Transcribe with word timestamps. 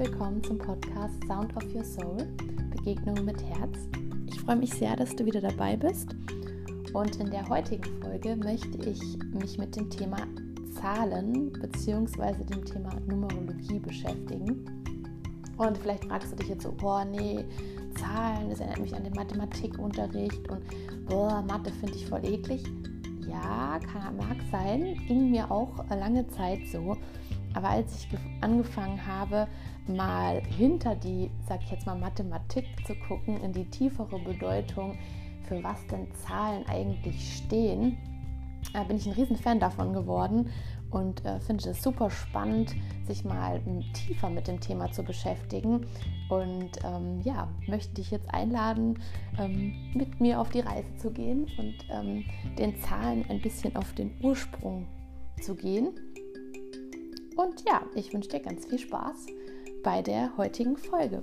willkommen 0.00 0.42
zum 0.42 0.56
Podcast 0.56 1.12
Sound 1.28 1.54
of 1.54 1.74
Your 1.74 1.84
Soul, 1.84 2.26
Begegnung 2.74 3.22
mit 3.22 3.44
Herz. 3.44 3.86
Ich 4.28 4.40
freue 4.40 4.56
mich 4.56 4.72
sehr, 4.72 4.96
dass 4.96 5.14
du 5.14 5.26
wieder 5.26 5.42
dabei 5.42 5.76
bist. 5.76 6.16
Und 6.94 7.16
in 7.16 7.30
der 7.30 7.46
heutigen 7.46 7.84
Folge 8.00 8.34
möchte 8.34 8.78
ich 8.88 9.18
mich 9.34 9.58
mit 9.58 9.76
dem 9.76 9.90
Thema 9.90 10.16
Zahlen 10.72 11.52
bzw. 11.52 12.44
dem 12.44 12.64
Thema 12.64 12.88
Numerologie 13.08 13.78
beschäftigen. 13.78 14.64
Und 15.58 15.76
vielleicht 15.76 16.06
fragst 16.06 16.32
du 16.32 16.36
dich 16.36 16.48
jetzt 16.48 16.62
so, 16.62 16.72
boah, 16.72 17.04
nee, 17.04 17.44
Zahlen, 17.98 18.48
das 18.48 18.60
erinnert 18.60 18.80
mich 18.80 18.94
an 18.94 19.04
den 19.04 19.12
Mathematikunterricht 19.12 20.48
und 20.48 20.62
boah, 21.10 21.44
Mathe 21.46 21.70
finde 21.72 21.96
ich 21.96 22.06
voll 22.06 22.24
eklig. 22.24 22.64
Ja, 23.28 23.78
kann, 23.80 24.16
mag 24.16 24.38
sein, 24.50 24.98
ging 25.06 25.30
mir 25.30 25.50
auch 25.50 25.84
lange 25.90 26.26
Zeit 26.28 26.60
so. 26.72 26.96
Aber 27.54 27.68
als 27.68 27.94
ich 27.96 28.08
angefangen 28.40 29.04
habe, 29.06 29.48
mal 29.96 30.42
hinter 30.44 30.94
die, 30.94 31.30
sag 31.48 31.62
ich 31.62 31.70
jetzt 31.70 31.86
mal, 31.86 31.96
Mathematik 31.96 32.66
zu 32.86 32.94
gucken, 32.94 33.40
in 33.42 33.52
die 33.52 33.64
tiefere 33.64 34.18
Bedeutung, 34.18 34.98
für 35.44 35.62
was 35.62 35.86
denn 35.88 36.06
Zahlen 36.14 36.64
eigentlich 36.68 37.36
stehen, 37.36 37.96
äh, 38.74 38.84
bin 38.84 38.96
ich 38.96 39.06
ein 39.06 39.12
riesen 39.12 39.36
Fan 39.36 39.58
davon 39.58 39.92
geworden 39.92 40.50
und 40.90 41.24
äh, 41.24 41.40
finde 41.40 41.70
es 41.70 41.82
super 41.82 42.10
spannend, 42.10 42.74
sich 43.06 43.24
mal 43.24 43.60
tiefer 43.94 44.28
mit 44.28 44.48
dem 44.48 44.60
Thema 44.60 44.90
zu 44.90 45.02
beschäftigen. 45.02 45.86
Und 46.28 46.70
ähm, 46.84 47.20
ja, 47.22 47.48
möchte 47.66 47.94
dich 47.94 48.10
jetzt 48.10 48.32
einladen, 48.32 48.98
ähm, 49.38 49.74
mit 49.94 50.20
mir 50.20 50.40
auf 50.40 50.50
die 50.50 50.60
Reise 50.60 50.88
zu 50.96 51.10
gehen 51.10 51.46
und 51.58 51.74
ähm, 51.90 52.24
den 52.58 52.80
Zahlen 52.80 53.24
ein 53.28 53.40
bisschen 53.40 53.74
auf 53.76 53.92
den 53.94 54.12
Ursprung 54.22 54.86
zu 55.40 55.54
gehen. 55.54 55.88
Und 57.36 57.64
ja, 57.66 57.82
ich 57.94 58.12
wünsche 58.12 58.28
dir 58.28 58.40
ganz 58.40 58.66
viel 58.66 58.78
Spaß 58.78 59.26
bei 59.82 60.02
der 60.02 60.36
heutigen 60.36 60.76
Folge. 60.76 61.20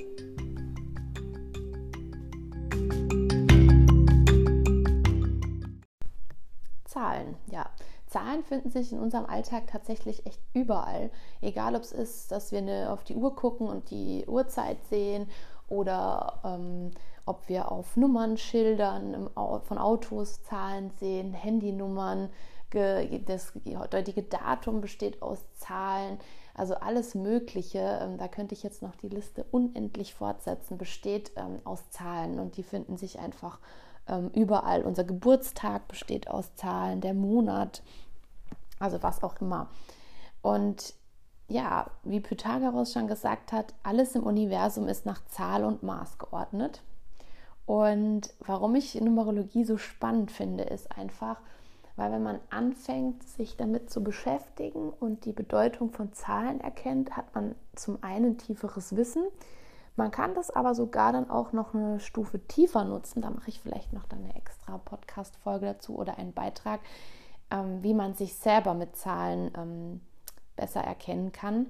Zahlen, 6.86 7.36
ja. 7.52 7.70
Zahlen 8.08 8.44
finden 8.44 8.70
sich 8.70 8.94
in 8.94 9.00
unserem 9.00 9.26
Alltag 9.26 9.68
tatsächlich 9.68 10.26
echt 10.26 10.42
überall. 10.54 11.12
Egal, 11.42 11.76
ob 11.76 11.84
es 11.84 11.92
ist, 11.92 12.32
dass 12.32 12.52
wir 12.52 12.60
eine, 12.60 12.92
auf 12.92 13.04
die 13.04 13.16
Uhr 13.16 13.36
gucken 13.36 13.68
und 13.68 13.92
die 13.92 14.26
Uhrzeit 14.28 14.78
sehen 14.90 15.30
oder 15.68 16.40
ähm, 16.46 16.92
ob 17.26 17.50
wir 17.50 17.72
auf 17.72 17.98
Nummernschildern 17.98 19.30
von 19.36 19.78
Autos 19.78 20.42
Zahlen 20.44 20.92
sehen, 21.00 21.34
Handynummern, 21.34 22.30
das 22.72 23.54
heutige 23.94 24.24
Datum 24.24 24.82
besteht 24.82 25.22
aus 25.22 25.46
Zahlen, 25.54 26.20
also 26.58 26.76
alles 26.76 27.16
Mögliche. 27.16 28.00
Ähm, 28.02 28.18
da 28.18 28.28
könnte 28.28 28.54
ich 28.54 28.64
jetzt 28.64 28.82
noch 28.82 28.96
die 28.96 29.10
Liste 29.10 29.46
unendlich 29.52 30.14
fortsetzen, 30.14 30.78
besteht 30.78 31.32
ähm, 31.38 31.60
aus 31.64 31.90
Zahlen 31.92 32.40
und 32.40 32.58
die 32.58 32.64
finden 32.64 32.98
sich 32.98 33.20
einfach 33.20 33.60
ähm, 34.08 34.30
überall. 34.34 34.84
Unser 34.84 35.06
Geburtstag 35.06 35.88
besteht 35.88 36.28
aus 36.28 36.56
Zahlen, 36.56 37.00
der 37.00 37.14
Monat, 37.14 37.84
also 38.80 39.02
was 39.04 39.24
auch 39.24 39.40
immer. 39.40 39.70
Und 40.42 40.94
ja, 41.48 41.92
wie 42.04 42.20
Pythagoras 42.20 42.92
schon 42.92 43.08
gesagt 43.08 43.54
hat, 43.54 43.74
alles 43.84 44.16
im 44.16 44.24
Universum 44.24 44.88
ist 44.88 45.06
nach 45.06 45.24
Zahl 45.26 45.64
und 45.64 45.84
Maß 45.84 46.18
geordnet. 46.18 46.82
Und 47.66 48.34
warum 48.40 48.76
ich 48.76 48.96
Numerologie 48.96 49.64
so 49.64 49.78
spannend 49.78 50.32
finde, 50.32 50.64
ist 50.64 50.98
einfach, 50.98 51.38
weil 51.98 52.12
wenn 52.12 52.24
man 52.24 52.40
anfängt, 52.52 53.28
sich 53.28 53.58
damit 53.58 53.90
zu 53.90 54.04
beschäftigen 54.04 54.92
und 54.92 55.26
die 55.26 55.34
Bedeutung 55.34 55.92
von 55.92 56.14
Zahlen 56.14 56.62
erkennt, 56.62 57.18
hat 57.18 57.34
man 57.36 57.56
zum 57.76 58.02
einen 58.04 58.38
tieferes 58.38 58.96
Wissen. 58.96 59.24
Man 59.96 60.12
kann 60.12 60.36
das 60.36 60.52
aber 60.52 60.76
sogar 60.76 61.12
dann 61.12 61.30
auch 61.32 61.54
noch 61.54 61.74
eine 61.74 62.00
Stufe 62.00 62.40
tiefer 62.48 62.84
nutzen. 62.84 63.22
Da 63.22 63.32
mache 63.32 63.50
ich 63.50 63.62
vielleicht 63.62 63.94
noch 63.94 64.06
dann 64.06 64.24
eine 64.24 64.36
extra 64.36 64.78
Podcast-Folge 64.78 65.66
dazu 65.66 65.98
oder 65.98 66.20
einen 66.20 66.34
Beitrag, 66.34 66.82
ähm, 67.50 67.82
wie 67.82 67.96
man 67.96 68.14
sich 68.14 68.36
selber 68.36 68.76
mit 68.76 68.96
Zahlen 68.96 69.52
ähm, 69.58 70.02
besser 70.56 70.82
erkennen 70.82 71.32
kann, 71.32 71.66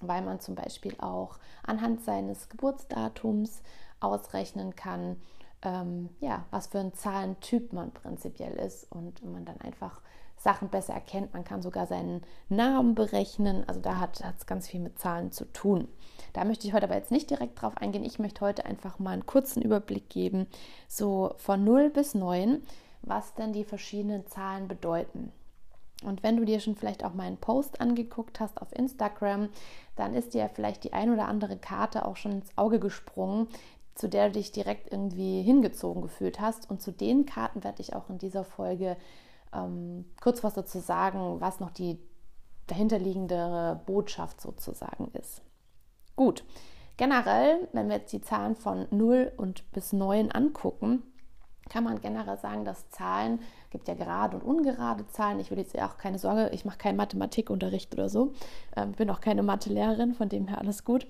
weil 0.00 0.22
man 0.22 0.40
zum 0.40 0.56
Beispiel 0.56 0.96
auch 0.98 1.38
anhand 1.62 2.02
seines 2.02 2.48
Geburtsdatums 2.48 3.62
ausrechnen 4.00 4.74
kann, 4.74 5.16
ähm, 5.64 6.10
ja, 6.20 6.44
was 6.50 6.68
für 6.68 6.78
ein 6.78 6.94
Zahlentyp 6.94 7.72
man 7.72 7.90
prinzipiell 7.92 8.54
ist 8.54 8.90
und 8.92 9.24
man 9.24 9.44
dann 9.44 9.60
einfach 9.60 10.00
Sachen 10.36 10.68
besser 10.68 10.92
erkennt. 10.92 11.32
Man 11.32 11.44
kann 11.44 11.62
sogar 11.62 11.86
seinen 11.86 12.22
Namen 12.48 12.94
berechnen. 12.94 13.64
Also 13.66 13.80
da 13.80 13.98
hat 13.98 14.22
es 14.38 14.46
ganz 14.46 14.68
viel 14.68 14.80
mit 14.80 14.98
Zahlen 14.98 15.32
zu 15.32 15.46
tun. 15.46 15.88
Da 16.34 16.44
möchte 16.44 16.66
ich 16.66 16.74
heute 16.74 16.84
aber 16.84 16.96
jetzt 16.96 17.10
nicht 17.10 17.30
direkt 17.30 17.60
drauf 17.60 17.76
eingehen. 17.78 18.04
Ich 18.04 18.18
möchte 18.18 18.42
heute 18.42 18.66
einfach 18.66 18.98
mal 18.98 19.12
einen 19.12 19.26
kurzen 19.26 19.62
Überblick 19.62 20.10
geben, 20.10 20.46
so 20.86 21.34
von 21.38 21.64
0 21.64 21.90
bis 21.90 22.14
9, 22.14 22.62
was 23.02 23.34
denn 23.34 23.52
die 23.52 23.64
verschiedenen 23.64 24.26
Zahlen 24.26 24.68
bedeuten. 24.68 25.32
Und 26.04 26.22
wenn 26.22 26.36
du 26.36 26.44
dir 26.44 26.60
schon 26.60 26.76
vielleicht 26.76 27.04
auch 27.04 27.14
meinen 27.14 27.38
Post 27.38 27.80
angeguckt 27.80 28.40
hast 28.40 28.60
auf 28.60 28.72
Instagram, 28.76 29.48
dann 29.96 30.14
ist 30.14 30.34
dir 30.34 30.50
vielleicht 30.52 30.84
die 30.84 30.92
ein 30.92 31.10
oder 31.10 31.28
andere 31.28 31.56
Karte 31.56 32.04
auch 32.04 32.16
schon 32.16 32.32
ins 32.32 32.58
Auge 32.58 32.78
gesprungen, 32.78 33.48
zu 33.94 34.08
der 34.08 34.28
du 34.28 34.34
dich 34.34 34.52
direkt 34.52 34.92
irgendwie 34.92 35.42
hingezogen 35.42 36.02
gefühlt 36.02 36.40
hast. 36.40 36.70
Und 36.70 36.82
zu 36.82 36.92
den 36.92 37.26
Karten 37.26 37.64
werde 37.64 37.80
ich 37.80 37.94
auch 37.94 38.10
in 38.10 38.18
dieser 38.18 38.44
Folge 38.44 38.96
ähm, 39.52 40.04
kurz 40.20 40.42
was 40.42 40.54
dazu 40.54 40.80
sagen, 40.80 41.40
was 41.40 41.60
noch 41.60 41.70
die 41.70 41.98
dahinterliegende 42.66 43.80
Botschaft 43.86 44.40
sozusagen 44.40 45.08
ist. 45.12 45.42
Gut, 46.16 46.44
generell, 46.96 47.68
wenn 47.72 47.88
wir 47.88 47.96
jetzt 47.96 48.12
die 48.12 48.22
Zahlen 48.22 48.56
von 48.56 48.86
0 48.90 49.32
und 49.36 49.70
bis 49.72 49.92
9 49.92 50.32
angucken, 50.32 51.02
kann 51.68 51.84
man 51.84 52.00
generell 52.00 52.36
sagen, 52.38 52.64
dass 52.64 52.90
Zahlen, 52.90 53.40
gibt 53.70 53.88
ja 53.88 53.94
gerade 53.94 54.36
und 54.36 54.42
ungerade 54.42 55.06
Zahlen. 55.08 55.40
Ich 55.40 55.50
will 55.50 55.58
jetzt 55.58 55.78
auch 55.80 55.96
keine 55.96 56.18
Sorge, 56.18 56.50
ich 56.52 56.64
mache 56.64 56.78
keinen 56.78 56.96
Mathematikunterricht 56.96 57.92
oder 57.94 58.08
so. 58.08 58.32
Ähm, 58.76 58.92
bin 58.92 59.10
auch 59.10 59.20
keine 59.20 59.42
Mathelehrerin, 59.42 60.14
von 60.14 60.28
dem 60.28 60.46
her 60.48 60.58
alles 60.58 60.84
gut. 60.84 61.06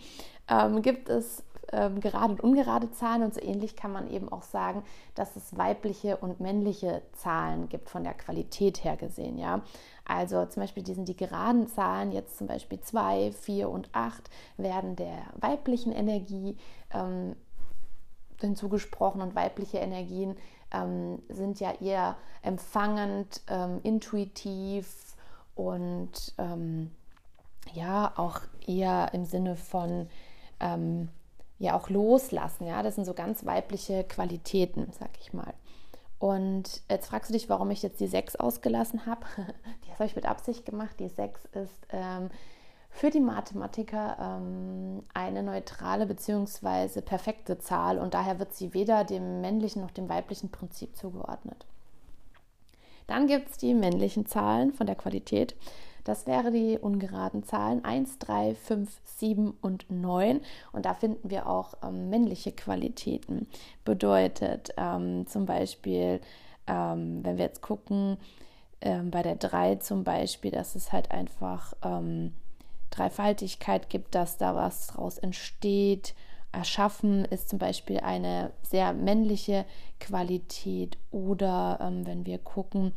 Ähm, 0.48 0.82
gibt 0.82 1.08
es 1.08 1.42
ähm, 1.72 2.00
gerade 2.00 2.32
und 2.32 2.40
ungerade 2.40 2.90
Zahlen 2.92 3.22
und 3.22 3.34
so 3.34 3.40
ähnlich 3.40 3.76
kann 3.76 3.92
man 3.92 4.10
eben 4.10 4.30
auch 4.30 4.42
sagen, 4.42 4.82
dass 5.14 5.36
es 5.36 5.56
weibliche 5.56 6.16
und 6.16 6.40
männliche 6.40 7.02
Zahlen 7.12 7.68
gibt 7.68 7.88
von 7.88 8.04
der 8.04 8.14
Qualität 8.14 8.84
her 8.84 8.96
gesehen, 8.96 9.38
ja. 9.38 9.62
Also 10.04 10.44
zum 10.46 10.62
Beispiel 10.62 10.82
diesen 10.82 11.04
die 11.04 11.16
geraden 11.16 11.66
Zahlen, 11.68 12.12
jetzt 12.12 12.36
zum 12.36 12.46
Beispiel 12.46 12.80
2, 12.80 13.32
4 13.32 13.70
und 13.70 13.88
8, 13.92 14.28
werden 14.58 14.96
der 14.96 15.22
weiblichen 15.40 15.92
Energie 15.92 16.56
ähm, 16.92 17.36
hinzugesprochen 18.40 19.22
und 19.22 19.34
weibliche 19.34 19.78
Energien 19.78 20.36
ähm, 20.72 21.22
sind 21.28 21.60
ja 21.60 21.72
eher 21.80 22.16
empfangend, 22.42 23.40
ähm, 23.48 23.80
intuitiv 23.82 25.14
und 25.54 26.34
ähm, 26.38 26.90
ja 27.72 28.12
auch 28.16 28.40
eher 28.66 29.14
im 29.14 29.24
Sinne 29.24 29.56
von 29.56 30.08
ähm, 30.60 31.08
ja 31.58 31.76
auch 31.76 31.88
loslassen. 31.88 32.66
Ja, 32.66 32.82
das 32.82 32.96
sind 32.96 33.04
so 33.04 33.14
ganz 33.14 33.44
weibliche 33.44 34.04
Qualitäten, 34.04 34.88
sag 34.98 35.10
ich 35.20 35.32
mal. 35.32 35.54
Und 36.18 36.82
jetzt 36.88 37.08
fragst 37.08 37.30
du 37.30 37.34
dich, 37.34 37.48
warum 37.48 37.70
ich 37.70 37.82
jetzt 37.82 38.00
die 38.00 38.06
6 38.06 38.36
ausgelassen 38.36 39.06
habe. 39.06 39.26
Das 39.88 40.00
habe 40.00 40.08
ich 40.08 40.16
mit 40.16 40.26
Absicht 40.26 40.66
gemacht. 40.66 40.98
Die 40.98 41.08
6 41.08 41.44
ist 41.52 41.86
ähm, 41.90 42.28
für 42.90 43.10
die 43.10 43.20
Mathematiker 43.20 44.16
ähm, 44.20 45.04
eine 45.14 45.44
neutrale 45.44 46.06
bzw. 46.06 47.00
perfekte 47.00 47.58
Zahl 47.58 47.98
und 47.98 48.14
daher 48.14 48.40
wird 48.40 48.54
sie 48.54 48.74
weder 48.74 49.04
dem 49.04 49.40
männlichen 49.40 49.82
noch 49.82 49.92
dem 49.92 50.08
weiblichen 50.08 50.50
Prinzip 50.50 50.96
zugeordnet. 50.96 51.64
Dann 53.06 53.26
gibt 53.26 53.50
es 53.50 53.58
die 53.58 53.74
männlichen 53.74 54.26
Zahlen 54.26 54.72
von 54.72 54.86
der 54.86 54.96
Qualität. 54.96 55.54
Das 56.04 56.26
wären 56.26 56.52
die 56.52 56.78
ungeraden 56.78 57.44
Zahlen 57.44 57.84
1, 57.84 58.18
3, 58.18 58.54
5, 58.54 58.90
7 59.04 59.54
und 59.62 59.90
9. 59.90 60.40
Und 60.72 60.84
da 60.84 60.92
finden 60.92 61.30
wir 61.30 61.48
auch 61.48 61.74
ähm, 61.82 62.10
männliche 62.10 62.52
Qualitäten. 62.52 63.48
Bedeutet 63.84 64.74
ähm, 64.76 65.26
zum 65.26 65.46
Beispiel, 65.46 66.20
ähm, 66.66 67.24
wenn 67.24 67.38
wir 67.38 67.46
jetzt 67.46 67.62
gucken, 67.62 68.18
ähm, 68.82 69.10
bei 69.10 69.22
der 69.22 69.36
3 69.36 69.76
zum 69.76 70.04
Beispiel, 70.04 70.50
dass 70.50 70.74
es 70.74 70.92
halt 70.92 71.10
einfach 71.10 71.72
ähm, 71.82 72.34
Dreifaltigkeit 72.90 73.88
gibt, 73.88 74.14
dass 74.14 74.36
da 74.36 74.54
was 74.54 74.88
draus 74.88 75.16
entsteht. 75.16 76.14
Erschaffen 76.52 77.24
ist 77.24 77.48
zum 77.48 77.58
Beispiel 77.58 77.98
eine 78.00 78.52
sehr 78.62 78.92
männliche 78.92 79.64
Qualität. 80.00 80.98
Oder 81.10 81.78
ähm, 81.80 82.06
wenn 82.06 82.26
wir 82.26 82.38
gucken, 82.38 82.92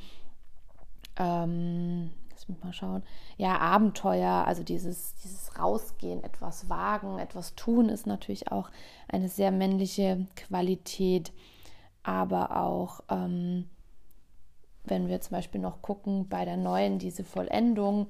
ähm, 1.17 2.11
mich 2.49 2.63
mal 2.63 2.73
schauen. 2.73 3.03
Ja, 3.37 3.57
Abenteuer, 3.59 4.45
also 4.45 4.63
dieses, 4.63 5.15
dieses 5.15 5.57
Rausgehen, 5.57 6.23
etwas 6.23 6.69
wagen, 6.69 7.19
etwas 7.19 7.55
tun, 7.55 7.89
ist 7.89 8.07
natürlich 8.07 8.51
auch 8.51 8.69
eine 9.07 9.29
sehr 9.29 9.51
männliche 9.51 10.25
Qualität. 10.35 11.31
Aber 12.03 12.57
auch, 12.57 13.01
ähm, 13.09 13.69
wenn 14.85 15.07
wir 15.07 15.19
zum 15.21 15.35
Beispiel 15.35 15.59
noch 15.59 15.81
gucken, 15.81 16.29
bei 16.29 16.45
der 16.45 16.57
neuen, 16.57 16.99
diese 16.99 17.23
Vollendung, 17.23 18.07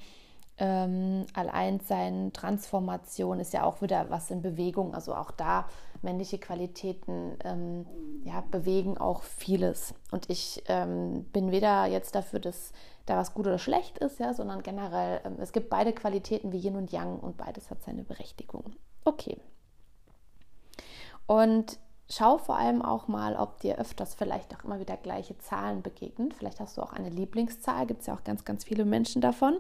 ähm, 0.60 1.26
Alleinsein, 1.34 2.32
Transformation 2.34 3.40
ist 3.40 3.54
ja 3.54 3.64
auch 3.64 3.82
wieder 3.82 4.10
was 4.10 4.32
in 4.32 4.42
Bewegung. 4.42 4.94
Also 4.94 5.16
auch 5.16 5.32
da 5.32 5.68
männliche 6.02 6.38
Qualitäten 6.38 7.38
ähm, 7.44 7.86
ja, 8.24 8.42
bewegen 8.42 8.98
auch 8.98 9.24
vieles. 9.24 9.94
Und 10.12 10.30
ich 10.30 10.64
ähm, 10.68 11.26
bin 11.34 11.52
weder 11.52 11.86
jetzt 11.86 12.16
dafür, 12.16 12.40
dass 12.40 12.72
da 13.06 13.18
was 13.18 13.34
gut 13.34 13.48
oder 13.48 13.58
schlecht 13.58 13.98
ist, 13.98 14.20
ja, 14.20 14.34
sondern 14.34 14.64
generell, 14.64 15.22
ähm, 15.24 15.38
es 15.40 15.52
gibt 15.52 15.70
beide 15.70 15.94
Qualitäten 15.94 16.52
wie 16.52 16.60
Yin 16.60 16.76
und 16.76 16.92
Yang 16.92 17.20
und 17.20 17.38
beides 17.38 17.70
hat 17.70 17.82
seine 17.82 18.04
Berechtigung. 18.04 18.76
Okay. 19.06 19.38
Und 21.26 21.80
schau 22.10 22.38
vor 22.38 22.58
allem 22.58 22.82
auch 22.82 23.08
mal, 23.08 23.36
ob 23.36 23.60
dir 23.60 23.78
öfters 23.78 24.16
vielleicht 24.16 24.56
auch 24.56 24.64
immer 24.64 24.80
wieder 24.80 24.98
gleiche 24.98 25.38
Zahlen 25.38 25.82
begegnen. 25.82 26.32
Vielleicht 26.32 26.60
hast 26.60 26.78
du 26.78 26.82
auch 26.82 26.94
eine 26.94 27.10
Lieblingszahl, 27.10 27.86
gibt 27.86 28.02
es 28.02 28.08
ja 28.08 28.14
auch 28.14 28.24
ganz, 28.24 28.46
ganz 28.46 28.64
viele 28.64 28.86
Menschen 28.86 29.22
davon. 29.22 29.58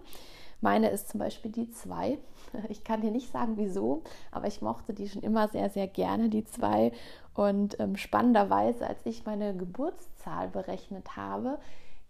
Meine 0.62 0.90
ist 0.90 1.10
zum 1.10 1.20
Beispiel 1.20 1.52
die 1.52 1.70
2. 1.70 2.18
Ich 2.70 2.84
kann 2.84 3.02
dir 3.02 3.12
nicht 3.12 3.32
sagen, 3.32 3.54
wieso, 3.56 4.04
aber 4.32 4.48
ich 4.48 4.62
mochte 4.62 4.94
die 4.94 5.10
schon 5.10 5.22
immer 5.22 5.48
sehr, 5.48 5.70
sehr 5.70 5.88
gerne, 5.88 6.30
die 6.30 6.46
2. 6.46 6.92
Und 7.34 7.80
ähm, 7.80 7.96
spannenderweise, 7.96 8.88
als 8.88 9.06
ich 9.06 9.26
meine 9.26 9.56
Geburtszahl 9.56 10.48
berechnet 10.48 11.16
habe, 11.16 11.60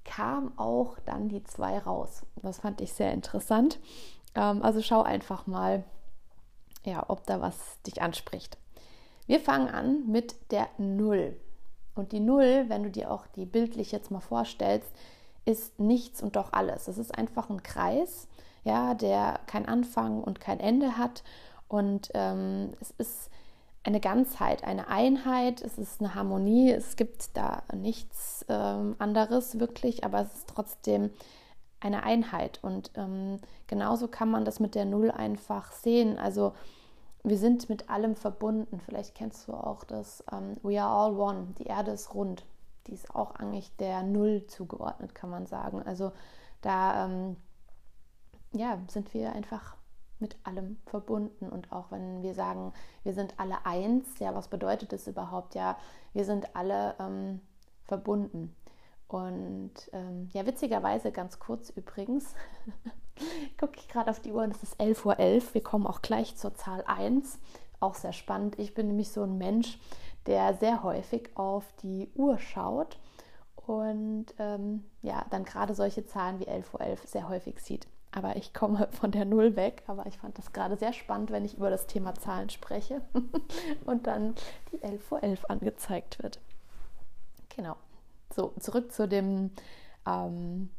kam 0.03 0.57
auch 0.57 0.97
dann 1.05 1.29
die 1.29 1.43
2 1.43 1.79
raus. 1.79 2.23
Das 2.41 2.59
fand 2.59 2.81
ich 2.81 2.93
sehr 2.93 3.11
interessant. 3.11 3.79
Ähm, 4.35 4.63
also 4.63 4.81
schau 4.81 5.03
einfach 5.03 5.47
mal, 5.47 5.83
ja, 6.85 7.03
ob 7.09 7.25
da 7.25 7.41
was 7.41 7.81
dich 7.85 8.01
anspricht. 8.01 8.57
Wir 9.25 9.41
fangen 9.41 9.67
an 9.67 10.07
mit 10.07 10.35
der 10.51 10.67
0. 10.77 11.35
Und 11.95 12.11
die 12.11 12.21
0, 12.21 12.65
wenn 12.67 12.83
du 12.83 12.89
dir 12.89 13.11
auch 13.11 13.27
die 13.27 13.45
bildlich 13.45 13.91
jetzt 13.91 14.11
mal 14.11 14.21
vorstellst, 14.21 14.89
ist 15.43 15.79
nichts 15.79 16.21
und 16.21 16.35
doch 16.35 16.53
alles. 16.53 16.87
Es 16.87 16.97
ist 16.97 17.17
einfach 17.17 17.49
ein 17.49 17.63
Kreis, 17.63 18.27
ja, 18.67 18.93
der 18.93 19.39
kein 19.47 19.65
Anfang 19.65 20.21
und 20.21 20.41
kein 20.41 20.59
Ende 20.59 20.97
hat. 20.97 21.23
Und 21.69 22.11
ähm, 22.13 22.73
es 22.81 22.91
ist 22.97 23.31
eine 23.83 24.01
Ganzheit, 24.01 24.65
eine 24.65 24.89
Einheit, 24.89 25.61
es 25.61 25.77
ist 25.77 26.01
eine 26.01 26.13
Harmonie, 26.13 26.71
es 26.71 26.97
gibt 26.97 27.37
da 27.37 27.63
nichts 27.73 28.45
ähm, 28.49 28.95
anderes 28.99 29.59
wirklich, 29.59 30.03
aber 30.03 30.21
es 30.21 30.33
ist 30.33 30.49
trotzdem 30.49 31.11
eine 31.79 32.03
Einheit. 32.03 32.59
Und 32.61 32.91
ähm, 32.95 33.39
genauso 33.67 34.09
kann 34.09 34.29
man 34.29 34.43
das 34.43 34.59
mit 34.59 34.75
der 34.75 34.83
Null 34.83 35.11
einfach 35.11 35.71
sehen. 35.71 36.19
Also 36.19 36.53
wir 37.23 37.37
sind 37.37 37.69
mit 37.69 37.89
allem 37.89 38.17
verbunden. 38.17 38.81
Vielleicht 38.83 39.15
kennst 39.15 39.47
du 39.47 39.53
auch 39.53 39.85
das 39.85 40.25
ähm, 40.31 40.57
We 40.61 40.81
are 40.81 40.91
all 40.91 41.17
one, 41.17 41.47
die 41.57 41.67
Erde 41.67 41.91
ist 41.91 42.13
rund. 42.13 42.45
Die 42.87 42.93
ist 42.93 43.15
auch 43.15 43.35
eigentlich 43.35 43.73
der 43.77 44.03
Null 44.03 44.45
zugeordnet, 44.47 45.15
kann 45.15 45.29
man 45.29 45.45
sagen. 45.45 45.81
Also 45.85 46.11
da 46.61 47.05
ähm, 47.05 47.37
ja, 48.57 48.80
sind 48.88 49.13
wir 49.13 49.33
einfach 49.33 49.75
mit 50.19 50.36
allem 50.44 50.77
verbunden. 50.86 51.48
Und 51.50 51.71
auch 51.71 51.92
wenn 51.92 52.24
wir 52.24 52.33
sagen, 52.33 52.74
wir 53.04 53.13
sind 53.13 53.36
alle 53.38 53.65
eins, 53.65 54.19
ja, 54.19 54.33
was 54.33 54.48
bedeutet 54.48 54.92
das 54.92 55.07
überhaupt? 55.07 55.56
Ja, 55.56 55.77
wir 56.13 56.25
sind 56.25 56.56
alle 56.56 56.95
ähm, 57.00 57.42
verbunden. 57.86 58.56
Und 59.07 59.74
ähm, 59.94 60.30
ja, 60.33 60.45
witzigerweise, 60.45 61.12
ganz 61.12 61.39
kurz 61.39 61.69
übrigens, 61.69 62.33
gucke 63.59 63.77
ich 63.77 63.88
gerade 63.88 64.12
auf 64.12 64.19
die 64.19 64.31
Uhr 64.31 64.44
und 64.44 64.51
es 64.51 64.63
ist 64.63 64.80
11.11 64.80 65.06
Uhr. 65.06 65.13
.11. 65.19 65.54
Wir 65.54 65.63
kommen 65.63 65.88
auch 65.88 66.01
gleich 66.01 66.36
zur 66.36 66.56
Zahl 66.56 66.83
1. 66.86 67.39
Auch 67.80 67.95
sehr 67.95 68.13
spannend. 68.13 68.59
Ich 68.59 68.74
bin 68.74 68.88
nämlich 68.88 69.12
so 69.12 69.24
ein 69.24 69.38
Mensch, 69.38 69.80
der 70.25 70.56
sehr 70.56 70.83
häufig 70.83 71.30
auf 71.36 71.63
die 71.83 72.09
Uhr 72.15 72.38
schaut 72.38 72.98
und 73.56 74.27
ähm, 74.39 74.83
ja, 75.01 75.25
dann 75.30 75.45
gerade 75.45 75.74
solche 75.74 76.06
Zahlen 76.06 76.39
wie 76.39 76.48
11.11 76.48 76.74
Uhr 76.74 76.81
.11 76.81 77.07
sehr 77.07 77.30
häufig 77.30 77.59
sieht. 77.59 77.88
Aber 78.17 78.35
ich 78.35 78.51
komme 78.51 78.87
von 78.93 79.11
der 79.11 79.25
Null 79.25 79.55
weg. 79.55 79.83
Aber 79.85 80.07
ich 80.07 80.17
fand 80.17 80.39
das 80.39 80.51
gerade 80.51 80.75
sehr 80.75 80.91
spannend, 80.91 81.29
wenn 81.29 81.45
ich 81.45 81.57
über 81.57 81.69
das 81.69 81.85
Thema 81.85 82.15
Zahlen 82.15 82.49
spreche 82.49 83.01
und 83.85 84.07
dann 84.07 84.33
die 84.71 84.81
11 84.81 85.03
vor 85.03 85.21
11 85.21 85.45
angezeigt 85.45 86.23
wird. 86.23 86.39
Genau. 87.55 87.75
So, 88.35 88.53
zurück 88.59 88.91
zu 88.91 89.07
dem 89.07 89.51
ähm, 90.07 90.69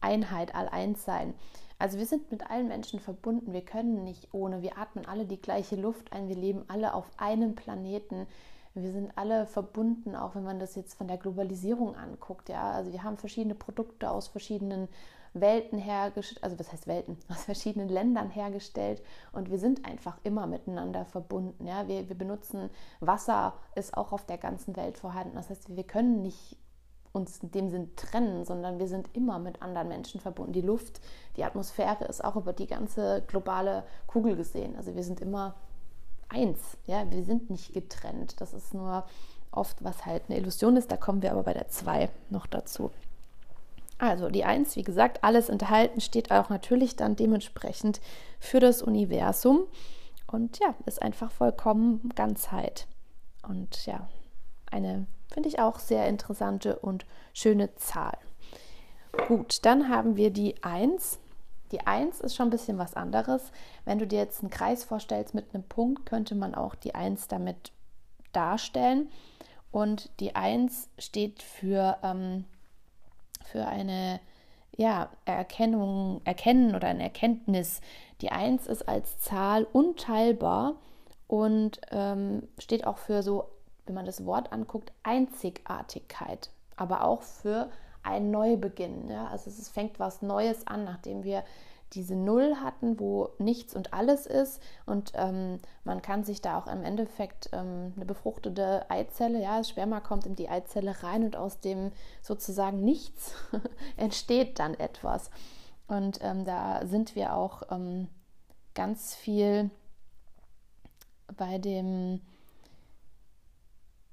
Einheit, 0.00 0.54
All-Eins-Sein. 0.54 1.34
Also 1.80 1.98
wir 1.98 2.06
sind 2.06 2.30
mit 2.30 2.48
allen 2.48 2.68
Menschen 2.68 3.00
verbunden. 3.00 3.52
Wir 3.52 3.64
können 3.64 4.04
nicht 4.04 4.32
ohne. 4.32 4.62
Wir 4.62 4.78
atmen 4.78 5.04
alle 5.04 5.26
die 5.26 5.40
gleiche 5.40 5.74
Luft 5.74 6.12
ein. 6.12 6.28
Wir 6.28 6.36
leben 6.36 6.62
alle 6.68 6.94
auf 6.94 7.10
einem 7.16 7.56
Planeten. 7.56 8.28
Wir 8.74 8.92
sind 8.92 9.10
alle 9.16 9.46
verbunden, 9.46 10.14
auch 10.14 10.36
wenn 10.36 10.44
man 10.44 10.60
das 10.60 10.76
jetzt 10.76 10.94
von 10.94 11.08
der 11.08 11.18
Globalisierung 11.18 11.96
anguckt. 11.96 12.48
Ja, 12.48 12.70
also 12.70 12.92
wir 12.92 13.02
haben 13.02 13.16
verschiedene 13.16 13.56
Produkte 13.56 14.10
aus 14.10 14.28
verschiedenen 14.28 14.88
Welten 15.34 15.78
hergestellt, 15.78 16.42
also 16.42 16.58
was 16.58 16.72
heißt 16.72 16.86
Welten, 16.86 17.18
aus 17.28 17.44
verschiedenen 17.44 17.88
Ländern 17.88 18.30
hergestellt 18.30 19.02
und 19.32 19.50
wir 19.50 19.58
sind 19.58 19.84
einfach 19.84 20.16
immer 20.22 20.46
miteinander 20.46 21.04
verbunden. 21.04 21.66
Ja? 21.66 21.86
Wir, 21.88 22.08
wir 22.08 22.16
benutzen 22.16 22.70
Wasser, 23.00 23.54
ist 23.74 23.96
auch 23.96 24.12
auf 24.12 24.24
der 24.24 24.38
ganzen 24.38 24.76
Welt 24.76 24.96
vorhanden. 24.96 25.34
Das 25.34 25.50
heißt, 25.50 25.76
wir 25.76 25.84
können 25.84 26.22
nicht 26.22 26.56
uns 27.12 27.38
in 27.38 27.50
dem 27.52 27.70
Sinn 27.70 27.94
trennen, 27.94 28.44
sondern 28.44 28.78
wir 28.78 28.88
sind 28.88 29.08
immer 29.12 29.38
mit 29.38 29.62
anderen 29.62 29.88
Menschen 29.88 30.20
verbunden. 30.20 30.52
Die 30.52 30.60
Luft, 30.60 31.00
die 31.36 31.44
Atmosphäre 31.44 32.04
ist 32.06 32.24
auch 32.24 32.34
über 32.34 32.52
die 32.52 32.66
ganze 32.66 33.22
globale 33.28 33.84
Kugel 34.08 34.34
gesehen. 34.34 34.74
Also 34.76 34.96
wir 34.96 35.04
sind 35.04 35.20
immer 35.20 35.54
eins, 36.28 36.58
ja, 36.86 37.08
wir 37.10 37.22
sind 37.22 37.50
nicht 37.50 37.72
getrennt. 37.72 38.40
Das 38.40 38.52
ist 38.52 38.74
nur 38.74 39.04
oft, 39.52 39.82
was 39.84 40.04
halt 40.04 40.24
eine 40.28 40.38
Illusion 40.38 40.76
ist. 40.76 40.90
Da 40.90 40.96
kommen 40.96 41.22
wir 41.22 41.30
aber 41.30 41.44
bei 41.44 41.52
der 41.54 41.68
2 41.68 42.08
noch 42.30 42.46
dazu. 42.46 42.90
Also 43.98 44.28
die 44.28 44.44
Eins, 44.44 44.76
wie 44.76 44.82
gesagt, 44.82 45.22
alles 45.22 45.48
enthalten 45.48 46.00
steht 46.00 46.30
auch 46.30 46.48
natürlich 46.48 46.96
dann 46.96 47.16
dementsprechend 47.16 48.00
für 48.40 48.60
das 48.60 48.82
Universum 48.82 49.66
und 50.26 50.58
ja, 50.58 50.74
ist 50.86 51.00
einfach 51.00 51.30
vollkommen 51.30 52.10
Ganzheit. 52.16 52.86
Und 53.46 53.86
ja, 53.86 54.08
eine, 54.70 55.06
finde 55.32 55.48
ich 55.48 55.60
auch 55.60 55.78
sehr 55.78 56.08
interessante 56.08 56.78
und 56.78 57.06
schöne 57.32 57.74
Zahl. 57.76 58.18
Gut, 59.28 59.64
dann 59.64 59.88
haben 59.88 60.16
wir 60.16 60.30
die 60.30 60.62
Eins. 60.62 61.18
Die 61.70 61.86
Eins 61.86 62.20
ist 62.20 62.34
schon 62.34 62.48
ein 62.48 62.50
bisschen 62.50 62.78
was 62.78 62.94
anderes. 62.94 63.52
Wenn 63.84 63.98
du 63.98 64.06
dir 64.06 64.18
jetzt 64.18 64.40
einen 64.40 64.50
Kreis 64.50 64.84
vorstellst 64.84 65.34
mit 65.34 65.54
einem 65.54 65.64
Punkt, 65.64 66.04
könnte 66.06 66.34
man 66.34 66.54
auch 66.54 66.74
die 66.74 66.94
Eins 66.94 67.28
damit 67.28 67.72
darstellen. 68.32 69.08
Und 69.70 70.10
die 70.20 70.34
Eins 70.34 70.88
steht 70.98 71.42
für 71.42 71.96
ähm, 72.02 72.44
für 73.44 73.66
eine 73.66 74.20
ja, 74.76 75.08
Erkennung, 75.24 76.20
Erkennen 76.24 76.74
oder 76.74 76.88
eine 76.88 77.04
Erkenntnis. 77.04 77.80
Die 78.20 78.30
Eins 78.30 78.66
ist 78.66 78.88
als 78.88 79.18
Zahl 79.20 79.66
unteilbar 79.72 80.74
und 81.26 81.80
ähm, 81.90 82.48
steht 82.58 82.86
auch 82.86 82.98
für 82.98 83.22
so, 83.22 83.44
wenn 83.86 83.94
man 83.94 84.06
das 84.06 84.24
Wort 84.24 84.52
anguckt, 84.52 84.92
Einzigartigkeit, 85.02 86.50
aber 86.76 87.04
auch 87.04 87.22
für 87.22 87.70
einen 88.02 88.30
Neubeginn. 88.30 89.08
Ja? 89.08 89.28
Also 89.28 89.50
es 89.50 89.68
fängt 89.68 89.98
was 89.98 90.22
Neues 90.22 90.66
an, 90.66 90.84
nachdem 90.84 91.24
wir 91.24 91.44
diese 91.92 92.16
Null 92.16 92.56
hatten, 92.62 92.98
wo 92.98 93.30
nichts 93.38 93.74
und 93.74 93.92
alles 93.92 94.26
ist. 94.26 94.60
Und 94.86 95.12
ähm, 95.14 95.60
man 95.84 96.02
kann 96.02 96.24
sich 96.24 96.40
da 96.40 96.58
auch 96.58 96.66
im 96.66 96.82
Endeffekt 96.82 97.50
ähm, 97.52 97.92
eine 97.96 98.04
befruchtete 98.04 98.90
Eizelle, 98.90 99.40
ja, 99.40 99.58
das 99.58 99.68
Sperma 99.68 100.00
kommt 100.00 100.26
in 100.26 100.34
die 100.34 100.48
Eizelle 100.48 101.02
rein 101.02 101.24
und 101.24 101.36
aus 101.36 101.60
dem 101.60 101.92
sozusagen 102.22 102.84
Nichts 102.84 103.34
entsteht 103.96 104.58
dann 104.58 104.74
etwas. 104.74 105.30
Und 105.86 106.18
ähm, 106.22 106.44
da 106.44 106.86
sind 106.86 107.14
wir 107.14 107.34
auch 107.34 107.62
ähm, 107.70 108.08
ganz 108.74 109.14
viel 109.14 109.70
bei 111.36 111.58
dem 111.58 112.20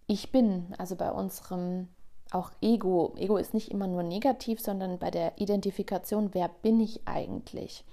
Ich 0.07 0.31
bin, 0.31 0.73
also 0.77 0.95
bei 0.95 1.11
unserem 1.11 1.87
auch 2.31 2.51
Ego. 2.61 3.13
Ego 3.17 3.37
ist 3.37 3.53
nicht 3.53 3.71
immer 3.71 3.87
nur 3.87 4.03
negativ, 4.03 4.59
sondern 4.59 4.97
bei 4.97 5.11
der 5.11 5.33
Identifikation, 5.39 6.33
wer 6.33 6.49
bin 6.49 6.79
ich 6.79 7.01
eigentlich? 7.05 7.83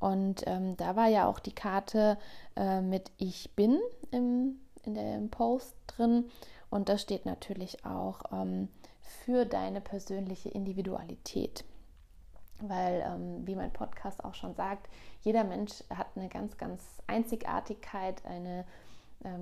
Und 0.00 0.42
ähm, 0.46 0.76
da 0.76 0.96
war 0.96 1.08
ja 1.08 1.26
auch 1.26 1.38
die 1.38 1.54
Karte 1.54 2.18
äh, 2.56 2.80
mit 2.80 3.10
Ich 3.16 3.54
bin 3.54 3.80
im, 4.10 4.56
in 4.82 4.94
dem 4.94 5.30
Post 5.30 5.74
drin. 5.86 6.30
Und 6.70 6.88
das 6.88 7.02
steht 7.02 7.24
natürlich 7.24 7.84
auch 7.84 8.20
ähm, 8.32 8.68
für 9.00 9.46
deine 9.46 9.80
persönliche 9.80 10.50
Individualität. 10.50 11.64
Weil, 12.60 13.02
ähm, 13.06 13.46
wie 13.46 13.56
mein 13.56 13.72
Podcast 13.72 14.24
auch 14.24 14.34
schon 14.34 14.54
sagt, 14.54 14.88
jeder 15.22 15.44
Mensch 15.44 15.82
hat 15.90 16.08
eine 16.16 16.28
ganz, 16.28 16.56
ganz 16.58 16.82
Einzigartigkeit, 17.06 18.24
eine 18.26 18.64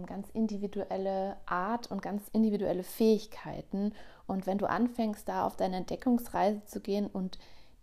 ganz 0.07 0.31
individuelle 0.31 1.37
Art 1.47 1.91
und 1.91 2.03
ganz 2.03 2.29
individuelle 2.33 2.85
Fähigkeiten. 2.85 3.93
Und 4.27 4.47
wenn 4.47 4.59
du 4.59 4.69
anfängst, 4.69 5.29
da 5.29 5.47
auf 5.47 5.57
deine 5.57 5.77
Entdeckungsreise 5.77 6.65
zu 6.65 6.81
gehen 6.81 7.07
und 7.07 7.39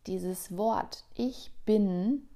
dieses 0.08 0.56
Wort 0.58 1.04
Ich 1.14 1.52
bin 1.66 2.28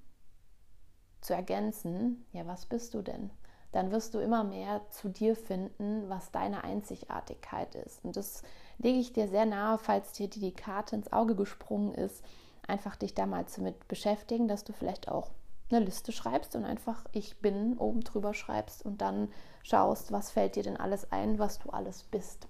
zu 1.21 1.33
ergänzen, 1.33 2.25
ja, 2.33 2.45
was 2.45 2.65
bist 2.65 2.93
du 2.93 3.01
denn? 3.01 3.31
Dann 3.71 3.91
wirst 3.91 4.13
du 4.13 4.19
immer 4.19 4.43
mehr 4.43 4.81
zu 4.91 5.09
dir 5.09 5.35
finden, 5.35 6.07
was 6.07 6.31
deine 6.31 6.63
Einzigartigkeit 6.63 7.73
ist. 7.75 8.03
Und 8.05 8.15
das 8.15 8.43
lege 8.77 8.99
ich 8.99 9.13
dir 9.13 9.27
sehr 9.27 9.45
nahe, 9.45 9.77
falls 9.77 10.11
dir 10.11 10.27
die 10.27 10.51
Karte 10.51 10.95
ins 10.95 11.11
Auge 11.11 11.35
gesprungen 11.35 11.95
ist, 11.95 12.23
einfach 12.67 12.95
dich 12.95 13.15
da 13.15 13.25
mal 13.25 13.45
damit 13.55 13.87
beschäftigen, 13.87 14.47
dass 14.47 14.63
du 14.63 14.73
vielleicht 14.73 15.07
auch 15.07 15.31
eine 15.69 15.85
Liste 15.85 16.11
schreibst 16.11 16.55
und 16.55 16.65
einfach 16.65 17.05
ich 17.11 17.37
bin 17.37 17.77
oben 17.77 18.01
drüber 18.01 18.33
schreibst 18.33 18.85
und 18.85 19.01
dann 19.01 19.29
schaust, 19.63 20.11
was 20.11 20.31
fällt 20.31 20.55
dir 20.55 20.63
denn 20.63 20.77
alles 20.77 21.11
ein, 21.11 21.39
was 21.39 21.59
du 21.59 21.69
alles 21.69 22.03
bist. 22.03 22.47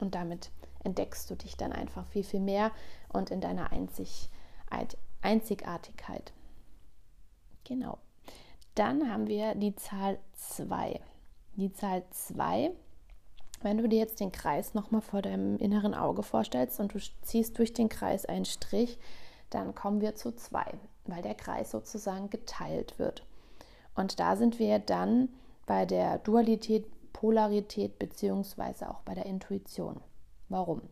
Und 0.00 0.14
damit 0.14 0.50
entdeckst 0.84 1.30
du 1.30 1.34
dich 1.34 1.56
dann 1.56 1.72
einfach 1.72 2.06
viel, 2.06 2.24
viel 2.24 2.40
mehr 2.40 2.70
und 3.08 3.30
in 3.30 3.40
deiner 3.40 3.72
Einzig 3.72 4.30
Einzigartigkeit. 5.22 6.32
Genau. 7.64 7.98
Dann 8.74 9.10
haben 9.10 9.26
wir 9.26 9.54
die 9.54 9.74
Zahl 9.74 10.18
2. 10.34 11.00
Die 11.56 11.72
Zahl 11.72 12.04
2, 12.10 12.70
wenn 13.62 13.78
du 13.78 13.88
dir 13.88 13.98
jetzt 13.98 14.20
den 14.20 14.32
Kreis 14.32 14.74
nochmal 14.74 15.00
vor 15.00 15.22
deinem 15.22 15.56
inneren 15.56 15.94
Auge 15.94 16.22
vorstellst 16.22 16.78
und 16.78 16.94
du 16.94 16.98
ziehst 17.22 17.58
durch 17.58 17.72
den 17.72 17.88
Kreis 17.88 18.26
einen 18.26 18.44
Strich, 18.44 18.98
dann 19.50 19.74
kommen 19.74 20.00
wir 20.00 20.14
zu 20.14 20.34
2, 20.34 20.64
weil 21.08 21.22
der 21.22 21.34
Kreis 21.34 21.70
sozusagen 21.70 22.30
geteilt 22.30 22.98
wird. 22.98 23.24
Und 23.94 24.20
da 24.20 24.36
sind 24.36 24.58
wir 24.58 24.78
dann 24.78 25.28
bei 25.66 25.86
der 25.86 26.18
Dualität, 26.18 26.86
Polarität 27.12 27.98
beziehungsweise 27.98 28.90
auch 28.90 29.00
bei 29.00 29.14
der 29.14 29.26
Intuition. 29.26 30.00
Warum? 30.48 30.82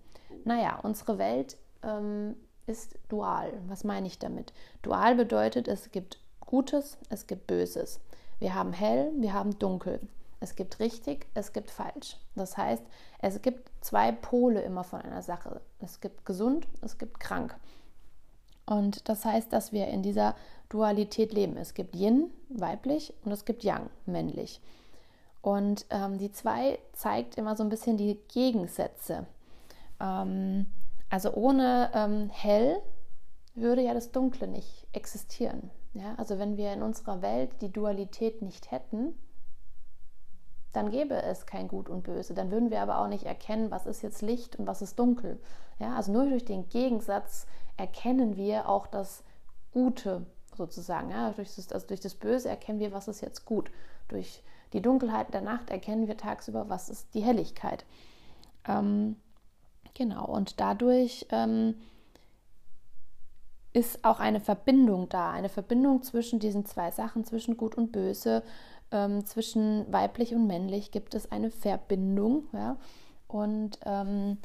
Naja, 0.45 0.81
unsere 0.83 1.19
Welt 1.19 1.57
ähm, 1.83 2.35
ist 2.67 2.99
dual. 3.09 3.53
Was 3.69 3.85
meine 3.85 4.07
ich 4.07 4.19
damit? 4.19 4.53
Dual 4.83 5.15
bedeutet, 5.15 5.69
es 5.69 5.91
gibt 5.91 6.19
Gutes, 6.41 6.99
es 7.09 7.27
gibt 7.27 7.47
Böses. 7.47 8.01
Wir 8.39 8.55
haben 8.55 8.73
hell, 8.73 9.13
wir 9.17 9.33
haben 9.33 9.59
dunkel. 9.59 10.01
Es 10.41 10.57
gibt 10.57 10.79
richtig, 10.81 11.27
es 11.35 11.53
gibt 11.53 11.71
falsch. 11.71 12.19
Das 12.35 12.57
heißt, 12.57 12.83
es 13.21 13.41
gibt 13.41 13.71
zwei 13.81 14.13
Pole 14.13 14.61
immer 14.61 14.85
von 14.85 15.01
einer 15.01 15.23
Sache. 15.23 15.61
Es 15.81 16.01
gibt 16.01 16.27
gesund, 16.27 16.67
es 16.83 16.99
gibt 16.99 17.21
krank. 17.21 17.57
Und 18.67 19.09
das 19.09 19.25
heißt, 19.25 19.53
dass 19.53 19.73
wir 19.73 19.89
in 19.89 20.03
dieser 20.03 20.35
Dualität 20.69 21.33
leben. 21.33 21.57
Es 21.57 21.75
gibt 21.75 21.95
Yin, 21.95 22.31
weiblich, 22.49 23.13
und 23.25 23.33
es 23.33 23.45
gibt 23.45 23.63
Yang, 23.63 23.91
männlich. 24.07 24.61
Und 25.43 25.85
ähm, 25.91 26.17
die 26.19 26.33
zwei 26.33 26.79
zeigt 26.95 27.37
immer 27.37 27.55
so 27.55 27.63
ein 27.63 27.69
bisschen 27.69 27.99
die 27.99 28.19
Gegensätze. 28.33 29.27
Ähm, 30.01 30.67
also 31.11 31.35
ohne 31.35 31.91
ähm, 31.95 32.31
hell 32.31 32.81
würde 33.55 33.83
ja 33.83 33.93
das 33.93 34.11
Dunkle 34.11 34.49
nicht 34.49 34.87
existieren. 34.93 35.71
Ja? 35.93 36.15
Also 36.17 36.39
wenn 36.39 36.57
wir 36.57 36.73
in 36.73 36.83
unserer 36.83 37.23
Welt 37.23 37.51
die 37.61 37.71
Dualität 37.71 38.41
nicht 38.41 38.71
hätten, 38.71 39.15
dann 40.75 40.91
gäbe 40.91 41.15
es 41.23 41.47
kein 41.47 41.69
Gut 41.69 41.89
und 41.89 42.03
Böse. 42.03 42.35
Dann 42.35 42.51
würden 42.51 42.71
wir 42.71 42.83
aber 42.83 42.99
auch 42.99 43.09
nicht 43.09 43.25
erkennen, 43.25 43.71
was 43.71 43.87
ist 43.87 44.03
jetzt 44.03 44.23
Licht 44.23 44.57
und 44.57 44.67
was 44.67 44.83
ist 44.83 44.99
Dunkel. 44.99 45.39
Ja? 45.79 45.97
Also 45.97 46.13
nur 46.13 46.29
durch 46.29 46.45
den 46.45 46.69
Gegensatz 46.69 47.47
erkennen 47.77 48.37
wir 48.37 48.69
auch 48.69 48.87
das 48.87 49.23
Gute 49.73 50.27
sozusagen. 50.57 51.11
Ja? 51.11 51.31
Durch, 51.31 51.55
das, 51.55 51.73
also 51.73 51.87
durch 51.87 52.01
das 52.01 52.15
Böse 52.15 52.49
erkennen 52.49 52.81
wir, 52.81 52.93
was 52.93 53.09
ist 53.09 53.21
jetzt 53.21 53.45
gut. 53.45 53.71
Durch 54.09 54.43
die 54.73 54.83
Dunkelheit 54.83 55.33
der 55.33 55.41
Nacht 55.41 55.71
erkennen 55.71 56.09
wir 56.09 56.17
tagsüber, 56.17 56.69
was 56.69 56.89
ist 56.89 57.15
die 57.15 57.23
Helligkeit. 57.23 57.85
Ähm, 58.67 59.17
Genau, 59.95 60.27
und 60.27 60.61
dadurch 60.61 61.27
ähm, 61.31 61.77
ist 63.73 64.05
auch 64.05 64.19
eine 64.19 64.41
Verbindung 64.41 65.09
da, 65.09 65.31
eine 65.31 65.49
Verbindung 65.49 66.03
zwischen 66.03 66.41
diesen 66.41 66.67
zwei 66.67 66.91
Sachen, 66.91 67.25
zwischen 67.25 67.57
Gut 67.57 67.77
und 67.77 67.93
Böse, 67.93 68.43
ähm, 68.95 69.27
zwischen 69.27 69.93
weiblich 69.93 70.35
und 70.35 70.47
männlich 70.47 70.91
gibt 70.91 71.15
es 71.15 71.31
eine 71.31 71.51
Verbindung. 71.51 72.45
Ja? 72.53 72.79
Und 73.27 73.79
ähm, 73.85 74.39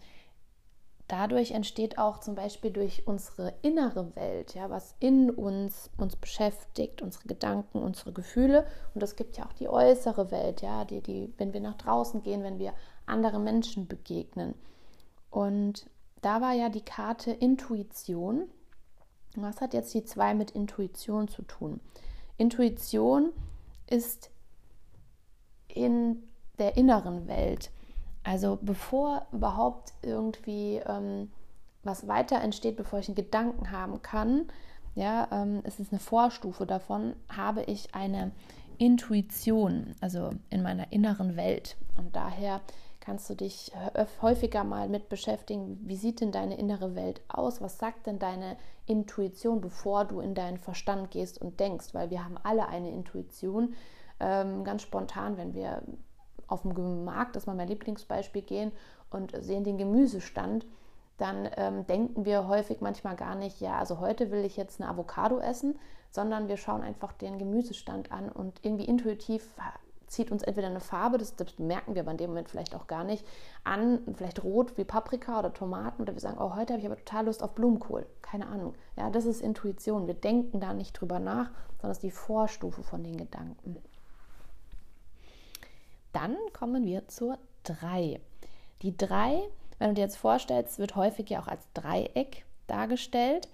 dadurch 1.08 1.52
entsteht 1.52 1.98
auch 1.98 2.20
zum 2.20 2.36
Beispiel 2.36 2.72
durch 2.72 3.08
unsere 3.08 3.54
innere 3.62 4.16
Welt, 4.16 4.56
ja, 4.56 4.70
was 4.70 4.96
in 5.00 5.30
uns 5.30 5.90
uns 5.98 6.16
beschäftigt, 6.16 7.02
unsere 7.02 7.28
Gedanken, 7.28 7.80
unsere 7.80 8.12
Gefühle. 8.12 8.66
Und 8.96 9.04
es 9.04 9.16
gibt 9.16 9.38
ja 9.38 9.46
auch 9.46 9.54
die 9.54 9.70
äußere 9.70 10.32
Welt, 10.32 10.62
ja, 10.62 10.86
die, 10.86 11.02
die, 11.02 11.34
wenn 11.38 11.54
wir 11.54 11.62
nach 11.62 11.78
draußen 11.78 12.24
gehen, 12.24 12.44
wenn 12.44 12.60
wir 12.60 12.74
andere 13.06 13.40
Menschen 13.40 13.88
begegnen. 13.88 14.56
Und 15.30 15.88
da 16.22 16.42
war 16.42 16.54
ja 16.54 16.70
die 16.70 16.84
Karte 16.84 17.32
Intuition. 17.32 18.50
Was 19.36 19.62
hat 19.62 19.74
jetzt 19.74 19.94
die 19.94 20.04
zwei 20.04 20.34
mit 20.34 20.52
Intuition 20.52 21.28
zu 21.28 21.44
tun? 21.44 21.80
Intuition 22.38 23.32
ist 23.88 24.32
in 25.74 26.24
der 26.58 26.78
inneren 26.78 27.28
Welt. 27.28 27.72
Also 28.24 28.60
bevor 28.62 29.26
überhaupt 29.32 29.94
irgendwie 30.02 30.82
ähm, 30.86 31.30
was 31.84 32.08
weiter 32.08 32.42
entsteht, 32.42 32.76
bevor 32.76 33.00
ich 33.00 33.08
einen 33.08 33.16
Gedanken 33.16 33.72
haben 33.72 34.02
kann, 34.02 34.46
ja, 34.96 35.28
ähm, 35.32 35.62
es 35.64 35.80
ist 35.80 35.92
eine 35.92 36.00
Vorstufe 36.00 36.66
davon, 36.66 37.16
habe 37.30 37.64
ich 37.64 37.96
eine 37.96 38.32
Intuition, 38.78 39.96
also 40.02 40.32
in 40.50 40.62
meiner 40.62 40.92
inneren 40.92 41.36
Welt. 41.36 41.78
Und 41.98 42.16
daher 42.16 42.62
kannst 43.00 43.30
du 43.30 43.36
dich 43.36 43.72
häufiger 44.22 44.64
mal 44.64 44.90
mit 44.90 45.10
beschäftigen, 45.10 45.80
wie 45.84 45.96
sieht 45.96 46.22
denn 46.22 46.32
deine 46.32 46.58
innere 46.58 46.96
Welt 46.96 47.22
aus? 47.28 47.62
Was 47.62 47.78
sagt 47.78 48.08
denn 48.08 48.20
deine 48.20 48.58
Intuition, 48.86 49.62
bevor 49.62 50.06
du 50.06 50.20
in 50.20 50.36
deinen 50.36 50.58
Verstand 50.58 51.12
gehst 51.12 51.42
und 51.42 51.60
denkst? 51.60 51.94
Weil 51.94 52.10
wir 52.10 52.24
haben 52.24 52.38
alle 52.44 52.68
eine 52.68 52.92
Intuition. 52.92 53.74
Ähm, 54.20 54.64
ganz 54.64 54.82
spontan, 54.82 55.38
wenn 55.38 55.54
wir 55.54 55.82
auf 56.48 56.64
dem 56.64 57.06
Markt, 57.06 57.36
das 57.36 57.44
ist 57.44 57.48
mal 57.48 57.56
mein 57.56 57.68
Lieblingsbeispiel, 57.68 58.42
gehen 58.42 58.72
und 59.12 59.34
sehen 59.44 59.64
den 59.64 59.78
Gemüsestand, 59.78 60.66
dann 61.18 61.50
ähm, 61.58 61.86
denken 61.86 62.26
wir 62.26 62.48
häufig 62.48 62.82
manchmal 62.82 63.16
gar 63.16 63.36
nicht, 63.36 63.60
ja, 63.60 63.78
also 63.78 64.00
heute 64.00 64.32
will 64.32 64.46
ich 64.46 64.58
jetzt 64.58 64.82
eine 64.82 64.90
Avocado 64.90 65.40
essen, 65.40 65.78
sondern 66.12 66.48
wir 66.48 66.58
schauen 66.58 66.82
einfach 66.82 67.12
den 67.12 67.38
Gemüsestand 67.38 68.12
an 68.12 68.30
und 68.30 68.60
irgendwie 68.64 68.86
intuitiv 68.86 69.56
zieht 70.10 70.32
uns 70.32 70.44
entweder 70.44 70.68
eine 70.68 70.80
Farbe, 70.80 71.18
das, 71.18 71.36
das 71.36 71.60
merken 71.60 71.96
wir 71.96 72.02
aber 72.02 72.12
in 72.12 72.18
dem 72.18 72.32
Moment 72.32 72.50
vielleicht 72.50 72.76
auch 72.76 72.88
gar 72.88 73.04
nicht, 73.04 73.26
an, 73.64 74.00
vielleicht 74.16 74.44
rot 74.44 74.78
wie 74.78 74.84
Paprika 74.84 75.40
oder 75.40 75.54
Tomaten, 75.54 76.02
oder 76.02 76.14
wir 76.14 76.20
sagen, 76.20 76.38
oh, 76.40 76.56
heute 76.56 76.74
habe 76.74 76.82
ich 76.82 76.88
aber 76.88 76.98
total 76.98 77.26
Lust 77.26 77.44
auf 77.44 77.54
Blumenkohl. 77.54 78.06
Keine 78.22 78.48
Ahnung. 78.48 78.74
Ja, 78.98 79.10
das 79.10 79.26
ist 79.26 79.42
Intuition. 79.42 80.08
Wir 80.08 80.16
denken 80.16 80.60
da 80.60 80.74
nicht 80.74 80.94
drüber 80.94 81.20
nach, 81.20 81.52
sondern 81.78 81.92
es 81.92 81.98
ist 81.98 82.04
die 82.04 82.12
Vorstufe 82.12 82.84
von 82.84 83.04
den 83.04 83.18
Gedanken. 83.18 83.78
Dann 86.14 86.36
kommen 86.54 86.86
wir 86.86 87.08
zur 87.08 87.38
3. 87.64 88.20
Die 88.82 88.96
3, 88.96 89.42
wenn 89.78 89.90
du 89.90 89.94
dir 89.96 90.02
jetzt 90.02 90.18
vorstellst, 90.18 90.80
wird 90.80 90.96
häufig 90.96 91.30
ja 91.30 91.42
auch 91.42 91.48
als 91.48 91.68
Dreieck 91.74 92.46
dargestellt. 92.68 93.48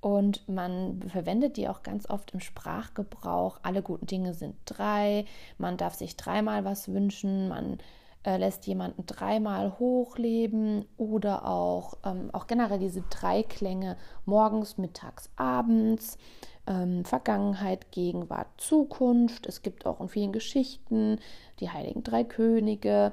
Und 0.00 0.48
man 0.48 1.02
verwendet 1.08 1.56
die 1.56 1.68
auch 1.68 1.82
ganz 1.82 2.08
oft 2.08 2.30
im 2.32 2.40
Sprachgebrauch. 2.40 3.58
Alle 3.62 3.82
guten 3.82 4.06
Dinge 4.06 4.32
sind 4.32 4.54
drei. 4.64 5.24
Man 5.58 5.76
darf 5.76 5.94
sich 5.94 6.16
dreimal 6.16 6.64
was 6.64 6.88
wünschen. 6.88 7.48
Man 7.48 7.78
äh, 8.24 8.36
lässt 8.36 8.66
jemanden 8.66 9.06
dreimal 9.06 9.78
hochleben 9.78 10.84
oder 10.96 11.46
auch, 11.46 11.94
ähm, 12.04 12.30
auch 12.32 12.46
generell 12.46 12.78
diese 12.78 13.02
drei 13.02 13.42
Klänge 13.42 13.96
morgens, 14.24 14.78
mittags, 14.78 15.30
abends. 15.36 16.18
Ähm, 16.66 17.04
Vergangenheit, 17.04 17.92
Gegenwart, 17.92 18.48
Zukunft. 18.58 19.46
Es 19.46 19.62
gibt 19.62 19.86
auch 19.86 20.00
in 20.00 20.08
vielen 20.08 20.32
Geschichten 20.32 21.18
die 21.60 21.70
heiligen 21.70 22.02
drei 22.02 22.24
Könige. 22.24 23.12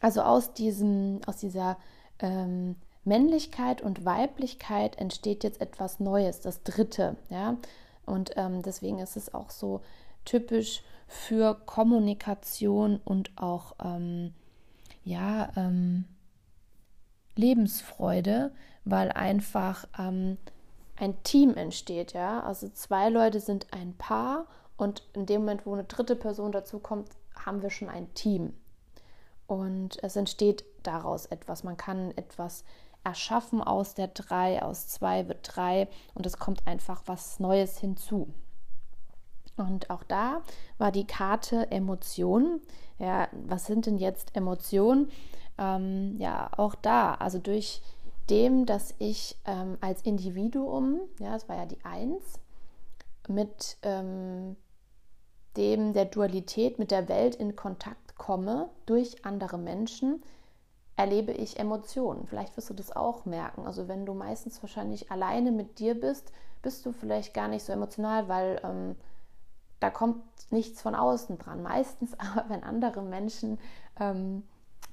Also 0.00 0.22
aus, 0.22 0.52
diesem, 0.52 1.20
aus 1.26 1.38
dieser 1.38 1.78
ähm, 2.18 2.76
Männlichkeit 3.04 3.80
und 3.80 4.04
Weiblichkeit 4.04 4.98
entsteht 4.98 5.42
jetzt 5.42 5.60
etwas 5.60 6.00
Neues, 6.00 6.40
das 6.40 6.62
Dritte, 6.62 7.16
ja. 7.30 7.56
Und 8.04 8.32
ähm, 8.36 8.62
deswegen 8.62 8.98
ist 8.98 9.16
es 9.16 9.32
auch 9.32 9.50
so 9.50 9.80
typisch 10.24 10.82
für 11.10 11.56
Kommunikation 11.66 13.00
und 13.04 13.32
auch 13.34 13.74
ähm, 13.84 14.32
ja 15.02 15.50
ähm, 15.56 16.04
Lebensfreude, 17.34 18.52
weil 18.84 19.10
einfach 19.10 19.88
ähm, 19.98 20.38
ein 20.94 21.20
Team 21.24 21.54
entsteht, 21.56 22.12
ja. 22.12 22.44
Also 22.44 22.68
zwei 22.68 23.08
Leute 23.08 23.40
sind 23.40 23.66
ein 23.72 23.96
Paar 23.96 24.46
und 24.76 25.02
in 25.12 25.26
dem 25.26 25.40
Moment, 25.40 25.66
wo 25.66 25.72
eine 25.72 25.82
dritte 25.82 26.14
Person 26.14 26.52
dazu 26.52 26.78
kommt, 26.78 27.08
haben 27.44 27.60
wir 27.60 27.70
schon 27.70 27.88
ein 27.88 28.14
Team. 28.14 28.54
Und 29.48 30.00
es 30.04 30.14
entsteht 30.14 30.64
daraus 30.84 31.26
etwas. 31.26 31.64
Man 31.64 31.76
kann 31.76 32.12
etwas 32.12 32.62
erschaffen 33.02 33.60
aus 33.60 33.94
der 33.94 34.08
3, 34.08 34.62
aus 34.62 34.86
2 34.86 35.26
wird 35.26 35.40
3 35.56 35.88
und 36.14 36.24
es 36.24 36.38
kommt 36.38 36.68
einfach 36.68 37.02
was 37.06 37.40
Neues 37.40 37.78
hinzu. 37.78 38.32
Und 39.60 39.90
auch 39.90 40.02
da 40.04 40.42
war 40.78 40.92
die 40.92 41.06
Karte 41.06 41.70
Emotionen. 41.70 42.60
Ja, 42.98 43.28
was 43.32 43.66
sind 43.66 43.86
denn 43.86 43.98
jetzt 43.98 44.36
Emotionen? 44.36 45.10
Ähm, 45.58 46.16
ja, 46.18 46.50
auch 46.56 46.74
da, 46.74 47.14
also 47.14 47.38
durch 47.38 47.82
dem, 48.28 48.66
dass 48.66 48.94
ich 48.98 49.36
ähm, 49.44 49.76
als 49.80 50.02
Individuum, 50.02 51.00
ja, 51.18 51.32
das 51.32 51.48
war 51.48 51.56
ja 51.56 51.66
die 51.66 51.84
1, 51.84 52.40
mit 53.28 53.76
ähm, 53.82 54.56
dem 55.56 55.92
der 55.92 56.04
Dualität, 56.06 56.78
mit 56.78 56.90
der 56.90 57.08
Welt 57.08 57.34
in 57.34 57.56
Kontakt 57.56 58.16
komme 58.16 58.68
durch 58.86 59.24
andere 59.24 59.58
Menschen, 59.58 60.22
erlebe 60.96 61.32
ich 61.32 61.58
Emotionen. 61.58 62.26
Vielleicht 62.26 62.56
wirst 62.56 62.70
du 62.70 62.74
das 62.74 62.94
auch 62.94 63.24
merken. 63.24 63.66
Also 63.66 63.88
wenn 63.88 64.04
du 64.04 64.14
meistens 64.14 64.62
wahrscheinlich 64.62 65.10
alleine 65.10 65.50
mit 65.50 65.78
dir 65.78 65.98
bist, 65.98 66.30
bist 66.62 66.84
du 66.84 66.92
vielleicht 66.92 67.32
gar 67.32 67.48
nicht 67.48 67.64
so 67.64 67.72
emotional, 67.72 68.28
weil 68.28 68.60
ähm, 68.62 68.96
da 69.80 69.90
kommt 69.90 70.22
nichts 70.50 70.82
von 70.82 70.94
außen 70.94 71.38
dran. 71.38 71.62
Meistens 71.62 72.14
aber, 72.18 72.48
wenn 72.48 72.62
andere 72.62 73.02
Menschen 73.02 73.58
ähm, 73.98 74.44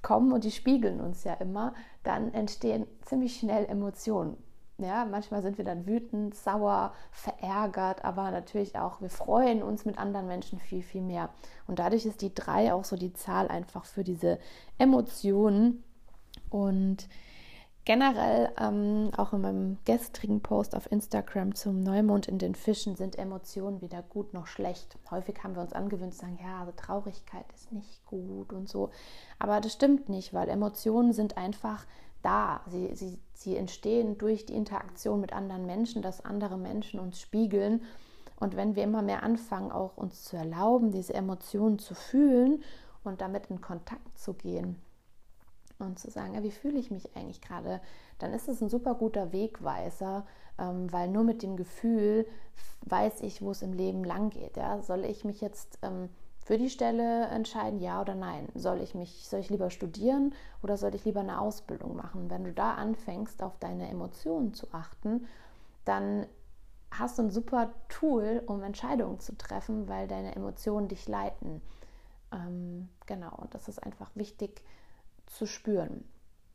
kommen 0.02 0.32
und 0.32 0.44
die 0.44 0.52
spiegeln 0.52 1.02
uns 1.02 1.24
ja 1.24 1.34
immer, 1.36 1.74
dann 2.04 2.34
entstehen 2.34 2.88
ziemlich 3.02 3.38
schnell 3.38 3.66
Emotionen. 3.66 4.38
Ja, 4.80 5.06
manchmal 5.06 5.42
sind 5.42 5.58
wir 5.58 5.66
dann 5.66 5.88
wütend, 5.88 6.36
sauer, 6.36 6.94
verärgert, 7.12 8.06
aber 8.06 8.30
natürlich 8.30 8.78
auch, 8.78 9.02
wir 9.02 9.10
freuen 9.10 9.64
uns 9.64 9.86
mit 9.86 9.98
anderen 9.98 10.28
Menschen 10.28 10.60
viel, 10.60 10.84
viel 10.84 11.02
mehr. 11.02 11.30
Und 11.66 11.80
dadurch 11.80 12.06
ist 12.06 12.22
die 12.22 12.34
drei 12.34 12.72
auch 12.72 12.84
so 12.84 12.96
die 12.96 13.14
Zahl 13.14 13.48
einfach 13.48 13.86
für 13.86 14.04
diese 14.04 14.38
Emotionen. 14.78 15.84
Und 16.52 17.10
generell, 17.88 18.52
ähm, 18.60 19.12
auch 19.16 19.32
in 19.32 19.40
meinem 19.40 19.78
gestrigen 19.86 20.42
Post 20.42 20.76
auf 20.76 20.92
Instagram 20.92 21.56
zum 21.56 21.80
Neumond 21.80 22.28
in 22.28 22.38
den 22.38 22.54
Fischen, 22.54 22.98
sind 22.98 23.18
Emotionen 23.18 23.80
weder 23.80 24.02
gut 24.02 24.34
noch 24.34 24.46
schlecht. 24.46 24.98
Häufig 25.10 25.42
haben 25.42 25.56
wir 25.56 25.62
uns 25.62 25.72
angewöhnt 25.72 26.14
zu 26.14 26.20
sagen, 26.20 26.38
ja, 26.44 26.60
also 26.60 26.74
Traurigkeit 26.76 27.46
ist 27.56 27.72
nicht 27.72 28.06
gut 28.06 28.52
und 28.52 28.68
so. 28.68 28.90
Aber 29.40 29.62
das 29.62 29.72
stimmt 29.72 30.10
nicht, 30.10 30.34
weil 30.34 30.50
Emotionen 30.50 31.14
sind 31.14 31.38
einfach 31.38 31.86
da. 32.24 32.60
Sie, 32.68 32.94
sie, 32.94 33.20
sie 33.34 33.56
entstehen 33.56 34.18
durch 34.18 34.46
die 34.46 34.56
Interaktion 34.56 35.22
mit 35.22 35.32
anderen 35.32 35.66
Menschen, 35.66 36.02
dass 36.02 36.26
andere 36.26 36.58
Menschen 36.58 37.00
uns 37.00 37.22
spiegeln. 37.22 37.82
Und 38.38 38.58
wenn 38.58 38.76
wir 38.76 38.84
immer 38.84 39.02
mehr 39.02 39.24
anfangen, 39.24 39.72
auch 39.72 39.96
uns 39.96 40.26
zu 40.26 40.36
erlauben, 40.36 40.92
diese 40.92 41.14
Emotionen 41.14 41.80
zu 41.80 41.96
fühlen 41.96 42.62
und 43.06 43.22
damit 43.22 43.46
in 43.50 43.62
Kontakt 43.62 44.20
zu 44.20 44.34
gehen 44.34 44.76
und 45.80 46.00
zu 46.00 46.10
sagen, 46.10 46.42
wie 46.44 46.52
fühle 46.52 46.80
ich 46.80 46.92
mich 46.92 47.16
eigentlich 47.16 47.42
gerade, 47.42 47.82
dann 48.20 48.34
ist 48.34 48.48
es 48.48 48.62
ein 48.62 48.70
super 48.70 48.96
guter 48.96 49.32
Wegweiser, 49.32 50.26
ähm, 50.58 50.92
weil 50.92 51.10
nur 51.10 51.24
mit 51.24 51.44
dem 51.44 51.56
Gefühl 51.56 52.26
weiß 52.82 53.22
ich, 53.22 53.42
wo 53.42 53.52
es 53.52 53.62
im 53.62 53.74
Leben 53.74 54.04
lang 54.04 54.30
geht. 54.30 54.58
Ja? 54.58 54.82
Soll 54.82 55.06
ich 55.06 55.24
mich 55.24 55.42
jetzt 55.42 55.78
ähm, 55.82 56.10
für 56.40 56.58
die 56.58 56.70
Stelle 56.70 57.26
entscheiden, 57.28 57.80
ja 57.80 58.02
oder 58.02 58.16
nein. 58.16 58.48
Soll 58.56 58.82
ich 58.82 58.96
mich, 58.96 59.28
soll 59.28 59.42
ich 59.42 59.50
lieber 59.50 59.70
studieren 59.70 60.34
oder 60.64 60.78
soll 60.78 60.96
ich 60.96 61.06
lieber 61.06 61.20
eine 61.20 61.42
Ausbildung 61.42 61.96
machen? 61.96 62.30
Wenn 62.30 62.46
du 62.46 62.54
da 62.54 62.74
anfängst, 62.76 63.44
auf 63.44 63.58
deine 63.60 63.90
Emotionen 63.90 64.54
zu 64.54 64.68
achten, 64.72 65.28
dann 65.86 66.26
hast 66.90 67.18
du 67.18 67.24
ein 67.24 67.32
super 67.32 67.72
Tool, 67.90 68.42
um 68.46 68.64
Entscheidungen 68.64 69.20
zu 69.20 69.38
treffen, 69.38 69.90
weil 69.90 70.08
deine 70.08 70.36
Emotionen 70.36 70.88
dich 70.88 71.08
leiten. 71.08 71.62
Ähm, 72.32 72.90
genau, 73.06 73.36
und 73.36 73.54
das 73.54 73.68
ist 73.68 73.84
einfach 73.84 74.10
wichtig 74.16 74.62
zu 75.28 75.46
spüren. 75.46 76.08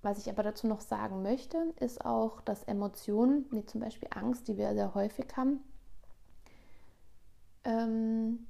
Was 0.02 0.18
ich 0.18 0.28
aber 0.28 0.42
dazu 0.42 0.66
noch 0.66 0.80
sagen 0.80 1.22
möchte, 1.22 1.72
ist 1.78 2.04
auch, 2.04 2.40
dass 2.40 2.64
Emotionen, 2.64 3.46
wie 3.50 3.64
zum 3.64 3.80
Beispiel 3.80 4.08
Angst, 4.12 4.48
die 4.48 4.56
wir 4.56 4.74
sehr 4.74 4.94
häufig 4.94 5.26
haben, 5.36 5.60
ähm, 7.64 8.46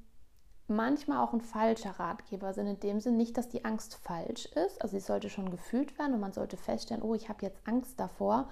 manchmal 0.67 1.19
auch 1.19 1.35
ein 1.35 1.43
falscher 1.43 1.91
Ratgeber 1.91 2.55
sind, 2.55 2.67
in 2.67 2.81
dem 2.81 3.01
Sinn 3.01 3.19
nicht, 3.19 3.37
dass 3.37 3.51
die 3.51 3.65
Angst 3.65 3.97
falsch 3.97 4.47
ist. 4.47 4.81
Also 4.81 4.97
sie 4.97 5.05
sollte 5.05 5.29
schon 5.29 5.51
gefühlt 5.51 5.99
werden 5.99 6.15
und 6.15 6.21
man 6.21 6.33
sollte 6.33 6.57
feststellen, 6.57 7.03
oh, 7.03 7.15
ich 7.15 7.29
habe 7.29 7.45
jetzt 7.45 7.61
Angst 7.67 8.01
davor. 8.01 8.49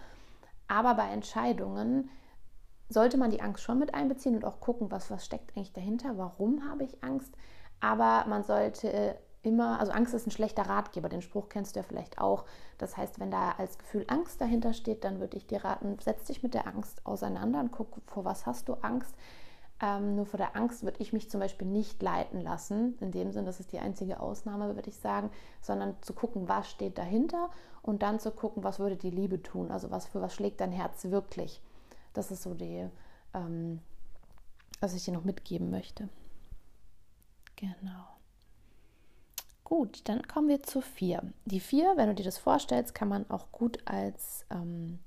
Aber 0.68 0.94
bei 0.94 1.08
Entscheidungen 1.08 2.10
sollte 2.88 3.16
man 3.16 3.30
die 3.30 3.40
Angst 3.40 3.62
schon 3.62 3.78
mit 3.78 3.94
einbeziehen 3.94 4.34
und 4.34 4.44
auch 4.44 4.60
gucken, 4.60 4.90
was, 4.90 5.10
was 5.10 5.24
steckt 5.24 5.56
eigentlich 5.56 5.72
dahinter, 5.72 6.18
warum 6.18 6.68
habe 6.68 6.84
ich 6.84 7.02
Angst. 7.02 7.34
Aber 7.80 8.26
man 8.28 8.42
sollte 8.42 9.18
immer, 9.42 9.80
also 9.80 9.92
Angst 9.92 10.14
ist 10.14 10.26
ein 10.26 10.32
schlechter 10.32 10.62
Ratgeber, 10.62 11.08
den 11.08 11.22
Spruch 11.22 11.48
kennst 11.48 11.74
du 11.74 11.80
ja 11.80 11.84
vielleicht 11.84 12.20
auch. 12.20 12.44
Das 12.78 12.96
heißt, 12.96 13.20
wenn 13.20 13.30
da 13.30 13.52
als 13.58 13.78
Gefühl 13.78 14.04
Angst 14.08 14.40
dahinter 14.40 14.72
steht, 14.72 15.04
dann 15.04 15.20
würde 15.20 15.36
ich 15.36 15.46
dir 15.46 15.64
raten, 15.64 15.98
setz 16.00 16.24
dich 16.24 16.42
mit 16.42 16.54
der 16.54 16.66
Angst 16.66 17.04
auseinander 17.06 17.60
und 17.60 17.72
guck, 17.72 18.00
vor 18.06 18.24
was 18.24 18.46
hast 18.46 18.68
du 18.68 18.74
Angst 18.74 19.14
ähm, 19.82 20.14
nur 20.14 20.26
vor 20.26 20.36
der 20.36 20.56
Angst 20.56 20.82
würde 20.82 21.00
ich 21.00 21.12
mich 21.12 21.30
zum 21.30 21.40
Beispiel 21.40 21.66
nicht 21.66 22.02
leiten 22.02 22.40
lassen. 22.40 22.98
In 23.00 23.12
dem 23.12 23.32
Sinn, 23.32 23.46
das 23.46 23.60
ist 23.60 23.72
die 23.72 23.78
einzige 23.78 24.20
Ausnahme, 24.20 24.74
würde 24.74 24.90
ich 24.90 24.96
sagen, 24.96 25.30
sondern 25.62 25.94
zu 26.02 26.12
gucken, 26.12 26.48
was 26.48 26.70
steht 26.70 26.98
dahinter 26.98 27.50
und 27.82 28.02
dann 28.02 28.20
zu 28.20 28.30
gucken, 28.30 28.62
was 28.62 28.78
würde 28.78 28.96
die 28.96 29.10
Liebe 29.10 29.42
tun. 29.42 29.70
Also 29.70 29.90
was 29.90 30.06
für 30.06 30.20
was 30.20 30.34
schlägt 30.34 30.60
dein 30.60 30.72
Herz 30.72 31.04
wirklich. 31.04 31.62
Das 32.12 32.30
ist 32.30 32.42
so 32.42 32.52
die, 32.52 32.88
ähm, 33.32 33.80
was 34.80 34.94
ich 34.94 35.04
dir 35.04 35.12
noch 35.12 35.24
mitgeben 35.24 35.70
möchte. 35.70 36.10
Genau. 37.56 38.19
Gut, 39.70 40.00
dann 40.08 40.26
kommen 40.26 40.48
wir 40.48 40.64
zu 40.64 40.80
vier. 40.80 41.22
Die 41.44 41.60
vier, 41.60 41.92
wenn 41.94 42.08
du 42.08 42.14
dir 42.16 42.24
das 42.24 42.38
vorstellst, 42.38 42.92
kann 42.92 43.06
man 43.06 43.30
auch 43.30 43.52
gut 43.52 43.78
als 43.84 44.44
ähm, 44.50 44.98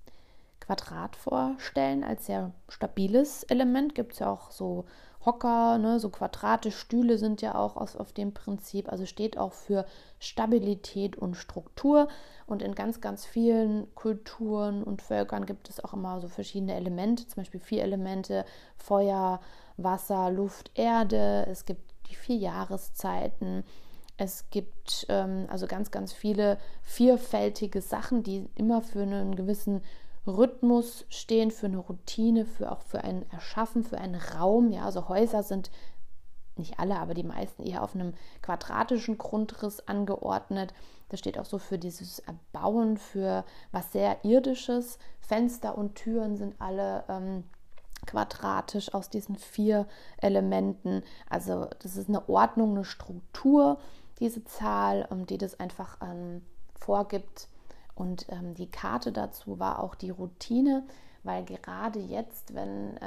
Quadrat 0.62 1.18
vorstellen 1.18 2.06
als 2.06 2.28
sehr 2.28 2.54
stabiles 2.70 3.44
Element. 3.44 3.94
Gibt 3.94 4.14
es 4.14 4.20
ja 4.20 4.32
auch 4.32 4.52
so 4.52 4.86
Hocker, 5.26 5.78
ne, 5.80 6.00
so 6.00 6.10
Quadrate, 6.10 6.72
Stühle 6.72 7.18
sind 7.18 7.42
ja 7.42 7.56
auch 7.56 7.76
aus, 7.76 7.98
auf 7.98 8.14
dem 8.14 8.34
Prinzip. 8.34 8.90
Also 8.90 9.06
steht 9.06 9.38
auch 9.38 9.52
für 9.52 9.86
Stabilität 10.20 11.18
und 11.18 11.36
Struktur. 11.36 12.08
Und 12.46 12.62
in 12.62 12.74
ganz, 12.74 13.02
ganz 13.02 13.26
vielen 13.26 13.94
Kulturen 13.96 14.82
und 14.82 15.02
Völkern 15.02 15.46
gibt 15.46 15.70
es 15.70 15.84
auch 15.84 15.92
immer 15.92 16.22
so 16.22 16.30
verschiedene 16.30 16.76
Elemente, 16.76 17.28
zum 17.28 17.42
Beispiel 17.42 17.60
vier 17.60 17.84
Elemente: 17.84 18.46
Feuer, 18.78 19.42
Wasser, 19.76 20.32
Luft, 20.32 20.72
Erde. 20.76 21.46
Es 21.50 21.66
gibt 21.66 21.82
die 22.10 22.16
vier 22.16 22.38
Jahreszeiten. 22.38 23.66
Es 24.18 24.50
gibt 24.52 25.06
ähm, 25.10 25.48
also 25.50 25.68
ganz, 25.68 25.92
ganz 25.92 26.14
viele 26.14 26.58
vielfältige 26.84 27.82
Sachen, 27.82 28.24
die 28.24 28.48
immer 28.56 28.82
für 28.82 29.02
einen 29.02 29.36
gewissen 29.36 29.82
Rhythmus 30.26 31.06
stehen, 31.10 31.52
für 31.52 31.66
eine 31.66 31.80
Routine, 31.80 32.46
für 32.46 32.72
auch 32.72 32.82
für 32.82 33.04
ein 33.04 33.30
Erschaffen, 33.32 33.84
für 33.84 33.98
einen 33.98 34.16
Raum. 34.16 34.72
Ja, 34.72 34.86
also 34.86 35.10
Häuser 35.10 35.44
sind 35.44 35.72
nicht 36.56 36.80
alle, 36.80 36.98
aber 36.98 37.14
die 37.14 37.24
meisten 37.24 37.64
eher 37.64 37.84
auf 37.84 37.96
einem 37.96 38.14
quadratischen 38.42 39.18
Grundriss 39.18 39.88
angeordnet. 39.88 40.74
Das 41.10 41.20
steht 41.20 41.38
auch 41.40 41.46
so 41.46 41.58
für 41.58 41.78
dieses 41.78 42.20
Erbauen, 42.20 42.98
für 42.98 43.44
was 43.72 43.92
sehr 43.92 44.24
irdisches. 44.24 45.00
Fenster 45.20 45.78
und 45.78 45.96
Türen 45.96 46.38
sind 46.38 46.56
alle 46.60 47.04
ähm, 47.10 47.44
quadratisch 48.06 48.94
aus 48.94 49.10
diesen 49.10 49.36
vier 49.36 49.88
Elementen. 50.18 51.04
Also 51.30 51.68
das 51.80 51.98
ist 51.98 52.10
eine 52.10 52.28
Ordnung, 52.30 52.72
eine 52.72 52.86
Struktur, 52.86 53.80
diese 54.24 54.44
Zahl, 54.46 55.08
ähm, 55.12 55.28
die 55.28 55.38
das 55.38 55.60
einfach 55.60 55.98
ähm, 56.02 56.42
vorgibt, 56.76 57.48
und 57.96 58.26
ähm, 58.30 58.56
die 58.56 58.70
Karte 58.72 59.12
dazu 59.12 59.60
war 59.60 59.80
auch 59.80 59.96
die 59.96 60.10
Routine, 60.10 60.84
weil 61.24 61.46
gerade 61.46 62.00
jetzt, 62.00 62.54
wenn 62.54 62.98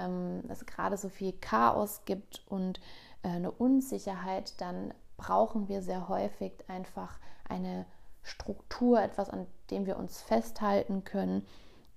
es 0.49 0.65
gerade 0.65 0.97
so 0.97 1.09
viel 1.09 1.33
Chaos 1.33 2.03
gibt 2.05 2.43
und 2.49 2.81
äh, 3.23 3.29
eine 3.29 3.51
Unsicherheit, 3.51 4.61
dann 4.61 4.95
brauchen 5.17 5.69
wir 5.69 5.83
sehr 5.83 6.09
häufig 6.09 6.53
einfach 6.69 7.19
eine 7.49 7.85
Struktur, 8.23 9.03
etwas, 9.03 9.29
an 9.29 9.47
dem 9.71 9.87
wir 9.87 9.97
uns 9.97 10.21
festhalten 10.23 11.05
können 11.05 11.47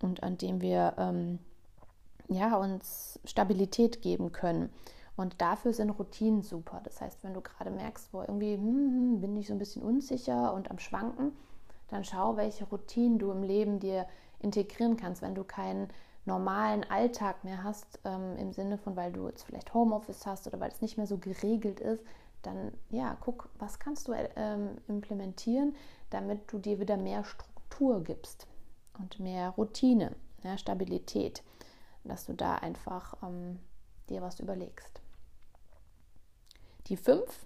und 0.01 0.23
an 0.23 0.37
dem 0.37 0.61
wir 0.61 0.95
ähm, 0.97 1.39
ja, 2.27 2.55
uns 2.57 3.19
Stabilität 3.23 4.01
geben 4.01 4.31
können. 4.31 4.71
Und 5.19 5.41
dafür 5.41 5.73
sind 5.73 5.89
Routinen 5.89 6.43
super. 6.43 6.79
Das 6.85 7.01
heißt, 7.01 7.25
wenn 7.25 7.33
du 7.33 7.41
gerade 7.41 7.71
merkst, 7.71 8.13
wo 8.13 8.21
irgendwie 8.21 8.53
hm, 8.53 8.63
hm, 8.63 9.19
bin 9.19 9.35
ich 9.35 9.47
so 9.47 9.53
ein 9.53 9.59
bisschen 9.59 9.81
unsicher 9.81 10.53
und 10.53 10.71
am 10.71 10.79
Schwanken, 10.79 11.33
dann 11.89 12.05
schau, 12.05 12.37
welche 12.37 12.63
Routinen 12.63 13.19
du 13.19 13.29
im 13.31 13.43
Leben 13.43 13.81
dir 13.81 14.07
integrieren 14.39 14.95
kannst, 14.95 15.21
wenn 15.21 15.35
du 15.35 15.43
keinen 15.43 15.89
normalen 16.23 16.89
Alltag 16.89 17.43
mehr 17.43 17.65
hast, 17.65 17.99
ähm, 18.05 18.37
im 18.37 18.53
Sinne 18.53 18.77
von, 18.77 18.95
weil 18.95 19.11
du 19.11 19.27
jetzt 19.27 19.43
vielleicht 19.43 19.73
Homeoffice 19.73 20.25
hast 20.25 20.47
oder 20.47 20.61
weil 20.61 20.71
es 20.71 20.79
nicht 20.79 20.95
mehr 20.95 21.07
so 21.07 21.17
geregelt 21.17 21.81
ist, 21.81 22.01
dann 22.41 22.71
ja, 22.89 23.17
guck, 23.19 23.49
was 23.59 23.77
kannst 23.77 24.07
du 24.07 24.13
ähm, 24.13 24.77
implementieren, 24.87 25.75
damit 26.11 26.49
du 26.49 26.59
dir 26.59 26.79
wieder 26.79 26.95
mehr 26.95 27.25
Struktur 27.25 28.05
gibst 28.05 28.47
und 28.97 29.19
mehr 29.19 29.49
Routine, 29.49 30.15
ja, 30.43 30.57
Stabilität, 30.57 31.43
dass 32.05 32.25
du 32.25 32.31
da 32.31 32.55
einfach 32.55 33.17
ähm, 33.21 33.59
dir 34.07 34.21
was 34.21 34.39
überlegst. 34.39 35.01
Die 36.89 36.97
fünf 36.97 37.45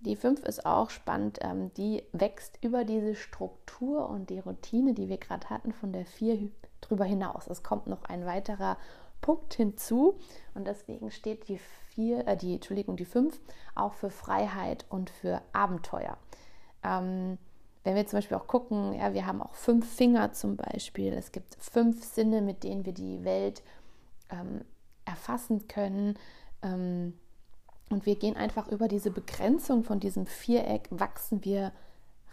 die 0.00 0.14
5 0.14 0.44
ist 0.44 0.64
auch 0.64 0.90
spannend. 0.90 1.38
Ähm, 1.42 1.72
die 1.74 2.04
wächst 2.12 2.58
über 2.62 2.84
diese 2.84 3.14
Struktur 3.14 4.08
und 4.08 4.30
die 4.30 4.38
Routine, 4.38 4.94
die 4.94 5.08
wir 5.08 5.18
gerade 5.18 5.50
hatten, 5.50 5.72
von 5.72 5.92
der 5.92 6.06
4 6.06 6.50
drüber 6.80 7.04
hinaus. 7.04 7.48
Es 7.48 7.62
kommt 7.62 7.88
noch 7.88 8.04
ein 8.04 8.24
weiterer 8.24 8.76
Punkt 9.20 9.54
hinzu 9.54 10.16
und 10.54 10.66
deswegen 10.66 11.10
steht 11.10 11.48
die 11.48 11.58
4, 11.94 12.28
äh, 12.28 12.36
die, 12.36 12.54
Entschuldigung, 12.54 12.96
die 12.96 13.04
5 13.04 13.40
auch 13.74 13.94
für 13.94 14.10
Freiheit 14.10 14.86
und 14.88 15.10
für 15.10 15.42
Abenteuer. 15.52 16.16
Ähm, 16.84 17.38
wenn 17.82 17.96
wir 17.96 18.06
zum 18.06 18.18
Beispiel 18.18 18.36
auch 18.36 18.46
gucken, 18.46 18.92
ja, 18.94 19.14
wir 19.14 19.26
haben 19.26 19.42
auch 19.42 19.54
fünf 19.54 19.90
Finger 19.90 20.32
zum 20.32 20.56
Beispiel. 20.56 21.12
Es 21.12 21.32
gibt 21.32 21.56
fünf 21.58 22.04
Sinne, 22.04 22.42
mit 22.42 22.62
denen 22.62 22.84
wir 22.84 22.92
die 22.92 23.24
Welt 23.24 23.62
ähm, 24.30 24.64
erfassen 25.06 25.66
können. 25.68 26.18
Ähm, 26.62 27.14
und 27.90 28.06
wir 28.06 28.16
gehen 28.16 28.36
einfach 28.36 28.68
über 28.68 28.88
diese 28.88 29.10
Begrenzung 29.10 29.84
von 29.84 30.00
diesem 30.00 30.26
Viereck, 30.26 30.88
wachsen 30.90 31.44
wir 31.44 31.72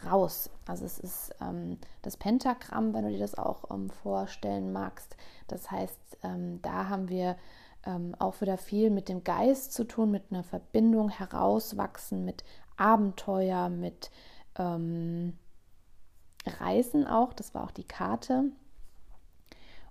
raus. 0.06 0.50
Also 0.68 0.86
es 0.86 1.00
ist 1.00 1.36
ähm, 1.42 1.78
das 2.02 2.18
Pentagramm, 2.18 2.94
wenn 2.94 3.06
du 3.06 3.12
dir 3.12 3.20
das 3.20 3.36
auch 3.36 3.72
ähm, 3.72 3.90
vorstellen 3.90 4.74
magst. 4.74 5.16
Das 5.48 5.72
heißt, 5.72 6.18
ähm, 6.24 6.62
da 6.62 6.90
haben 6.90 7.10
wir 7.10 7.38
ähm, 7.86 8.16
auch 8.20 8.42
wieder 8.42 8.58
viel 8.58 8.90
mit 8.90 9.10
dem 9.10 9.24
Geist 9.24 9.74
zu 9.74 9.86
tun, 9.86 10.12
mit 10.12 10.24
einer 10.32 10.44
Verbindung 10.44 11.10
herauswachsen, 11.10 12.26
mit 12.26 12.44
Abenteuer, 12.78 13.70
mit 13.70 14.12
ähm, 14.58 15.38
Reisen 16.60 17.08
auch. 17.08 17.34
Das 17.34 17.54
war 17.54 17.64
auch 17.64 17.72
die 17.72 17.88
Karte. 17.88 18.52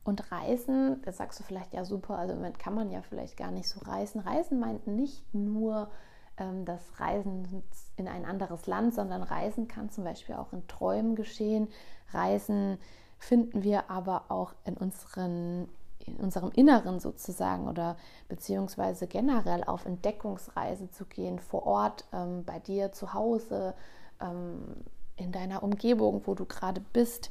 Und 0.04 0.30
Reisen, 0.30 1.00
das 1.02 1.16
sagst 1.16 1.40
du 1.40 1.44
vielleicht 1.44 1.72
ja 1.72 1.84
super, 1.84 2.18
also 2.18 2.34
damit 2.34 2.58
kann 2.58 2.74
man 2.74 2.90
ja 2.90 3.00
vielleicht 3.02 3.36
gar 3.36 3.50
nicht 3.50 3.68
so 3.68 3.80
reisen. 3.80 4.20
Reisen 4.20 4.60
meint 4.60 4.86
nicht 4.86 5.22
nur 5.34 5.88
ähm, 6.36 6.66
das 6.66 7.00
Reisen 7.00 7.62
in 7.96 8.06
ein 8.06 8.26
anderes 8.26 8.66
Land, 8.66 8.94
sondern 8.94 9.22
Reisen 9.22 9.66
kann 9.66 9.90
zum 9.90 10.04
Beispiel 10.04 10.34
auch 10.34 10.52
in 10.52 10.66
Träumen 10.66 11.14
geschehen. 11.14 11.68
Reisen 12.12 12.78
finden 13.18 13.62
wir 13.62 13.90
aber 13.90 14.24
auch 14.28 14.54
in, 14.64 14.76
unseren, 14.76 15.68
in 16.04 16.16
unserem 16.16 16.50
Inneren 16.50 17.00
sozusagen 17.00 17.66
oder 17.66 17.96
beziehungsweise 18.28 19.06
generell 19.06 19.64
auf 19.64 19.86
Entdeckungsreise 19.86 20.90
zu 20.90 21.06
gehen, 21.06 21.38
vor 21.38 21.66
Ort, 21.66 22.04
ähm, 22.12 22.44
bei 22.44 22.58
dir 22.58 22.92
zu 22.92 23.14
Hause, 23.14 23.74
ähm, 24.20 24.76
in 25.16 25.32
deiner 25.32 25.62
Umgebung, 25.62 26.22
wo 26.26 26.34
du 26.34 26.44
gerade 26.44 26.82
bist. 26.92 27.30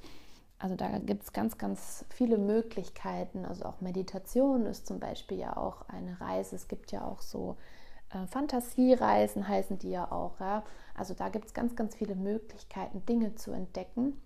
Also 0.64 0.78
da 0.78 0.98
gibt 1.00 1.24
es 1.24 1.34
ganz, 1.34 1.58
ganz 1.58 2.06
viele 2.08 2.38
Möglichkeiten. 2.38 3.44
Also 3.44 3.66
auch 3.66 3.82
Meditation 3.82 4.66
ist 4.66 4.88
zum 4.88 4.98
Beispiel 4.98 5.38
ja 5.38 5.58
auch 5.58 5.90
eine 5.90 6.22
Reise. 6.22 6.56
Es 6.56 6.70
gibt 6.70 6.94
ja 6.94 7.04
auch 7.04 7.20
so 7.20 7.58
äh, 8.12 8.26
Fantasiereisen 8.28 9.46
heißen 9.46 9.78
die 9.80 9.90
ja 9.90 10.10
auch. 10.10 10.40
Ja? 10.40 10.64
Also 10.96 11.16
da 11.16 11.28
gibt 11.28 11.48
es 11.48 11.54
ganz, 11.54 11.76
ganz 11.76 11.98
viele 11.98 12.16
Möglichkeiten, 12.16 13.06
Dinge 13.06 13.36
zu 13.36 13.52
entdecken. 13.52 14.22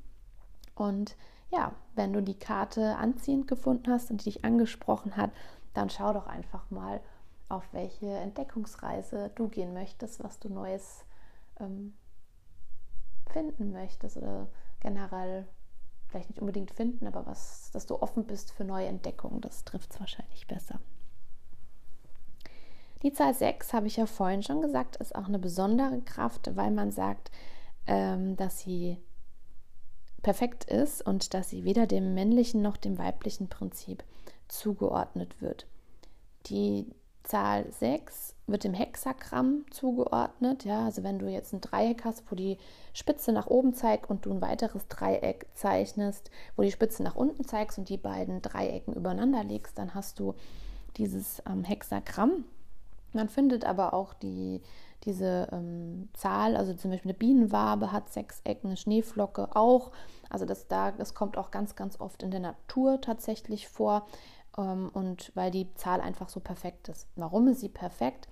Und 0.75 1.15
ja, 1.49 1.71
wenn 1.95 2.13
du 2.13 2.21
die 2.21 2.37
Karte 2.37 2.97
anziehend 2.97 3.47
gefunden 3.47 3.91
hast 3.91 4.11
und 4.11 4.21
die 4.21 4.25
dich 4.25 4.45
angesprochen 4.45 5.17
hat, 5.17 5.31
dann 5.73 5.89
schau 5.89 6.13
doch 6.13 6.27
einfach 6.27 6.69
mal, 6.69 7.01
auf 7.49 7.63
welche 7.71 8.11
Entdeckungsreise 8.11 9.31
du 9.33 9.47
gehen 9.47 9.73
möchtest, 9.73 10.23
was 10.23 10.37
du 10.39 10.49
Neues 10.49 11.03
ähm, 11.59 11.95
finden 13.31 13.71
möchtest 13.71 14.17
oder 14.17 14.49
generell 14.81 15.47
vielleicht 16.17 16.29
nicht 16.29 16.39
unbedingt 16.39 16.71
finden, 16.71 17.05
aber 17.05 17.25
was, 17.25 17.69
dass 17.71 17.85
du 17.85 18.01
offen 18.01 18.25
bist 18.25 18.51
für 18.51 18.63
neue 18.63 18.87
Entdeckungen, 18.87 19.39
das 19.41 19.63
trifft 19.63 19.93
es 19.93 19.99
wahrscheinlich 19.99 20.47
besser. 20.47 20.79
Die 23.03 23.13
Zahl 23.13 23.35
6, 23.35 23.73
habe 23.73 23.85
ich 23.85 23.97
ja 23.97 24.07
vorhin 24.07 24.41
schon 24.41 24.61
gesagt, 24.61 24.95
ist 24.95 25.15
auch 25.15 25.27
eine 25.27 25.37
besondere 25.37 26.01
Kraft, 26.01 26.55
weil 26.55 26.71
man 26.71 26.91
sagt, 26.91 27.29
ähm, 27.85 28.35
dass 28.35 28.59
sie 28.59 28.97
perfekt 30.23 30.63
ist 30.65 31.05
und 31.05 31.35
dass 31.35 31.51
sie 31.51 31.63
weder 31.63 31.85
dem 31.85 32.15
männlichen 32.15 32.63
noch 32.63 32.77
dem 32.77 32.97
weiblichen 32.97 33.47
Prinzip 33.47 34.03
zugeordnet 34.47 35.39
wird. 35.39 35.67
Die 36.47 36.87
Zahl 37.27 37.65
6 37.71 38.35
wird 38.47 38.63
dem 38.63 38.73
Hexagramm 38.73 39.65
zugeordnet. 39.69 40.63
Ja, 40.63 40.85
also 40.85 41.03
wenn 41.03 41.19
du 41.19 41.27
jetzt 41.27 41.53
ein 41.53 41.61
Dreieck 41.61 42.05
hast, 42.05 42.23
wo 42.31 42.35
die 42.35 42.57
Spitze 42.93 43.33
nach 43.33 43.47
oben 43.47 43.73
zeigt 43.73 44.09
und 44.09 44.25
du 44.25 44.31
ein 44.31 44.41
weiteres 44.41 44.87
Dreieck 44.87 45.47
zeichnest, 45.53 46.31
wo 46.55 46.63
die 46.63 46.71
Spitze 46.71 47.03
nach 47.03 47.15
unten 47.15 47.45
zeigst 47.45 47.77
und 47.77 47.89
die 47.89 47.97
beiden 47.97 48.41
Dreiecken 48.41 48.93
übereinander 48.93 49.43
legst, 49.43 49.77
dann 49.77 49.93
hast 49.93 50.19
du 50.19 50.35
dieses 50.95 51.43
ähm, 51.45 51.63
Hexagramm. 51.63 52.45
Man 53.13 53.29
findet 53.29 53.65
aber 53.65 53.93
auch 53.93 54.13
die, 54.13 54.61
diese 55.03 55.49
ähm, 55.51 56.09
Zahl, 56.13 56.55
also 56.55 56.73
zum 56.73 56.91
Beispiel 56.91 57.11
eine 57.11 57.17
Bienenwabe 57.17 57.91
hat 57.91 58.11
sechs 58.11 58.41
Ecken, 58.43 58.67
eine 58.67 58.77
Schneeflocke 58.77 59.55
auch. 59.55 59.91
Also 60.29 60.45
das, 60.45 60.67
da, 60.67 60.91
das 60.91 61.13
kommt 61.13 61.37
auch 61.37 61.51
ganz, 61.51 61.75
ganz 61.75 61.99
oft 61.99 62.23
in 62.23 62.31
der 62.31 62.39
Natur 62.39 63.01
tatsächlich 63.01 63.67
vor. 63.67 64.07
Ähm, 64.57 64.89
und 64.93 65.31
weil 65.35 65.51
die 65.51 65.73
Zahl 65.75 66.01
einfach 66.01 66.29
so 66.29 66.39
perfekt 66.39 66.89
ist. 66.89 67.07
Warum 67.15 67.47
ist 67.47 67.61
sie 67.61 67.69
perfekt? 67.69 68.27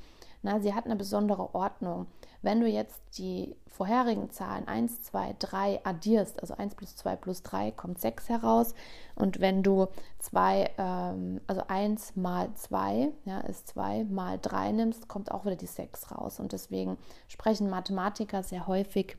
Na, 0.45 0.59
sie 0.59 0.75
hat 0.75 0.85
eine 0.85 0.95
besondere 0.95 1.55
Ordnung. 1.55 2.05
Wenn 2.43 2.59
du 2.59 2.67
jetzt 2.67 3.01
die 3.17 3.55
vorherigen 3.67 4.29
Zahlen 4.29 4.67
1, 4.67 5.01
2, 5.01 5.38
3 5.39 5.83
addierst, 5.83 6.39
also 6.39 6.55
1 6.55 6.75
plus 6.75 6.95
2 6.95 7.15
plus 7.15 7.41
3 7.41 7.71
kommt 7.71 7.99
6 7.99 8.29
heraus. 8.29 8.75
Und 9.15 9.39
wenn 9.39 9.63
du 9.63 9.88
2, 10.19 10.71
ähm, 10.77 11.41
also 11.47 11.63
1 11.67 12.15
mal 12.15 12.53
2 12.53 13.11
ja, 13.25 13.39
ist 13.39 13.69
2 13.69 14.03
mal 14.03 14.38
3 14.39 14.73
nimmst, 14.73 15.07
kommt 15.07 15.31
auch 15.31 15.45
wieder 15.45 15.55
die 15.55 15.65
6 15.65 16.11
raus. 16.11 16.39
Und 16.39 16.53
deswegen 16.53 16.99
sprechen 17.27 17.67
Mathematiker 17.67 18.43
sehr 18.43 18.67
häufig 18.67 19.17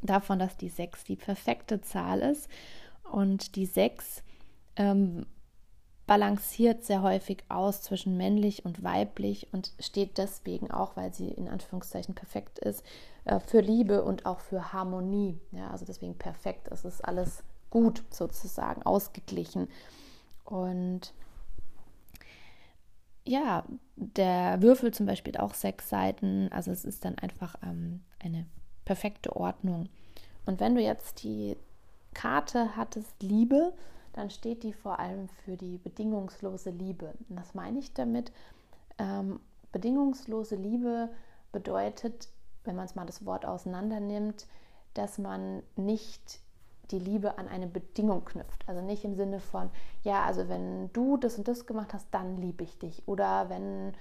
davon, 0.00 0.38
dass 0.38 0.56
die 0.56 0.70
6 0.70 1.04
die 1.04 1.16
perfekte 1.16 1.82
Zahl 1.82 2.20
ist. 2.20 2.48
Und 3.10 3.54
die 3.56 3.66
6 3.66 4.22
ähm, 4.76 5.26
balanciert 6.06 6.84
sehr 6.84 7.02
häufig 7.02 7.44
aus 7.48 7.82
zwischen 7.82 8.16
männlich 8.16 8.64
und 8.64 8.82
weiblich 8.82 9.46
und 9.52 9.72
steht 9.78 10.18
deswegen 10.18 10.70
auch, 10.70 10.96
weil 10.96 11.12
sie 11.14 11.28
in 11.28 11.48
Anführungszeichen 11.48 12.14
perfekt 12.14 12.58
ist, 12.58 12.84
äh, 13.24 13.38
für 13.40 13.60
Liebe 13.60 14.02
und 14.02 14.26
auch 14.26 14.40
für 14.40 14.72
Harmonie. 14.72 15.38
Ja, 15.52 15.70
also 15.70 15.84
deswegen 15.84 16.16
perfekt. 16.16 16.68
Es 16.70 16.84
ist 16.84 17.04
alles 17.04 17.44
gut 17.70 18.02
sozusagen, 18.10 18.82
ausgeglichen. 18.82 19.68
Und 20.44 21.14
ja, 23.24 23.64
der 23.96 24.60
Würfel 24.60 24.92
zum 24.92 25.06
Beispiel 25.06 25.36
auch 25.36 25.54
sechs 25.54 25.88
Seiten. 25.88 26.50
Also 26.50 26.70
es 26.72 26.84
ist 26.84 27.04
dann 27.04 27.16
einfach 27.18 27.54
ähm, 27.62 28.02
eine 28.18 28.46
perfekte 28.84 29.36
Ordnung. 29.36 29.88
Und 30.44 30.60
wenn 30.60 30.74
du 30.74 30.82
jetzt 30.82 31.22
die 31.22 31.56
Karte 32.14 32.76
hattest, 32.76 33.22
Liebe, 33.22 33.72
dann 34.12 34.30
steht 34.30 34.62
die 34.62 34.72
vor 34.72 34.98
allem 34.98 35.28
für 35.28 35.56
die 35.56 35.78
bedingungslose 35.78 36.70
Liebe. 36.70 37.14
Und 37.28 37.38
was 37.38 37.54
meine 37.54 37.78
ich 37.78 37.94
damit? 37.94 38.32
Ähm, 38.98 39.40
bedingungslose 39.72 40.56
Liebe 40.56 41.08
bedeutet, 41.50 42.28
wenn 42.64 42.76
man 42.76 42.84
es 42.84 42.94
mal 42.94 43.06
das 43.06 43.24
Wort 43.24 43.46
auseinander 43.46 44.00
nimmt, 44.00 44.46
dass 44.94 45.18
man 45.18 45.62
nicht 45.76 46.40
die 46.90 46.98
Liebe 46.98 47.38
an 47.38 47.48
eine 47.48 47.66
Bedingung 47.66 48.24
knüpft. 48.24 48.68
Also 48.68 48.82
nicht 48.82 49.04
im 49.04 49.14
Sinne 49.14 49.40
von, 49.40 49.70
ja, 50.02 50.24
also 50.24 50.48
wenn 50.48 50.92
du 50.92 51.16
das 51.16 51.38
und 51.38 51.48
das 51.48 51.66
gemacht 51.66 51.94
hast, 51.94 52.06
dann 52.10 52.36
liebe 52.36 52.64
ich 52.64 52.78
dich. 52.78 53.02
Oder 53.06 53.48
wenn 53.48 53.94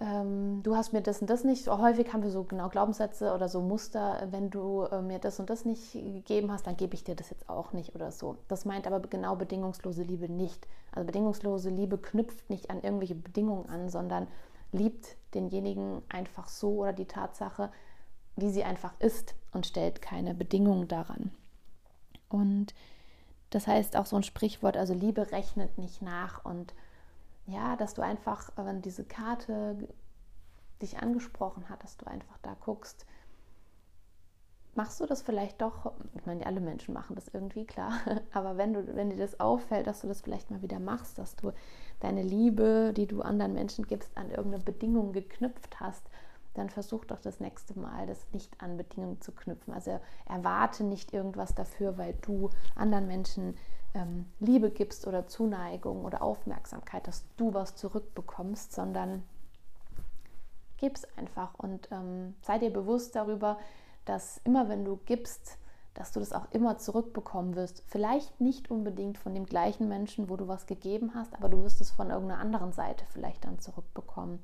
ähm, 0.00 0.62
du 0.62 0.76
hast 0.76 0.92
mir 0.92 1.00
das 1.00 1.20
und 1.20 1.28
das 1.28 1.44
nicht. 1.44 1.66
Häufig 1.68 2.12
haben 2.12 2.22
wir 2.22 2.30
so 2.30 2.44
genau 2.44 2.68
Glaubenssätze 2.68 3.34
oder 3.34 3.48
so 3.48 3.60
Muster, 3.60 4.28
wenn 4.30 4.50
du 4.50 4.82
äh, 4.82 5.02
mir 5.02 5.18
das 5.18 5.40
und 5.40 5.50
das 5.50 5.64
nicht 5.64 5.92
gegeben 5.92 6.52
hast, 6.52 6.66
dann 6.66 6.76
gebe 6.76 6.94
ich 6.94 7.04
dir 7.04 7.16
das 7.16 7.30
jetzt 7.30 7.48
auch 7.48 7.72
nicht 7.72 7.94
oder 7.94 8.12
so. 8.12 8.36
Das 8.46 8.64
meint 8.64 8.86
aber 8.86 9.00
genau 9.00 9.34
bedingungslose 9.34 10.02
Liebe 10.02 10.28
nicht. 10.28 10.68
Also 10.92 11.06
bedingungslose 11.06 11.70
Liebe 11.70 11.98
knüpft 11.98 12.48
nicht 12.48 12.70
an 12.70 12.82
irgendwelche 12.82 13.16
Bedingungen 13.16 13.68
an, 13.68 13.88
sondern 13.88 14.28
liebt 14.70 15.16
denjenigen 15.34 16.02
einfach 16.08 16.48
so 16.48 16.82
oder 16.82 16.92
die 16.92 17.06
Tatsache, 17.06 17.70
wie 18.36 18.50
sie 18.50 18.62
einfach 18.64 18.92
ist 19.00 19.34
und 19.52 19.66
stellt 19.66 20.00
keine 20.00 20.34
Bedingungen 20.34 20.86
daran. 20.86 21.32
Und 22.28 22.74
das 23.50 23.66
heißt 23.66 23.96
auch 23.96 24.06
so 24.06 24.14
ein 24.16 24.22
Sprichwort, 24.22 24.76
also 24.76 24.94
Liebe 24.94 25.32
rechnet 25.32 25.78
nicht 25.78 26.02
nach 26.02 26.44
und 26.44 26.74
ja, 27.48 27.76
dass 27.76 27.94
du 27.94 28.02
einfach, 28.02 28.50
wenn 28.56 28.82
diese 28.82 29.04
Karte 29.04 29.88
dich 30.82 30.98
angesprochen 30.98 31.68
hat, 31.68 31.82
dass 31.82 31.96
du 31.96 32.06
einfach 32.06 32.38
da 32.42 32.54
guckst, 32.60 33.06
machst 34.74 35.00
du 35.00 35.06
das 35.06 35.22
vielleicht 35.22 35.60
doch, 35.62 35.92
ich 36.14 36.26
meine, 36.26 36.46
alle 36.46 36.60
Menschen 36.60 36.94
machen 36.94 37.16
das 37.16 37.28
irgendwie, 37.28 37.64
klar, 37.64 37.92
aber 38.32 38.58
wenn, 38.58 38.74
du, 38.74 38.94
wenn 38.94 39.10
dir 39.10 39.16
das 39.16 39.40
auffällt, 39.40 39.86
dass 39.86 40.02
du 40.02 40.08
das 40.08 40.20
vielleicht 40.20 40.50
mal 40.50 40.62
wieder 40.62 40.78
machst, 40.78 41.18
dass 41.18 41.36
du 41.36 41.52
deine 42.00 42.22
Liebe, 42.22 42.92
die 42.94 43.06
du 43.06 43.22
anderen 43.22 43.54
Menschen 43.54 43.86
gibst, 43.86 44.16
an 44.16 44.30
irgendeine 44.30 44.62
Bedingung 44.62 45.12
geknüpft 45.12 45.80
hast, 45.80 46.04
dann 46.54 46.68
versuch 46.68 47.04
doch 47.06 47.20
das 47.20 47.40
nächste 47.40 47.78
Mal, 47.78 48.06
das 48.06 48.26
nicht 48.32 48.60
an 48.60 48.76
Bedingungen 48.76 49.20
zu 49.20 49.32
knüpfen. 49.32 49.72
Also 49.72 50.00
erwarte 50.26 50.84
nicht 50.84 51.14
irgendwas 51.14 51.54
dafür, 51.54 51.96
weil 51.98 52.14
du 52.22 52.50
anderen 52.74 53.06
Menschen 53.06 53.56
ähm, 53.98 54.26
Liebe 54.40 54.70
gibst 54.70 55.06
oder 55.06 55.26
Zuneigung 55.26 56.04
oder 56.04 56.22
Aufmerksamkeit, 56.22 57.06
dass 57.06 57.24
du 57.36 57.52
was 57.52 57.76
zurückbekommst, 57.76 58.72
sondern 58.72 59.24
gib 60.78 60.96
es 60.96 61.04
einfach 61.18 61.54
und 61.58 61.88
ähm, 61.90 62.34
sei 62.42 62.58
dir 62.58 62.72
bewusst 62.72 63.16
darüber, 63.16 63.58
dass 64.04 64.40
immer 64.44 64.68
wenn 64.68 64.84
du 64.84 64.98
gibst, 65.04 65.58
dass 65.94 66.12
du 66.12 66.20
das 66.20 66.32
auch 66.32 66.46
immer 66.52 66.78
zurückbekommen 66.78 67.56
wirst. 67.56 67.82
Vielleicht 67.88 68.40
nicht 68.40 68.70
unbedingt 68.70 69.18
von 69.18 69.34
dem 69.34 69.46
gleichen 69.46 69.88
Menschen, 69.88 70.30
wo 70.30 70.36
du 70.36 70.46
was 70.46 70.66
gegeben 70.66 71.12
hast, 71.14 71.34
aber 71.34 71.48
du 71.48 71.62
wirst 71.64 71.80
es 71.80 71.90
von 71.90 72.10
irgendeiner 72.10 72.40
anderen 72.40 72.72
Seite 72.72 73.04
vielleicht 73.10 73.44
dann 73.44 73.58
zurückbekommen. 73.58 74.38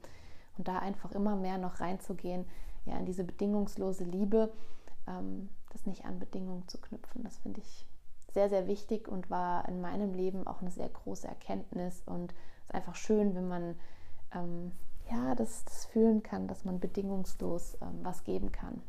Und 0.59 0.69
da 0.69 0.79
einfach 0.79 1.13
immer 1.13 1.37
mehr 1.37 1.59
noch 1.59 1.81
reinzugehen, 1.81 2.47
ja, 2.87 2.97
in 2.97 3.07
diese 3.07 3.25
bedingungslose 3.25 4.05
Liebe, 4.05 4.53
ähm, 5.07 5.49
das 5.73 5.87
nicht 5.87 6.05
an 6.05 6.19
Bedingungen 6.19 6.67
zu 6.69 6.79
knüpfen, 6.79 7.23
das 7.25 7.39
finde 7.39 7.61
ich 7.61 7.87
sehr, 8.35 8.49
sehr 8.49 8.67
wichtig 8.67 9.09
und 9.09 9.31
war 9.31 9.69
in 9.69 9.81
meinem 9.81 10.13
Leben 10.13 10.47
auch 10.47 10.61
eine 10.61 10.71
sehr 10.71 10.89
große 10.89 11.27
Erkenntnis. 11.27 12.03
Und 12.05 12.33
es 12.33 12.65
ist 12.67 12.75
einfach 12.75 12.97
schön, 12.97 13.35
wenn 13.35 13.49
man 13.49 13.77
ähm, 14.35 14.73
ja, 15.11 15.35
das, 15.35 15.65
das, 15.65 15.87
fühlen 15.87 16.23
kann, 16.23 16.49
dass 16.49 16.65
man 16.65 16.81
bedingungslos 16.81 17.79
ähm, 17.81 18.01
was 18.03 18.25
geben 18.25 18.53
kann. 18.53 18.83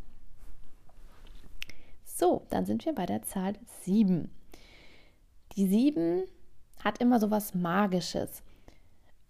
So, 2.04 2.46
dann 2.50 2.66
sind 2.66 2.86
wir 2.86 2.96
bei 2.96 3.06
der 3.06 3.24
Zahl 3.24 3.54
7. 3.84 4.32
Die 5.56 5.68
7 5.68 6.24
hat 6.84 7.00
immer 7.00 7.20
so 7.20 7.30
was 7.30 7.54
Magisches. 7.54 8.42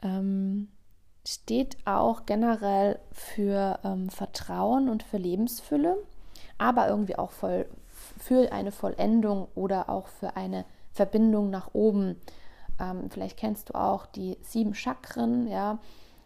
Ähm, 0.01 0.69
steht 1.27 1.77
auch 1.85 2.25
generell 2.25 2.99
für 3.11 3.79
ähm, 3.83 4.09
Vertrauen 4.09 4.89
und 4.89 5.03
für 5.03 5.17
Lebensfülle, 5.17 5.97
aber 6.57 6.87
irgendwie 6.87 7.17
auch 7.17 7.31
voll, 7.31 7.65
für 8.19 8.51
eine 8.51 8.71
Vollendung 8.71 9.47
oder 9.55 9.89
auch 9.89 10.07
für 10.07 10.35
eine 10.35 10.65
Verbindung 10.91 11.49
nach 11.49 11.69
oben. 11.73 12.19
Ähm, 12.79 13.09
vielleicht 13.09 13.37
kennst 13.37 13.69
du 13.69 13.75
auch 13.75 14.05
die 14.05 14.37
sieben 14.41 14.73
Chakren, 14.73 15.47
ja. 15.47 15.79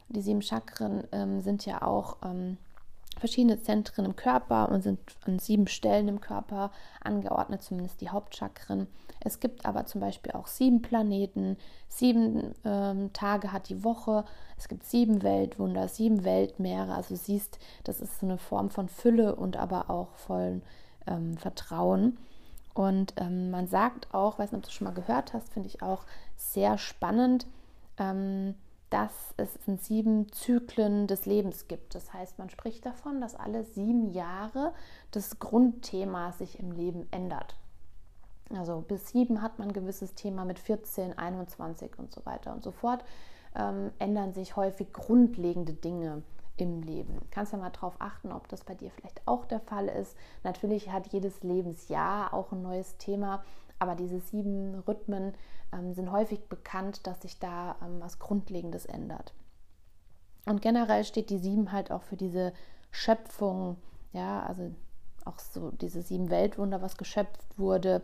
Die 0.09 0.21
sieben 0.21 0.41
Chakren 0.41 1.03
ähm, 1.11 1.41
sind 1.41 1.65
ja 1.65 1.83
auch 1.83 2.17
ähm, 2.23 2.57
verschiedene 3.19 3.61
Zentren 3.61 4.05
im 4.05 4.15
Körper 4.15 4.69
und 4.69 4.81
sind 4.81 4.99
an 5.25 5.39
sieben 5.39 5.67
Stellen 5.67 6.07
im 6.07 6.21
Körper 6.21 6.71
angeordnet, 7.03 7.61
zumindest 7.61 8.01
die 8.01 8.09
Hauptchakren. 8.09 8.87
Es 9.19 9.39
gibt 9.39 9.65
aber 9.65 9.85
zum 9.85 10.01
Beispiel 10.01 10.31
auch 10.31 10.47
sieben 10.47 10.81
Planeten, 10.81 11.57
sieben 11.87 12.55
ähm, 12.63 13.11
Tage 13.13 13.51
hat 13.51 13.69
die 13.69 13.83
Woche, 13.83 14.23
es 14.57 14.67
gibt 14.67 14.85
sieben 14.85 15.21
Weltwunder, 15.21 15.87
sieben 15.89 16.23
Weltmeere. 16.23 16.93
Also 16.93 17.15
siehst, 17.15 17.59
das 17.83 17.99
ist 17.99 18.19
so 18.19 18.25
eine 18.25 18.37
Form 18.37 18.69
von 18.69 18.87
Fülle 18.87 19.35
und 19.35 19.57
aber 19.57 19.89
auch 19.89 20.15
vollen 20.15 20.63
ähm, 21.09 21.37
Vertrauen. 21.37 22.17
Und 22.73 23.13
ähm, 23.17 23.51
man 23.51 23.67
sagt 23.67 24.13
auch, 24.13 24.39
weiß 24.39 24.51
nicht, 24.51 24.59
ob 24.59 24.65
du 24.65 24.71
schon 24.71 24.85
mal 24.85 24.93
gehört 24.93 25.33
hast, 25.33 25.51
finde 25.51 25.67
ich 25.67 25.81
auch 25.81 26.05
sehr 26.37 26.77
spannend, 26.77 27.45
ähm, 27.97 28.55
dass 28.89 29.11
es 29.37 29.49
in 29.67 29.77
sieben 29.77 30.31
Zyklen 30.31 31.07
des 31.07 31.25
Lebens 31.25 31.67
gibt. 31.67 31.93
Das 31.93 32.13
heißt, 32.13 32.39
man 32.39 32.49
spricht 32.49 32.85
davon, 32.85 33.21
dass 33.21 33.35
alle 33.35 33.63
sieben 33.63 34.11
Jahre 34.11 34.73
das 35.11 35.39
Grundthema 35.39 36.31
sich 36.31 36.59
im 36.59 36.71
Leben 36.71 37.07
ändert. 37.11 37.55
Also 38.55 38.81
bis 38.81 39.09
sieben 39.09 39.41
hat 39.41 39.59
man 39.59 39.69
ein 39.69 39.73
gewisses 39.73 40.15
Thema, 40.15 40.45
mit 40.45 40.57
14, 40.57 41.17
21 41.17 41.99
und 41.99 42.11
so 42.11 42.25
weiter 42.25 42.51
und 42.53 42.63
so 42.63 42.71
fort 42.71 43.03
ähm, 43.55 43.91
ändern 43.99 44.33
sich 44.33 44.55
häufig 44.55 44.93
grundlegende 44.93 45.73
Dinge 45.73 46.23
im 46.61 46.81
Leben. 46.81 47.19
Kannst 47.31 47.53
ja 47.53 47.57
mal 47.57 47.69
darauf 47.69 47.95
achten, 47.99 48.31
ob 48.31 48.47
das 48.47 48.63
bei 48.63 48.75
dir 48.75 48.91
vielleicht 48.91 49.21
auch 49.25 49.45
der 49.45 49.59
Fall 49.59 49.87
ist. 49.87 50.15
Natürlich 50.43 50.91
hat 50.91 51.07
jedes 51.07 51.43
Lebensjahr 51.43 52.33
auch 52.33 52.51
ein 52.51 52.61
neues 52.61 52.97
Thema, 52.97 53.43
aber 53.79 53.95
diese 53.95 54.19
sieben 54.19 54.75
Rhythmen 54.87 55.33
ähm, 55.71 55.93
sind 55.93 56.11
häufig 56.11 56.47
bekannt, 56.47 57.07
dass 57.07 57.21
sich 57.21 57.39
da 57.39 57.75
ähm, 57.81 57.99
was 57.99 58.19
Grundlegendes 58.19 58.85
ändert. 58.85 59.33
Und 60.45 60.61
generell 60.61 61.03
steht 61.03 61.29
die 61.29 61.37
sieben 61.37 61.71
halt 61.71 61.91
auch 61.91 62.03
für 62.03 62.17
diese 62.17 62.53
Schöpfung, 62.91 63.77
ja, 64.13 64.43
also 64.43 64.73
auch 65.25 65.39
so 65.39 65.71
diese 65.71 66.01
sieben 66.01 66.29
Weltwunder, 66.29 66.81
was 66.81 66.97
geschöpft 66.97 67.41
wurde. 67.57 68.01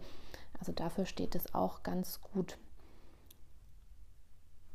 Also 0.60 0.72
dafür 0.72 1.06
steht 1.06 1.36
es 1.36 1.54
auch 1.54 1.84
ganz 1.84 2.22
gut. 2.22 2.58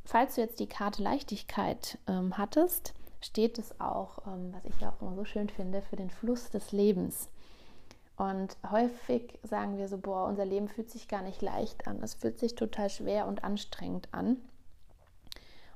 Falls 0.05 0.35
du 0.35 0.41
jetzt 0.41 0.59
die 0.59 0.69
Karte 0.69 1.03
Leichtigkeit 1.03 1.99
ähm, 2.09 2.37
hattest, 2.37 2.95
steht 3.21 3.59
es 3.59 3.81
auch, 3.81 4.27
ähm, 4.27 4.53
was 4.53 4.65
ich 4.65 4.87
auch 4.87 5.01
immer 5.01 5.15
so 5.15 5.25
schön 5.25 5.49
finde, 5.49 5.83
für 5.83 5.97
den 5.97 6.11
Fluss 6.11 6.51
des 6.51 6.73
Lebens. 6.73 7.29
Und 8.17 8.57
häufig 8.71 9.39
sagen 9.43 9.79
wir 9.79 9.89
so, 9.89 9.97
boah, 9.97 10.27
unser 10.27 10.45
Leben 10.45 10.69
fühlt 10.69 10.91
sich 10.91 11.09
gar 11.09 11.23
nicht 11.23 11.41
leicht 11.41 11.87
an. 11.87 12.03
Es 12.03 12.15
fühlt 12.15 12.39
sich 12.39 12.55
total 12.55 12.91
schwer 12.91 13.27
und 13.27 13.45
anstrengend 13.45 14.13
an. 14.13 14.37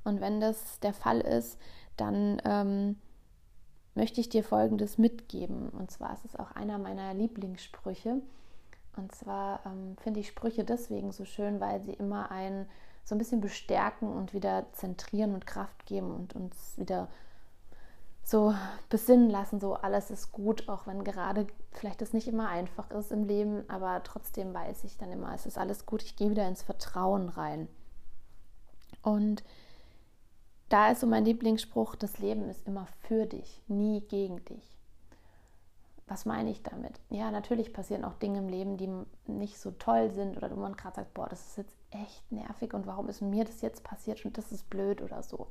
Und 0.04 0.20
wenn 0.20 0.40
das 0.40 0.78
der 0.80 0.92
Fall 0.92 1.20
ist, 1.20 1.58
dann 1.96 2.42
ähm, 2.44 2.96
möchte 3.94 4.20
ich 4.20 4.28
dir 4.28 4.44
Folgendes 4.44 4.98
mitgeben. 4.98 5.70
Und 5.70 5.90
zwar 5.90 6.12
ist 6.12 6.24
es 6.26 6.36
auch 6.36 6.50
einer 6.52 6.78
meiner 6.78 7.14
Lieblingssprüche. 7.14 8.20
Und 8.96 9.14
zwar 9.14 9.64
ähm, 9.64 9.96
finde 10.02 10.20
ich 10.20 10.28
Sprüche 10.28 10.64
deswegen 10.64 11.12
so 11.12 11.24
schön, 11.24 11.60
weil 11.60 11.80
sie 11.80 11.94
immer 11.94 12.30
einen 12.30 12.66
so 13.04 13.14
ein 13.14 13.18
bisschen 13.18 13.40
bestärken 13.40 14.08
und 14.08 14.32
wieder 14.32 14.66
zentrieren 14.72 15.34
und 15.34 15.46
Kraft 15.46 15.86
geben 15.86 16.10
und 16.10 16.34
uns 16.34 16.76
wieder 16.76 17.08
so 18.24 18.54
besinnen 18.88 19.28
lassen, 19.28 19.60
so 19.60 19.74
alles 19.74 20.10
ist 20.10 20.32
gut, 20.32 20.68
auch 20.68 20.86
wenn 20.86 21.04
gerade 21.04 21.46
vielleicht 21.72 22.00
es 22.00 22.14
nicht 22.14 22.26
immer 22.26 22.48
einfach 22.48 22.90
ist 22.90 23.12
im 23.12 23.24
Leben, 23.24 23.68
aber 23.68 24.02
trotzdem 24.02 24.54
weiß 24.54 24.84
ich 24.84 24.96
dann 24.96 25.12
immer, 25.12 25.34
es 25.34 25.44
ist 25.44 25.58
alles 25.58 25.84
gut, 25.84 26.02
ich 26.02 26.16
gehe 26.16 26.30
wieder 26.30 26.48
ins 26.48 26.62
Vertrauen 26.62 27.28
rein. 27.28 27.68
Und 29.02 29.44
da 30.70 30.90
ist 30.90 31.00
so 31.00 31.06
mein 31.06 31.26
Lieblingsspruch, 31.26 31.94
das 31.96 32.18
Leben 32.18 32.48
ist 32.48 32.66
immer 32.66 32.86
für 33.06 33.26
dich, 33.26 33.60
nie 33.68 34.00
gegen 34.00 34.42
dich. 34.46 34.74
Was 36.06 36.24
meine 36.24 36.50
ich 36.50 36.62
damit? 36.62 37.00
Ja, 37.10 37.30
natürlich 37.30 37.72
passieren 37.72 38.04
auch 38.04 38.14
Dinge 38.14 38.38
im 38.38 38.48
Leben, 38.48 38.76
die 38.76 38.90
nicht 39.30 39.58
so 39.58 39.70
toll 39.72 40.10
sind 40.10 40.36
oder 40.36 40.50
wo 40.50 40.56
man 40.56 40.76
gerade 40.76 40.96
sagt, 40.96 41.14
boah, 41.14 41.28
das 41.28 41.46
ist 41.46 41.56
jetzt 41.58 41.76
echt 41.90 42.30
nervig 42.32 42.74
und 42.74 42.86
warum 42.86 43.08
ist 43.08 43.22
mir 43.22 43.44
das 43.44 43.60
jetzt 43.60 43.84
passiert 43.84 44.24
und 44.24 44.36
das 44.36 44.52
ist 44.52 44.68
blöd 44.68 45.02
oder 45.02 45.22
so. 45.22 45.46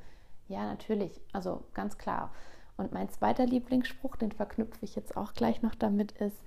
Ja, 0.48 0.66
natürlich, 0.66 1.22
also 1.32 1.64
ganz 1.74 1.98
klar. 1.98 2.32
Und 2.78 2.92
mein 2.92 3.10
zweiter 3.10 3.46
Lieblingsspruch, 3.46 4.16
den 4.16 4.32
verknüpfe 4.32 4.84
ich 4.84 4.96
jetzt 4.96 5.16
auch 5.16 5.34
gleich 5.34 5.62
noch 5.62 5.76
damit, 5.76 6.12
ist, 6.14 6.38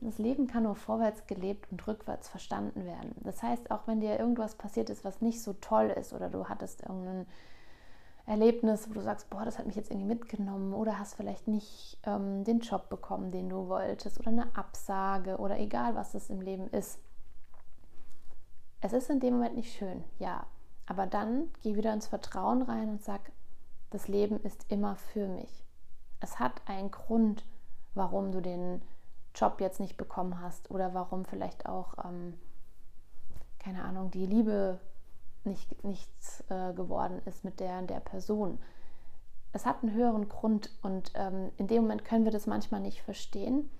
das 0.00 0.18
Leben 0.18 0.46
kann 0.46 0.64
nur 0.64 0.76
vorwärts 0.76 1.26
gelebt 1.26 1.70
und 1.70 1.86
rückwärts 1.86 2.28
verstanden 2.28 2.84
werden. 2.84 3.14
Das 3.24 3.42
heißt, 3.42 3.70
auch 3.70 3.86
wenn 3.86 4.00
dir 4.00 4.18
irgendwas 4.18 4.54
passiert 4.54 4.90
ist, 4.90 5.04
was 5.04 5.20
nicht 5.20 5.42
so 5.42 5.54
toll 5.54 5.86
ist 5.86 6.12
oder 6.12 6.28
du 6.28 6.48
hattest 6.48 6.82
irgendein 6.82 7.26
Erlebnis, 8.26 8.90
wo 8.90 8.94
du 8.94 9.00
sagst, 9.00 9.30
boah, 9.30 9.44
das 9.44 9.58
hat 9.58 9.66
mich 9.66 9.76
jetzt 9.76 9.90
irgendwie 9.90 10.08
mitgenommen 10.08 10.74
oder 10.74 10.98
hast 10.98 11.14
vielleicht 11.14 11.48
nicht 11.48 11.98
ähm, 12.04 12.44
den 12.44 12.60
Job 12.60 12.88
bekommen, 12.88 13.30
den 13.30 13.48
du 13.48 13.68
wolltest 13.68 14.18
oder 14.18 14.28
eine 14.28 14.56
Absage 14.56 15.38
oder 15.38 15.58
egal, 15.58 15.94
was 15.94 16.14
es 16.14 16.28
im 16.28 16.40
Leben 16.40 16.68
ist. 16.68 16.98
Es 18.80 18.92
ist 18.92 19.08
in 19.10 19.20
dem 19.20 19.34
Moment 19.34 19.56
nicht 19.56 19.72
schön, 19.72 20.04
ja. 20.18 20.46
Aber 20.86 21.06
dann 21.06 21.50
geh 21.62 21.76
wieder 21.76 21.92
ins 21.92 22.06
Vertrauen 22.06 22.62
rein 22.62 22.90
und 22.90 23.02
sag, 23.02 23.32
das 23.90 24.08
Leben 24.08 24.40
ist 24.40 24.70
immer 24.70 24.96
für 24.96 25.26
mich. 25.26 25.65
Es 26.20 26.38
hat 26.38 26.62
einen 26.66 26.90
Grund, 26.90 27.44
warum 27.94 28.32
du 28.32 28.40
den 28.40 28.82
Job 29.34 29.60
jetzt 29.60 29.80
nicht 29.80 29.96
bekommen 29.96 30.40
hast 30.40 30.70
oder 30.70 30.94
warum 30.94 31.24
vielleicht 31.24 31.66
auch, 31.66 32.04
ähm, 32.04 32.34
keine 33.58 33.84
Ahnung, 33.84 34.10
die 34.10 34.26
Liebe 34.26 34.80
nicht, 35.44 35.84
nichts 35.84 36.42
äh, 36.48 36.72
geworden 36.72 37.20
ist 37.24 37.44
mit 37.44 37.60
der 37.60 37.82
der 37.82 38.00
Person. 38.00 38.58
Es 39.52 39.64
hat 39.64 39.82
einen 39.82 39.94
höheren 39.94 40.28
Grund 40.28 40.70
und 40.82 41.12
ähm, 41.14 41.50
in 41.56 41.66
dem 41.66 41.82
Moment 41.82 42.04
können 42.04 42.24
wir 42.24 42.32
das 42.32 42.46
manchmal 42.46 42.80
nicht 42.80 43.02
verstehen. 43.02 43.70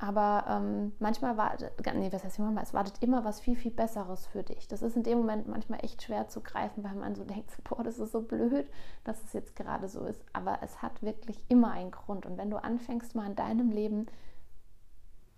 Aber 0.00 0.44
ähm, 0.48 0.92
manchmal 1.00 1.36
wartet, 1.36 1.72
nee, 1.94 2.12
was 2.12 2.22
heißt 2.22 2.38
manchmal, 2.38 2.62
es 2.62 2.72
wartet 2.72 3.02
immer 3.02 3.24
was 3.24 3.40
viel, 3.40 3.56
viel 3.56 3.72
Besseres 3.72 4.28
für 4.28 4.44
dich. 4.44 4.68
Das 4.68 4.80
ist 4.80 4.96
in 4.96 5.02
dem 5.02 5.18
Moment 5.18 5.48
manchmal 5.48 5.84
echt 5.84 6.02
schwer 6.02 6.28
zu 6.28 6.40
greifen, 6.40 6.84
weil 6.84 6.94
man 6.94 7.16
so 7.16 7.24
denkt, 7.26 7.52
boah, 7.64 7.82
das 7.82 7.98
ist 7.98 8.12
so 8.12 8.22
blöd, 8.22 8.66
dass 9.02 9.24
es 9.24 9.32
jetzt 9.32 9.56
gerade 9.56 9.88
so 9.88 10.04
ist. 10.04 10.24
Aber 10.32 10.58
es 10.62 10.82
hat 10.82 11.02
wirklich 11.02 11.44
immer 11.48 11.72
einen 11.72 11.90
Grund. 11.90 12.26
Und 12.26 12.38
wenn 12.38 12.48
du 12.48 12.62
anfängst, 12.62 13.16
mal 13.16 13.26
in 13.26 13.34
deinem 13.34 13.70
Leben 13.72 14.06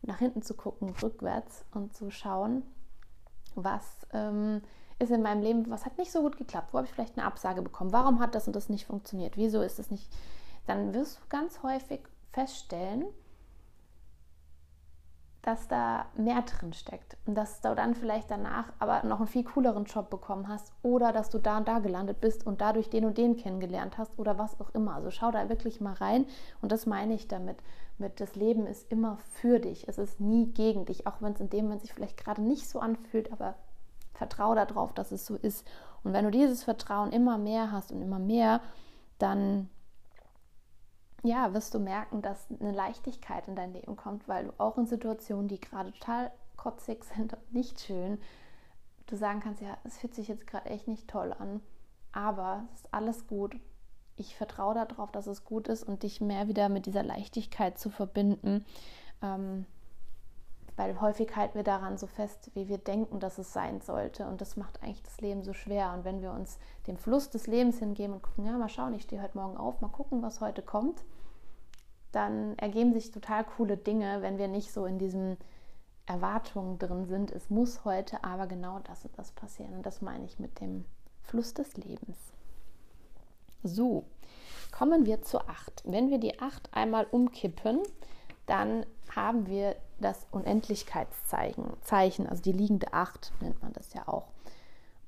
nach 0.02 0.18
hinten 0.18 0.42
zu 0.42 0.54
gucken, 0.54 0.90
rückwärts 1.02 1.64
und 1.72 1.94
zu 1.94 2.10
schauen, 2.10 2.62
was 3.54 4.06
ähm, 4.12 4.60
ist 4.98 5.10
in 5.10 5.22
meinem 5.22 5.42
Leben, 5.42 5.70
was 5.70 5.86
hat 5.86 5.96
nicht 5.96 6.12
so 6.12 6.20
gut 6.20 6.36
geklappt, 6.36 6.72
wo 6.72 6.78
habe 6.78 6.86
ich 6.86 6.92
vielleicht 6.92 7.16
eine 7.16 7.26
Absage 7.26 7.62
bekommen, 7.62 7.92
warum 7.92 8.20
hat 8.20 8.34
das 8.34 8.46
und 8.46 8.54
das 8.54 8.68
nicht 8.68 8.86
funktioniert, 8.86 9.36
wieso 9.36 9.62
ist 9.62 9.78
das 9.78 9.90
nicht, 9.90 10.10
dann 10.66 10.92
wirst 10.94 11.18
du 11.18 11.22
ganz 11.30 11.62
häufig 11.62 12.00
feststellen, 12.32 13.06
dass 15.42 15.68
da 15.68 16.06
mehr 16.16 16.42
drin 16.42 16.74
steckt 16.74 17.16
und 17.24 17.34
dass 17.34 17.62
du 17.62 17.74
dann 17.74 17.94
vielleicht 17.94 18.30
danach 18.30 18.72
aber 18.78 19.04
noch 19.04 19.18
einen 19.18 19.26
viel 19.26 19.44
cooleren 19.44 19.84
Job 19.84 20.10
bekommen 20.10 20.48
hast 20.48 20.72
oder 20.82 21.12
dass 21.12 21.30
du 21.30 21.38
da 21.38 21.58
und 21.58 21.68
da 21.68 21.78
gelandet 21.78 22.20
bist 22.20 22.46
und 22.46 22.60
dadurch 22.60 22.90
den 22.90 23.06
und 23.06 23.16
den 23.16 23.36
kennengelernt 23.36 23.96
hast 23.96 24.18
oder 24.18 24.38
was 24.38 24.60
auch 24.60 24.70
immer. 24.74 24.94
Also 24.94 25.10
schau 25.10 25.30
da 25.30 25.48
wirklich 25.48 25.80
mal 25.80 25.94
rein 25.94 26.26
und 26.60 26.72
das 26.72 26.84
meine 26.84 27.14
ich 27.14 27.26
damit. 27.26 27.56
Mit 27.96 28.20
das 28.20 28.34
Leben 28.34 28.66
ist 28.66 28.90
immer 28.92 29.18
für 29.32 29.60
dich, 29.60 29.88
es 29.88 29.98
ist 29.98 30.20
nie 30.20 30.46
gegen 30.52 30.84
dich, 30.84 31.06
auch 31.06 31.20
wenn 31.20 31.32
es 31.32 31.40
in 31.40 31.50
dem 31.50 31.64
Moment 31.64 31.82
sich 31.82 31.92
vielleicht 31.92 32.16
gerade 32.16 32.42
nicht 32.42 32.68
so 32.68 32.78
anfühlt, 32.78 33.32
aber 33.32 33.54
vertraue 34.12 34.56
darauf, 34.56 34.92
dass 34.92 35.12
es 35.12 35.24
so 35.24 35.36
ist. 35.36 35.66
Und 36.04 36.12
wenn 36.12 36.24
du 36.26 36.30
dieses 36.30 36.64
Vertrauen 36.64 37.12
immer 37.12 37.38
mehr 37.38 37.72
hast 37.72 37.92
und 37.92 38.02
immer 38.02 38.18
mehr, 38.18 38.60
dann 39.18 39.68
ja, 41.22 41.52
wirst 41.52 41.74
du 41.74 41.78
merken, 41.78 42.22
dass 42.22 42.46
eine 42.60 42.72
Leichtigkeit 42.72 43.46
in 43.48 43.56
dein 43.56 43.72
Leben 43.72 43.96
kommt, 43.96 44.26
weil 44.28 44.46
du 44.46 44.52
auch 44.58 44.78
in 44.78 44.86
Situationen, 44.86 45.48
die 45.48 45.60
gerade 45.60 45.92
total 45.92 46.30
kotzig 46.56 47.04
sind 47.04 47.32
und 47.34 47.52
nicht 47.52 47.80
schön, 47.80 48.18
du 49.06 49.16
sagen 49.16 49.40
kannst, 49.40 49.60
ja, 49.60 49.76
es 49.84 49.98
fühlt 49.98 50.14
sich 50.14 50.28
jetzt 50.28 50.46
gerade 50.46 50.70
echt 50.70 50.88
nicht 50.88 51.08
toll 51.08 51.34
an, 51.38 51.60
aber 52.12 52.64
es 52.72 52.80
ist 52.80 52.94
alles 52.94 53.26
gut. 53.26 53.56
Ich 54.16 54.36
vertraue 54.36 54.74
darauf, 54.74 55.10
dass 55.10 55.26
es 55.26 55.44
gut 55.44 55.68
ist 55.68 55.82
und 55.82 56.02
dich 56.02 56.20
mehr 56.20 56.48
wieder 56.48 56.68
mit 56.68 56.86
dieser 56.86 57.02
Leichtigkeit 57.02 57.78
zu 57.78 57.90
verbinden. 57.90 58.64
Ähm, 59.22 59.66
weil 60.76 61.00
häufig 61.00 61.34
halten 61.36 61.54
wir 61.54 61.62
daran 61.62 61.98
so 61.98 62.06
fest, 62.06 62.50
wie 62.54 62.68
wir 62.68 62.78
denken, 62.78 63.20
dass 63.20 63.38
es 63.38 63.52
sein 63.52 63.80
sollte. 63.80 64.26
Und 64.26 64.40
das 64.40 64.56
macht 64.56 64.82
eigentlich 64.82 65.02
das 65.02 65.20
Leben 65.20 65.42
so 65.42 65.52
schwer. 65.52 65.92
Und 65.92 66.04
wenn 66.04 66.22
wir 66.22 66.32
uns 66.32 66.58
dem 66.86 66.96
Fluss 66.96 67.30
des 67.30 67.46
Lebens 67.46 67.78
hingeben 67.78 68.14
und 68.14 68.22
gucken, 68.22 68.46
ja, 68.46 68.52
mal 68.52 68.68
schauen, 68.68 68.94
ich 68.94 69.02
stehe 69.02 69.22
heute 69.22 69.36
Morgen 69.36 69.56
auf, 69.56 69.80
mal 69.80 69.88
gucken, 69.88 70.22
was 70.22 70.40
heute 70.40 70.62
kommt, 70.62 71.04
dann 72.12 72.58
ergeben 72.58 72.92
sich 72.92 73.10
total 73.10 73.44
coole 73.44 73.76
Dinge, 73.76 74.22
wenn 74.22 74.38
wir 74.38 74.48
nicht 74.48 74.72
so 74.72 74.84
in 74.84 74.98
diesem 74.98 75.36
Erwartungen 76.06 76.78
drin 76.78 77.06
sind, 77.06 77.30
es 77.30 77.50
muss 77.50 77.84
heute 77.84 78.24
aber 78.24 78.48
genau 78.48 78.80
das 78.80 79.04
und 79.04 79.16
das 79.16 79.30
passieren. 79.30 79.74
Und 79.74 79.86
das 79.86 80.02
meine 80.02 80.24
ich 80.24 80.40
mit 80.40 80.60
dem 80.60 80.84
Fluss 81.22 81.54
des 81.54 81.76
Lebens. 81.76 82.16
So, 83.62 84.04
kommen 84.72 85.06
wir 85.06 85.22
zur 85.22 85.48
8. 85.48 85.84
Wenn 85.86 86.10
wir 86.10 86.18
die 86.18 86.40
8 86.40 86.74
einmal 86.74 87.06
umkippen, 87.10 87.80
dann 88.46 88.84
haben 89.14 89.46
wir 89.46 89.76
das 90.00 90.26
Unendlichkeitszeichen, 90.30 91.64
Zeichen, 91.82 92.26
also 92.26 92.42
die 92.42 92.52
liegende 92.52 92.92
8 92.92 93.32
nennt 93.40 93.62
man 93.62 93.72
das 93.72 93.92
ja 93.94 94.08
auch. 94.08 94.28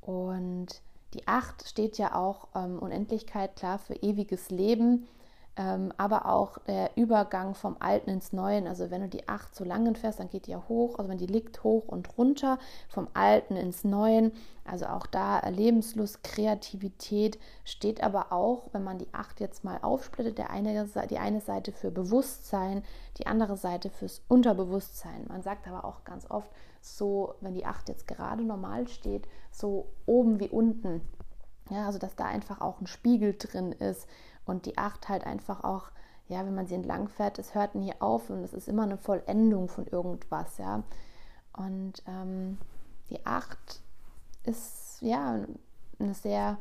Und 0.00 0.82
die 1.14 1.26
8 1.26 1.68
steht 1.68 1.98
ja 1.98 2.14
auch 2.14 2.48
ähm, 2.54 2.78
Unendlichkeit, 2.78 3.56
klar, 3.56 3.78
für 3.78 3.94
ewiges 3.94 4.50
Leben 4.50 5.06
ähm, 5.56 5.92
aber 5.98 6.26
auch 6.26 6.58
der 6.66 6.90
Übergang 6.96 7.54
vom 7.54 7.76
Alten 7.78 8.08
ins 8.08 8.32
Neuen. 8.32 8.66
Also 8.66 8.90
wenn 8.90 9.02
du 9.02 9.08
die 9.08 9.28
8 9.28 9.54
zu 9.54 9.64
langen 9.64 9.96
fährst, 9.96 10.18
dann 10.18 10.30
geht 10.30 10.46
die 10.46 10.52
ja 10.52 10.62
hoch, 10.68 10.98
also 10.98 11.10
wenn 11.10 11.18
die 11.18 11.26
liegt 11.26 11.62
hoch 11.62 11.88
und 11.88 12.16
runter, 12.16 12.58
vom 12.88 13.08
Alten 13.12 13.56
ins 13.56 13.84
Neuen. 13.84 14.32
Also 14.64 14.86
auch 14.86 15.06
da 15.06 15.46
Lebenslust, 15.48 16.24
Kreativität 16.24 17.38
steht 17.64 18.02
aber 18.02 18.32
auch, 18.32 18.68
wenn 18.72 18.82
man 18.82 18.98
die 18.98 19.12
8 19.12 19.40
jetzt 19.40 19.62
mal 19.62 19.78
aufsplittet, 19.82 20.38
der 20.38 20.50
eine, 20.50 20.88
die 21.10 21.18
eine 21.18 21.40
Seite 21.40 21.72
für 21.72 21.90
Bewusstsein, 21.90 22.82
die 23.18 23.26
andere 23.26 23.56
Seite 23.58 23.90
fürs 23.90 24.22
Unterbewusstsein. 24.28 25.26
Man 25.28 25.42
sagt 25.42 25.68
aber 25.68 25.84
auch 25.84 26.04
ganz 26.04 26.30
oft 26.30 26.50
so, 26.80 27.34
wenn 27.42 27.54
die 27.54 27.66
8 27.66 27.90
jetzt 27.90 28.08
gerade 28.08 28.42
normal 28.42 28.88
steht, 28.88 29.28
so 29.50 29.88
oben 30.06 30.40
wie 30.40 30.48
unten. 30.48 31.02
Ja, 31.70 31.86
also 31.86 31.98
dass 31.98 32.16
da 32.16 32.24
einfach 32.24 32.60
auch 32.60 32.80
ein 32.80 32.86
Spiegel 32.86 33.36
drin 33.38 33.72
ist 33.72 34.08
und 34.44 34.66
die 34.66 34.78
Acht 34.78 35.08
halt 35.08 35.24
einfach 35.24 35.64
auch, 35.64 35.90
ja, 36.28 36.44
wenn 36.44 36.54
man 36.54 36.66
sie 36.66 36.74
entlang 36.74 37.08
fährt, 37.08 37.38
es 37.38 37.54
hört 37.54 37.74
nie 37.74 37.92
auf 38.00 38.30
und 38.30 38.42
es 38.42 38.54
ist 38.54 38.68
immer 38.68 38.84
eine 38.84 38.98
Vollendung 38.98 39.68
von 39.68 39.86
irgendwas, 39.86 40.58
ja. 40.58 40.82
Und 41.52 42.02
ähm, 42.06 42.58
die 43.10 43.24
Acht 43.26 43.82
ist 44.44 45.00
ja 45.00 45.40
eine 45.98 46.14
sehr 46.14 46.58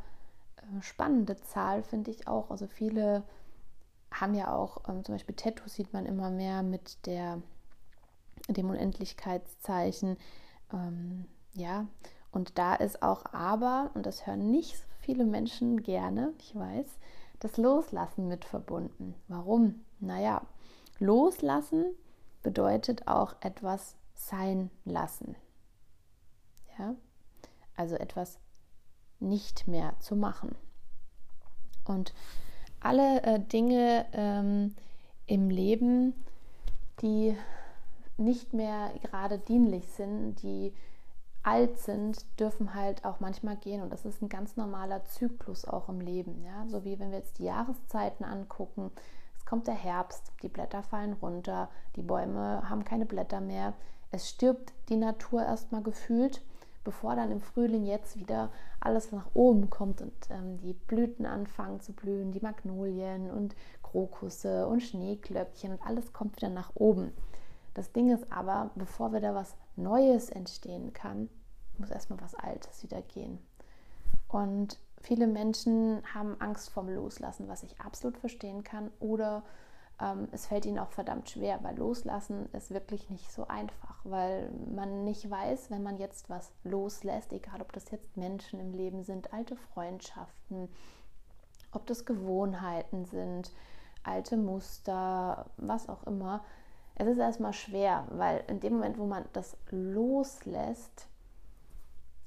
äh, 0.57 0.81
spannende 0.81 1.37
Zahl, 1.41 1.83
finde 1.83 2.11
ich 2.11 2.27
auch. 2.27 2.51
Also 2.51 2.67
viele 2.67 3.23
haben 4.11 4.33
ja 4.33 4.53
auch, 4.53 4.89
ähm, 4.89 5.03
zum 5.03 5.15
Beispiel 5.15 5.35
Tattoos 5.35 5.75
sieht 5.75 5.93
man 5.93 6.05
immer 6.05 6.29
mehr 6.29 6.63
mit 6.63 7.05
der, 7.05 7.41
dem 8.49 8.69
Unendlichkeitszeichen. 8.69 10.17
Ähm, 10.73 11.25
ja, 11.53 11.87
und 12.31 12.57
da 12.57 12.75
ist 12.75 13.01
auch 13.03 13.25
aber, 13.33 13.91
und 13.93 14.05
das 14.05 14.27
hören 14.27 14.51
nicht 14.51 14.77
so 14.77 14.85
viele 14.99 15.25
Menschen 15.25 15.83
gerne, 15.83 16.33
ich 16.39 16.55
weiß, 16.55 16.87
das 17.41 17.57
Loslassen 17.57 18.27
mit 18.27 18.45
verbunden. 18.45 19.15
Warum? 19.27 19.83
Naja, 19.99 20.41
loslassen 20.99 21.93
bedeutet 22.43 23.07
auch 23.07 23.35
etwas 23.41 23.97
sein 24.13 24.69
lassen. 24.85 25.35
Ja, 26.77 26.95
also 27.75 27.95
etwas 27.95 28.39
nicht 29.19 29.67
mehr 29.67 29.93
zu 29.99 30.15
machen. 30.15 30.55
Und 31.85 32.13
alle 32.79 33.21
äh, 33.23 33.39
Dinge 33.39 34.05
ähm, 34.13 34.75
im 35.25 35.49
Leben, 35.49 36.13
die 37.01 37.35
nicht 38.17 38.53
mehr 38.53 38.93
gerade 39.01 39.39
dienlich 39.39 39.87
sind, 39.87 40.41
die 40.43 40.73
alt 41.43 41.79
sind, 41.79 42.25
dürfen 42.39 42.73
halt 42.75 43.03
auch 43.05 43.19
manchmal 43.19 43.55
gehen. 43.57 43.81
Und 43.81 43.91
das 43.91 44.05
ist 44.05 44.21
ein 44.21 44.29
ganz 44.29 44.57
normaler 44.57 45.03
Zyklus 45.05 45.65
auch 45.65 45.89
im 45.89 45.99
Leben. 45.99 46.43
Ja? 46.43 46.65
So 46.67 46.83
wie 46.83 46.99
wenn 46.99 47.11
wir 47.11 47.19
jetzt 47.19 47.39
die 47.39 47.45
Jahreszeiten 47.45 48.23
angucken. 48.23 48.91
Es 49.37 49.45
kommt 49.45 49.67
der 49.67 49.73
Herbst, 49.73 50.31
die 50.43 50.49
Blätter 50.49 50.83
fallen 50.83 51.13
runter, 51.13 51.69
die 51.95 52.03
Bäume 52.03 52.69
haben 52.69 52.85
keine 52.85 53.05
Blätter 53.05 53.41
mehr. 53.41 53.73
Es 54.11 54.29
stirbt 54.29 54.73
die 54.89 54.97
Natur 54.97 55.41
erstmal 55.41 55.81
gefühlt, 55.81 56.41
bevor 56.83 57.15
dann 57.15 57.31
im 57.31 57.41
Frühling 57.41 57.85
jetzt 57.85 58.17
wieder 58.17 58.51
alles 58.79 59.11
nach 59.11 59.27
oben 59.33 59.69
kommt 59.69 60.01
und 60.01 60.13
ähm, 60.29 60.59
die 60.59 60.73
Blüten 60.73 61.25
anfangen 61.25 61.79
zu 61.79 61.93
blühen, 61.93 62.31
die 62.31 62.39
Magnolien 62.39 63.31
und 63.31 63.55
Krokusse 63.83 64.67
und 64.67 64.81
Schneeglöckchen 64.81 65.73
und 65.73 65.81
alles 65.81 66.13
kommt 66.13 66.35
wieder 66.37 66.49
nach 66.49 66.71
oben. 66.75 67.13
Das 67.73 67.91
Ding 67.91 68.09
ist 68.09 68.31
aber, 68.31 68.71
bevor 68.75 69.13
wieder 69.13 69.33
was 69.33 69.55
Neues 69.75 70.29
entstehen 70.29 70.93
kann, 70.93 71.29
muss 71.77 71.91
erstmal 71.91 72.21
was 72.21 72.35
Altes 72.35 72.83
wieder 72.83 73.01
gehen. 73.01 73.39
Und 74.27 74.79
viele 75.01 75.27
Menschen 75.27 76.01
haben 76.13 76.39
Angst 76.39 76.69
vorm 76.69 76.89
Loslassen, 76.89 77.47
was 77.47 77.63
ich 77.63 77.79
absolut 77.79 78.17
verstehen 78.17 78.63
kann. 78.63 78.91
Oder 78.99 79.43
ähm, 80.01 80.27
es 80.31 80.47
fällt 80.47 80.65
ihnen 80.65 80.79
auch 80.79 80.91
verdammt 80.91 81.29
schwer, 81.29 81.59
weil 81.63 81.77
Loslassen 81.77 82.47
ist 82.53 82.71
wirklich 82.71 83.09
nicht 83.09 83.31
so 83.31 83.47
einfach, 83.47 83.99
weil 84.03 84.51
man 84.73 85.03
nicht 85.03 85.29
weiß, 85.29 85.69
wenn 85.69 85.83
man 85.83 85.97
jetzt 85.97 86.29
was 86.29 86.51
loslässt, 86.63 87.33
egal 87.33 87.61
ob 87.61 87.71
das 87.73 87.91
jetzt 87.91 88.17
Menschen 88.17 88.59
im 88.59 88.73
Leben 88.73 89.03
sind, 89.03 89.33
alte 89.33 89.55
Freundschaften, 89.55 90.69
ob 91.71 91.85
das 91.87 92.05
Gewohnheiten 92.05 93.05
sind, 93.05 93.51
alte 94.03 94.37
Muster, 94.37 95.45
was 95.57 95.87
auch 95.87 96.03
immer, 96.03 96.43
es 97.01 97.07
ist 97.07 97.17
erstmal 97.17 97.53
schwer, 97.53 98.05
weil 98.11 98.43
in 98.47 98.59
dem 98.59 98.73
Moment, 98.73 98.99
wo 98.99 99.05
man 99.05 99.25
das 99.33 99.57
loslässt, 99.71 101.07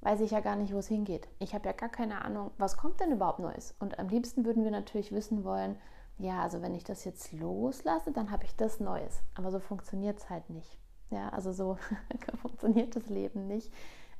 weiß 0.00 0.20
ich 0.20 0.32
ja 0.32 0.40
gar 0.40 0.56
nicht, 0.56 0.74
wo 0.74 0.78
es 0.78 0.88
hingeht. 0.88 1.28
Ich 1.38 1.54
habe 1.54 1.66
ja 1.66 1.72
gar 1.72 1.88
keine 1.88 2.24
Ahnung, 2.24 2.50
was 2.58 2.76
kommt 2.76 3.00
denn 3.00 3.12
überhaupt 3.12 3.38
Neues. 3.38 3.74
Und 3.78 3.98
am 3.98 4.08
liebsten 4.08 4.44
würden 4.44 4.64
wir 4.64 4.72
natürlich 4.72 5.12
wissen 5.12 5.44
wollen, 5.44 5.76
ja, 6.18 6.42
also 6.42 6.60
wenn 6.60 6.74
ich 6.74 6.84
das 6.84 7.04
jetzt 7.04 7.32
loslasse, 7.32 8.10
dann 8.12 8.30
habe 8.30 8.44
ich 8.44 8.56
das 8.56 8.80
Neues. 8.80 9.22
Aber 9.34 9.50
so 9.50 9.60
funktioniert 9.60 10.18
es 10.18 10.28
halt 10.28 10.50
nicht. 10.50 10.76
Ja, 11.10 11.28
also 11.28 11.52
so 11.52 11.78
funktioniert 12.42 12.96
das 12.96 13.08
Leben 13.08 13.46
nicht. 13.46 13.72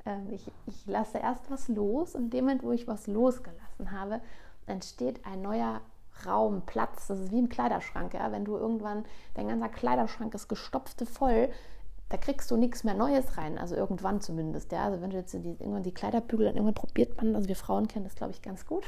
Ähm, 0.06 0.28
ich, 0.30 0.50
ich 0.66 0.86
lasse 0.86 1.18
erst 1.18 1.50
was 1.50 1.66
los 1.68 2.14
und 2.14 2.24
in 2.24 2.30
dem 2.30 2.44
Moment, 2.44 2.62
wo 2.62 2.70
ich 2.70 2.86
was 2.86 3.08
losgelassen 3.08 3.90
habe, 3.90 4.20
entsteht 4.66 5.26
ein 5.26 5.42
neuer 5.42 5.80
Raum, 6.26 6.62
Platz. 6.66 7.06
Das 7.08 7.20
ist 7.20 7.32
wie 7.32 7.38
im 7.38 7.48
Kleiderschrank. 7.48 8.14
Ja? 8.14 8.32
Wenn 8.32 8.44
du 8.44 8.56
irgendwann, 8.56 9.04
dein 9.34 9.48
ganzer 9.48 9.68
Kleiderschrank 9.68 10.34
ist 10.34 10.48
gestopfte 10.48 11.06
voll, 11.06 11.50
da 12.08 12.16
kriegst 12.16 12.50
du 12.50 12.56
nichts 12.56 12.84
mehr 12.84 12.94
Neues 12.94 13.36
rein. 13.36 13.58
Also 13.58 13.74
irgendwann 13.74 14.20
zumindest. 14.20 14.72
Ja? 14.72 14.84
Also 14.84 15.00
wenn 15.00 15.10
du 15.10 15.16
jetzt 15.16 15.32
die, 15.34 15.56
irgendwann 15.58 15.82
die 15.82 15.94
Kleiderbügel, 15.94 16.46
dann 16.46 16.56
irgendwann 16.56 16.74
probiert 16.74 17.16
man, 17.16 17.34
also 17.34 17.48
wir 17.48 17.56
Frauen 17.56 17.88
kennen 17.88 18.04
das, 18.04 18.14
glaube 18.14 18.32
ich, 18.32 18.42
ganz 18.42 18.66
gut. 18.66 18.84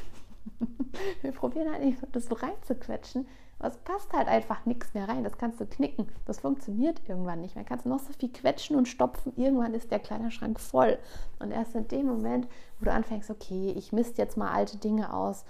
wir 1.21 1.31
probieren 1.31 1.71
halt 1.71 1.83
nicht, 1.83 1.99
das 2.11 2.25
so 2.25 2.35
reinzuquetschen. 2.35 3.27
Aber 3.59 3.69
es 3.69 3.77
passt 3.77 4.13
halt 4.13 4.27
einfach 4.27 4.65
nichts 4.65 4.93
mehr 4.93 5.09
rein. 5.09 5.23
Das 5.23 5.37
kannst 5.37 5.59
du 5.59 5.65
knicken. 5.65 6.07
Das 6.25 6.41
funktioniert 6.41 7.01
irgendwann 7.07 7.41
nicht 7.41 7.55
mehr. 7.55 7.65
Kannst 7.65 7.85
du 7.85 7.89
noch 7.89 7.99
so 7.99 8.13
viel 8.13 8.29
quetschen 8.29 8.75
und 8.75 8.87
stopfen. 8.87 9.33
Irgendwann 9.35 9.73
ist 9.73 9.89
der 9.89 9.99
Kleiderschrank 9.99 10.59
voll. 10.59 10.99
Und 11.39 11.51
erst 11.51 11.73
in 11.73 11.87
dem 11.87 12.05
Moment, 12.05 12.47
wo 12.79 12.85
du 12.85 12.93
anfängst, 12.93 13.31
okay, 13.31 13.73
ich 13.75 13.91
misst 13.91 14.19
jetzt 14.19 14.37
mal 14.37 14.51
alte 14.51 14.77
Dinge 14.77 15.11
aus 15.11 15.43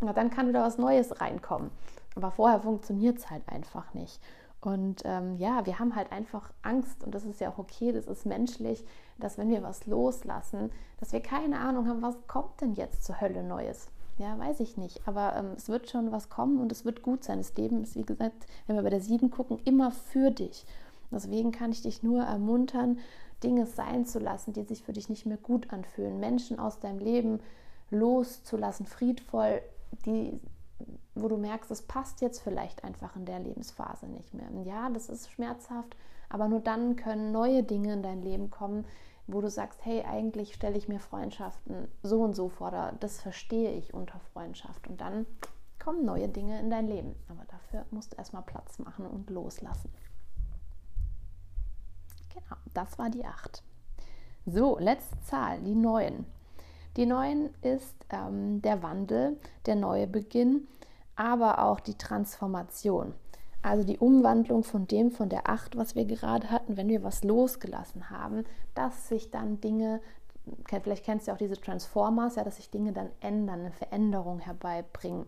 na, 0.00 0.12
dann 0.12 0.30
kann 0.30 0.48
wieder 0.48 0.62
was 0.62 0.78
Neues 0.78 1.20
reinkommen. 1.20 1.70
Aber 2.14 2.30
vorher 2.30 2.60
funktioniert 2.60 3.18
es 3.18 3.30
halt 3.30 3.42
einfach 3.48 3.94
nicht. 3.94 4.20
Und 4.60 5.02
ähm, 5.04 5.36
ja, 5.36 5.64
wir 5.66 5.78
haben 5.78 5.94
halt 5.94 6.10
einfach 6.10 6.50
Angst 6.62 7.04
und 7.04 7.14
das 7.14 7.24
ist 7.24 7.40
ja 7.40 7.50
auch 7.50 7.58
okay, 7.58 7.92
das 7.92 8.06
ist 8.06 8.26
menschlich, 8.26 8.84
dass 9.18 9.38
wenn 9.38 9.50
wir 9.50 9.62
was 9.62 9.86
loslassen, 9.86 10.72
dass 10.98 11.12
wir 11.12 11.20
keine 11.20 11.60
Ahnung 11.60 11.86
haben, 11.88 12.02
was 12.02 12.16
kommt 12.26 12.60
denn 12.60 12.74
jetzt 12.74 13.04
zur 13.04 13.20
Hölle 13.20 13.42
Neues. 13.42 13.88
Ja, 14.18 14.38
weiß 14.38 14.60
ich 14.60 14.76
nicht. 14.76 15.06
Aber 15.06 15.36
ähm, 15.36 15.52
es 15.56 15.68
wird 15.68 15.90
schon 15.90 16.10
was 16.10 16.30
kommen 16.30 16.58
und 16.58 16.72
es 16.72 16.84
wird 16.84 17.02
gut 17.02 17.22
sein. 17.22 17.38
Das 17.38 17.54
Leben 17.54 17.82
ist, 17.82 17.96
wie 17.96 18.04
gesagt, 18.04 18.46
wenn 18.66 18.76
wir 18.76 18.82
bei 18.82 18.90
der 18.90 19.00
Sieben 19.00 19.30
gucken, 19.30 19.60
immer 19.64 19.90
für 19.90 20.30
dich. 20.30 20.66
Deswegen 21.10 21.52
kann 21.52 21.70
ich 21.70 21.82
dich 21.82 22.02
nur 22.02 22.22
ermuntern, 22.22 22.98
Dinge 23.44 23.66
sein 23.66 24.06
zu 24.06 24.18
lassen, 24.18 24.52
die 24.54 24.62
sich 24.64 24.82
für 24.82 24.92
dich 24.92 25.08
nicht 25.08 25.26
mehr 25.26 25.36
gut 25.36 25.72
anfühlen. 25.72 26.18
Menschen 26.18 26.58
aus 26.58 26.80
deinem 26.80 26.98
Leben 26.98 27.40
loszulassen, 27.90 28.86
friedvoll 28.86 29.60
die, 30.04 30.40
wo 31.14 31.28
du 31.28 31.36
merkst, 31.36 31.70
es 31.70 31.82
passt 31.82 32.20
jetzt 32.20 32.40
vielleicht 32.40 32.84
einfach 32.84 33.16
in 33.16 33.24
der 33.24 33.40
Lebensphase 33.40 34.06
nicht 34.06 34.34
mehr. 34.34 34.50
Ja, 34.64 34.90
das 34.90 35.08
ist 35.08 35.30
schmerzhaft, 35.30 35.96
aber 36.28 36.48
nur 36.48 36.60
dann 36.60 36.96
können 36.96 37.32
neue 37.32 37.62
Dinge 37.62 37.92
in 37.92 38.02
dein 38.02 38.22
Leben 38.22 38.50
kommen, 38.50 38.84
wo 39.26 39.40
du 39.40 39.50
sagst, 39.50 39.84
hey, 39.84 40.04
eigentlich 40.04 40.54
stelle 40.54 40.76
ich 40.76 40.88
mir 40.88 41.00
Freundschaften 41.00 41.88
so 42.02 42.22
und 42.22 42.34
so 42.34 42.48
vor, 42.48 42.70
das 43.00 43.20
verstehe 43.20 43.72
ich 43.72 43.92
unter 43.92 44.20
Freundschaft. 44.32 44.86
Und 44.86 45.00
dann 45.00 45.26
kommen 45.78 46.04
neue 46.04 46.28
Dinge 46.28 46.60
in 46.60 46.70
dein 46.70 46.86
Leben. 46.86 47.16
Aber 47.28 47.44
dafür 47.48 47.86
musst 47.90 48.12
du 48.12 48.16
erstmal 48.18 48.42
Platz 48.42 48.78
machen 48.78 49.06
und 49.06 49.30
loslassen. 49.30 49.90
Genau, 52.32 52.56
das 52.74 52.98
war 52.98 53.10
die 53.10 53.24
8. 53.24 53.62
So, 54.46 54.78
letzte 54.78 55.18
Zahl, 55.22 55.60
die 55.60 55.74
9. 55.74 56.24
Die 56.96 57.04
neuen 57.04 57.50
ist 57.60 57.94
ähm, 58.08 58.62
der 58.62 58.82
Wandel, 58.82 59.38
der 59.66 59.76
neue 59.76 60.06
Beginn, 60.06 60.66
aber 61.14 61.62
auch 61.62 61.78
die 61.78 61.98
Transformation. 61.98 63.12
Also 63.60 63.84
die 63.84 63.98
Umwandlung 63.98 64.64
von 64.64 64.86
dem, 64.86 65.10
von 65.10 65.28
der 65.28 65.48
Acht, 65.48 65.76
was 65.76 65.94
wir 65.94 66.06
gerade 66.06 66.50
hatten, 66.50 66.76
wenn 66.76 66.88
wir 66.88 67.02
was 67.02 67.22
losgelassen 67.22 68.08
haben, 68.08 68.44
dass 68.74 69.08
sich 69.08 69.30
dann 69.30 69.60
Dinge, 69.60 70.00
vielleicht 70.68 71.04
kennst 71.04 71.28
du 71.28 71.32
auch 71.32 71.36
diese 71.36 71.60
Transformers, 71.60 72.36
ja, 72.36 72.44
dass 72.44 72.56
sich 72.56 72.70
Dinge 72.70 72.92
dann 72.92 73.10
ändern, 73.20 73.60
eine 73.60 73.72
Veränderung 73.72 74.38
herbeibringen. 74.38 75.26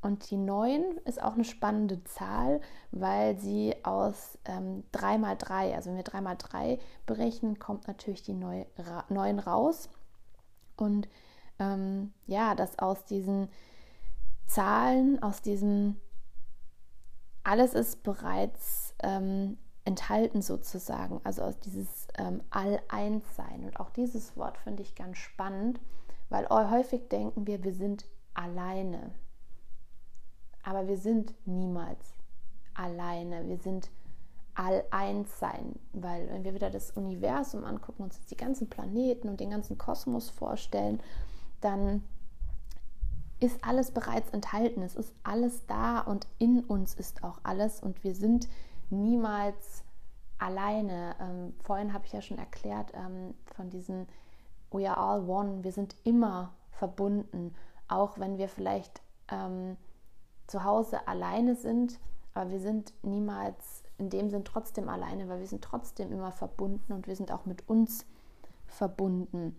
Und 0.00 0.30
die 0.30 0.36
9 0.36 0.82
ist 1.06 1.20
auch 1.20 1.34
eine 1.34 1.44
spannende 1.44 2.04
Zahl, 2.04 2.60
weil 2.92 3.36
sie 3.38 3.74
aus 3.82 4.38
ähm, 4.44 4.84
3 4.92 5.18
mal 5.18 5.36
3, 5.36 5.74
also 5.74 5.90
wenn 5.90 5.96
wir 5.96 6.04
3 6.04 6.20
mal 6.20 6.36
3 6.36 6.78
berechnen, 7.04 7.58
kommt 7.58 7.88
natürlich 7.88 8.22
die 8.22 8.34
9 8.34 9.38
raus. 9.40 9.88
Und 10.80 11.08
ähm, 11.58 12.12
ja, 12.26 12.54
dass 12.54 12.78
aus 12.78 13.04
diesen 13.04 13.48
Zahlen, 14.46 15.22
aus 15.22 15.42
diesem, 15.42 15.96
alles 17.44 17.74
ist 17.74 18.02
bereits 18.02 18.94
ähm, 19.02 19.58
enthalten 19.84 20.42
sozusagen, 20.42 21.20
also 21.24 21.42
aus 21.42 21.58
dieses 21.60 22.08
ähm, 22.18 22.42
All-Eins-Sein. 22.50 23.64
Und 23.64 23.80
auch 23.80 23.90
dieses 23.90 24.36
Wort 24.36 24.58
finde 24.58 24.82
ich 24.82 24.94
ganz 24.94 25.18
spannend, 25.18 25.80
weil 26.28 26.46
häufig 26.48 27.08
denken 27.08 27.46
wir, 27.46 27.64
wir 27.64 27.74
sind 27.74 28.04
alleine. 28.34 29.12
Aber 30.62 30.86
wir 30.86 30.98
sind 30.98 31.34
niemals 31.46 32.14
alleine. 32.74 33.48
Wir 33.48 33.58
sind 33.58 33.90
all 34.58 34.84
eins 34.90 35.38
sein, 35.38 35.78
weil 35.92 36.28
wenn 36.30 36.42
wir 36.42 36.52
wieder 36.52 36.68
das 36.68 36.90
Universum 36.90 37.64
angucken, 37.64 38.02
uns 38.02 38.20
die 38.26 38.36
ganzen 38.36 38.68
Planeten 38.68 39.28
und 39.28 39.38
den 39.38 39.50
ganzen 39.50 39.78
Kosmos 39.78 40.30
vorstellen, 40.30 41.00
dann 41.60 42.02
ist 43.38 43.64
alles 43.64 43.92
bereits 43.92 44.30
enthalten. 44.30 44.82
Es 44.82 44.96
ist 44.96 45.14
alles 45.22 45.64
da 45.66 46.00
und 46.00 46.26
in 46.38 46.64
uns 46.64 46.94
ist 46.94 47.22
auch 47.22 47.38
alles 47.44 47.80
und 47.80 48.02
wir 48.02 48.16
sind 48.16 48.48
niemals 48.90 49.84
alleine. 50.38 51.14
Ähm, 51.20 51.54
vorhin 51.62 51.92
habe 51.92 52.06
ich 52.06 52.12
ja 52.12 52.20
schon 52.20 52.38
erklärt 52.38 52.90
ähm, 52.94 53.34
von 53.54 53.70
diesen 53.70 54.08
We 54.72 54.90
are 54.90 54.98
all 54.98 55.28
one. 55.28 55.62
Wir 55.62 55.72
sind 55.72 55.94
immer 56.02 56.52
verbunden, 56.72 57.54
auch 57.86 58.18
wenn 58.18 58.38
wir 58.38 58.48
vielleicht 58.48 59.02
ähm, 59.30 59.76
zu 60.48 60.64
Hause 60.64 61.06
alleine 61.06 61.54
sind, 61.54 62.00
aber 62.34 62.50
wir 62.50 62.60
sind 62.60 62.92
niemals 63.04 63.84
in 63.98 64.10
dem 64.10 64.30
Sinn 64.30 64.44
trotzdem 64.44 64.88
alleine, 64.88 65.28
weil 65.28 65.40
wir 65.40 65.46
sind 65.46 65.62
trotzdem 65.62 66.12
immer 66.12 66.32
verbunden 66.32 66.92
und 66.92 67.06
wir 67.06 67.16
sind 67.16 67.32
auch 67.32 67.46
mit 67.46 67.68
uns 67.68 68.06
verbunden. 68.66 69.56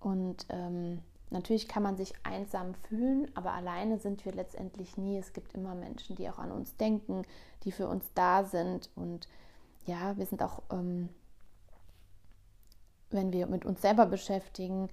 Und 0.00 0.46
ähm, 0.50 1.00
natürlich 1.30 1.66
kann 1.66 1.82
man 1.82 1.96
sich 1.96 2.14
einsam 2.22 2.74
fühlen, 2.74 3.30
aber 3.34 3.52
alleine 3.52 3.98
sind 3.98 4.24
wir 4.24 4.32
letztendlich 4.32 4.96
nie. 4.96 5.16
Es 5.18 5.32
gibt 5.32 5.54
immer 5.54 5.74
Menschen, 5.74 6.16
die 6.16 6.28
auch 6.28 6.38
an 6.38 6.52
uns 6.52 6.76
denken, 6.76 7.22
die 7.64 7.72
für 7.72 7.88
uns 7.88 8.04
da 8.14 8.44
sind. 8.44 8.90
Und 8.96 9.28
ja, 9.86 10.16
wir 10.16 10.26
sind 10.26 10.42
auch, 10.42 10.62
ähm, 10.70 11.08
wenn 13.10 13.32
wir 13.32 13.46
mit 13.46 13.64
uns 13.64 13.80
selber 13.80 14.06
beschäftigen, 14.06 14.88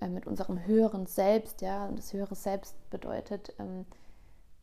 äh, 0.00 0.08
mit 0.08 0.26
unserem 0.26 0.66
höheren 0.66 1.06
Selbst, 1.06 1.60
ja, 1.60 1.86
und 1.86 1.98
das 1.98 2.12
höhere 2.12 2.34
Selbst 2.34 2.74
bedeutet, 2.90 3.54
ähm, 3.58 3.86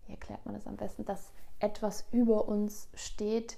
wie 0.06 0.12
erklärt 0.12 0.46
man 0.46 0.56
das 0.56 0.68
am 0.68 0.76
besten, 0.76 1.06
dass 1.06 1.32
etwas 1.60 2.06
über 2.12 2.48
uns 2.48 2.90
steht, 2.94 3.58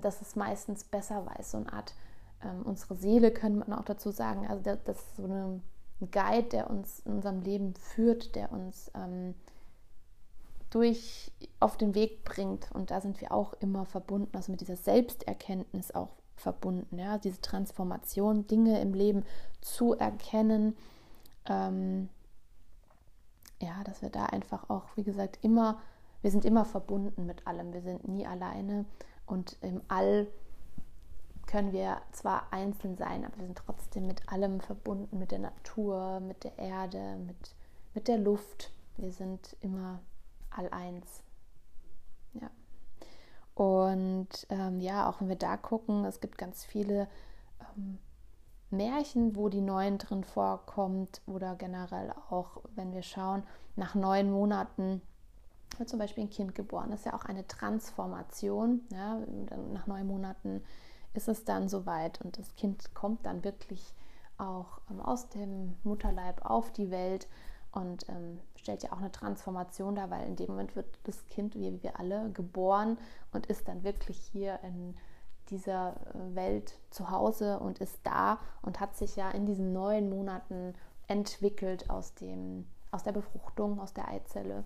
dass 0.00 0.20
es 0.20 0.36
meistens 0.36 0.84
besser 0.84 1.26
weiß. 1.26 1.52
So 1.52 1.58
eine 1.58 1.72
Art, 1.72 1.94
ähm, 2.42 2.62
unsere 2.64 2.96
Seele, 2.96 3.30
könnte 3.30 3.58
man 3.58 3.78
auch 3.78 3.84
dazu 3.84 4.10
sagen. 4.10 4.46
Also 4.46 4.62
das, 4.62 4.78
das 4.84 4.98
ist 4.98 5.16
so 5.16 5.24
eine, 5.24 5.60
ein 6.00 6.10
Guide, 6.10 6.48
der 6.48 6.70
uns 6.70 7.00
in 7.00 7.12
unserem 7.12 7.40
Leben 7.40 7.74
führt, 7.74 8.34
der 8.34 8.52
uns 8.52 8.90
ähm, 8.94 9.34
durch 10.70 11.32
auf 11.60 11.76
den 11.76 11.94
Weg 11.94 12.24
bringt. 12.24 12.70
Und 12.72 12.90
da 12.90 13.00
sind 13.00 13.20
wir 13.20 13.32
auch 13.32 13.54
immer 13.54 13.84
verbunden, 13.84 14.36
also 14.36 14.52
mit 14.52 14.60
dieser 14.60 14.76
Selbsterkenntnis 14.76 15.92
auch 15.92 16.10
verbunden. 16.36 16.98
Ja? 16.98 17.18
Diese 17.18 17.40
Transformation, 17.40 18.46
Dinge 18.46 18.80
im 18.80 18.94
Leben 18.94 19.24
zu 19.60 19.94
erkennen. 19.94 20.76
Ähm, 21.46 22.08
ja, 23.60 23.82
dass 23.84 24.02
wir 24.02 24.10
da 24.10 24.26
einfach 24.26 24.70
auch, 24.70 24.84
wie 24.94 25.02
gesagt, 25.02 25.38
immer, 25.42 25.80
wir 26.22 26.30
sind 26.30 26.44
immer 26.44 26.64
verbunden 26.64 27.26
mit 27.26 27.46
allem. 27.46 27.72
Wir 27.72 27.82
sind 27.82 28.06
nie 28.06 28.26
alleine 28.26 28.84
und 29.28 29.56
im 29.60 29.82
All 29.88 30.26
können 31.46 31.72
wir 31.72 32.00
zwar 32.12 32.52
einzeln 32.52 32.96
sein, 32.96 33.24
aber 33.24 33.38
wir 33.38 33.46
sind 33.46 33.58
trotzdem 33.58 34.06
mit 34.06 34.28
allem 34.30 34.60
verbunden, 34.60 35.18
mit 35.18 35.30
der 35.30 35.38
Natur, 35.38 36.20
mit 36.20 36.44
der 36.44 36.58
Erde, 36.58 37.16
mit, 37.16 37.54
mit 37.94 38.08
der 38.08 38.18
Luft. 38.18 38.72
Wir 38.96 39.12
sind 39.12 39.56
immer 39.60 40.00
all 40.50 40.68
eins. 40.70 41.22
Ja. 42.34 42.50
Und 43.54 44.46
ähm, 44.50 44.80
ja, 44.80 45.08
auch 45.08 45.20
wenn 45.20 45.28
wir 45.28 45.36
da 45.36 45.56
gucken, 45.56 46.04
es 46.04 46.20
gibt 46.20 46.36
ganz 46.36 46.64
viele 46.64 47.08
ähm, 47.76 47.98
Märchen, 48.70 49.34
wo 49.34 49.48
die 49.48 49.62
Neuen 49.62 49.98
drin 49.98 50.24
vorkommt 50.24 51.22
oder 51.26 51.54
generell 51.56 52.12
auch, 52.30 52.62
wenn 52.74 52.92
wir 52.92 53.02
schauen, 53.02 53.42
nach 53.76 53.94
neun 53.94 54.30
Monaten 54.30 55.00
wird 55.78 55.88
zum 55.88 55.98
Beispiel 55.98 56.24
ein 56.24 56.30
Kind 56.30 56.54
geboren. 56.54 56.90
Das 56.90 57.00
ist 57.00 57.06
ja 57.06 57.14
auch 57.14 57.24
eine 57.24 57.46
Transformation. 57.46 58.82
Ja? 58.92 59.20
Nach 59.72 59.86
neun 59.86 60.06
Monaten 60.06 60.62
ist 61.14 61.28
es 61.28 61.44
dann 61.44 61.68
soweit 61.68 62.20
und 62.22 62.38
das 62.38 62.54
Kind 62.56 62.94
kommt 62.94 63.26
dann 63.26 63.44
wirklich 63.44 63.94
auch 64.36 64.80
ähm, 64.90 65.00
aus 65.00 65.28
dem 65.30 65.74
Mutterleib 65.82 66.44
auf 66.44 66.72
die 66.72 66.90
Welt 66.90 67.28
und 67.72 68.08
ähm, 68.08 68.38
stellt 68.56 68.82
ja 68.82 68.92
auch 68.92 68.98
eine 68.98 69.12
Transformation 69.12 69.94
dar, 69.94 70.10
weil 70.10 70.26
in 70.26 70.36
dem 70.36 70.48
Moment 70.48 70.76
wird 70.76 70.86
das 71.04 71.26
Kind, 71.28 71.54
wie 71.54 71.82
wir 71.82 71.98
alle, 71.98 72.30
geboren 72.30 72.98
und 73.32 73.46
ist 73.46 73.68
dann 73.68 73.84
wirklich 73.84 74.18
hier 74.32 74.60
in 74.62 74.96
dieser 75.50 75.96
äh, 76.14 76.34
Welt 76.34 76.78
zu 76.90 77.10
Hause 77.10 77.58
und 77.58 77.78
ist 77.78 77.98
da 78.04 78.38
und 78.62 78.80
hat 78.80 78.96
sich 78.96 79.16
ja 79.16 79.30
in 79.30 79.46
diesen 79.46 79.72
neun 79.72 80.08
Monaten 80.08 80.74
entwickelt 81.08 81.90
aus, 81.90 82.14
dem, 82.14 82.66
aus 82.90 83.02
der 83.02 83.12
Befruchtung, 83.12 83.80
aus 83.80 83.92
der 83.92 84.08
Eizelle 84.08 84.64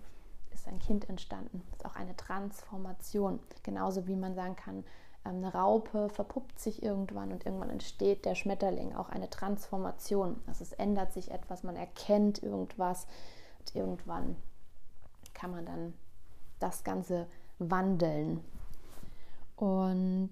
ist 0.53 0.67
ein 0.67 0.79
Kind 0.79 1.09
entstanden. 1.09 1.61
Das 1.69 1.79
ist 1.79 1.85
auch 1.85 1.95
eine 1.95 2.15
Transformation. 2.15 3.39
Genauso 3.63 4.07
wie 4.07 4.15
man 4.15 4.35
sagen 4.35 4.55
kann, 4.55 4.83
ähm, 5.25 5.37
eine 5.37 5.53
Raupe 5.53 6.09
verpuppt 6.09 6.59
sich 6.59 6.83
irgendwann 6.83 7.31
und 7.31 7.45
irgendwann 7.45 7.69
entsteht 7.69 8.25
der 8.25 8.35
Schmetterling, 8.35 8.95
auch 8.95 9.09
eine 9.09 9.29
Transformation. 9.29 10.41
Also 10.47 10.63
es 10.63 10.73
ändert 10.73 11.13
sich 11.13 11.31
etwas, 11.31 11.63
man 11.63 11.75
erkennt 11.75 12.41
irgendwas 12.43 13.07
und 13.59 13.75
irgendwann 13.75 14.35
kann 15.33 15.51
man 15.51 15.65
dann 15.65 15.93
das 16.59 16.83
Ganze 16.83 17.27
wandeln. 17.59 18.43
Und 19.55 20.31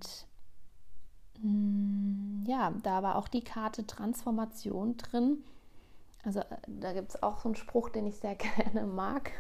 hm, 1.41 2.43
ja, 2.47 2.74
da 2.84 3.03
war 3.03 3.15
auch 3.15 3.28
die 3.28 3.43
Karte 3.43 3.86
Transformation 3.88 4.97
drin. 4.97 5.43
Also 6.24 6.39
äh, 6.39 6.57
da 6.67 6.93
gibt 6.93 7.09
es 7.09 7.24
auch 7.24 7.39
so 7.39 7.49
einen 7.49 7.55
Spruch, 7.55 7.89
den 7.89 8.07
ich 8.07 8.17
sehr 8.17 8.36
gerne 8.65 8.86
mag. 8.86 9.32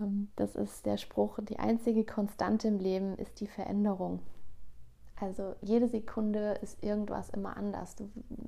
Ähm, 0.00 0.28
das 0.36 0.54
ist 0.54 0.86
der 0.86 0.96
Spruch, 0.96 1.38
die 1.42 1.58
einzige 1.58 2.04
Konstante 2.04 2.68
im 2.68 2.78
Leben 2.78 3.16
ist 3.16 3.40
die 3.40 3.46
Veränderung. 3.46 4.20
Also 5.20 5.54
jede 5.62 5.88
Sekunde 5.88 6.52
ist 6.62 6.82
irgendwas 6.82 7.30
immer 7.30 7.56
anders. 7.56 7.96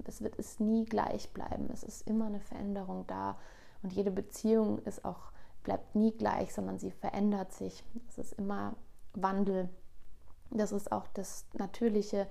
Es 0.04 0.22
wird 0.22 0.38
es 0.38 0.60
nie 0.60 0.84
gleich 0.84 1.32
bleiben. 1.32 1.68
Es 1.72 1.82
ist 1.82 2.06
immer 2.08 2.26
eine 2.26 2.40
Veränderung 2.40 3.04
da. 3.08 3.36
Und 3.82 3.92
jede 3.92 4.10
Beziehung 4.10 4.78
ist 4.80 5.04
auch, 5.04 5.32
bleibt 5.64 5.94
nie 5.96 6.12
gleich, 6.12 6.54
sondern 6.54 6.78
sie 6.78 6.92
verändert 6.92 7.52
sich. 7.52 7.82
Es 8.08 8.18
ist 8.18 8.32
immer 8.34 8.76
Wandel. 9.14 9.68
Das 10.50 10.72
ist 10.72 10.92
auch 10.92 11.06
das 11.08 11.46
Natürliche, 11.54 12.28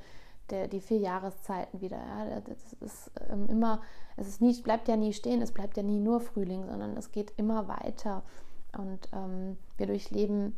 der, 0.49 0.67
die 0.67 0.81
vier 0.81 0.99
Jahreszeiten 0.99 1.81
wieder. 1.81 1.97
Ja. 1.97 2.41
Das 2.41 2.73
ist 2.73 3.11
ähm, 3.29 3.47
immer, 3.47 3.81
es 4.17 4.27
ist 4.27 4.41
nie, 4.41 4.53
bleibt 4.61 4.87
ja 4.87 4.95
nie 4.95 5.13
stehen, 5.13 5.41
es 5.41 5.51
bleibt 5.51 5.77
ja 5.77 5.83
nie 5.83 5.99
nur 5.99 6.21
Frühling, 6.21 6.65
sondern 6.65 6.95
es 6.97 7.11
geht 7.11 7.33
immer 7.37 7.67
weiter. 7.67 8.23
Und 8.77 9.09
ähm, 9.13 9.57
wir 9.77 9.87
durchleben 9.87 10.55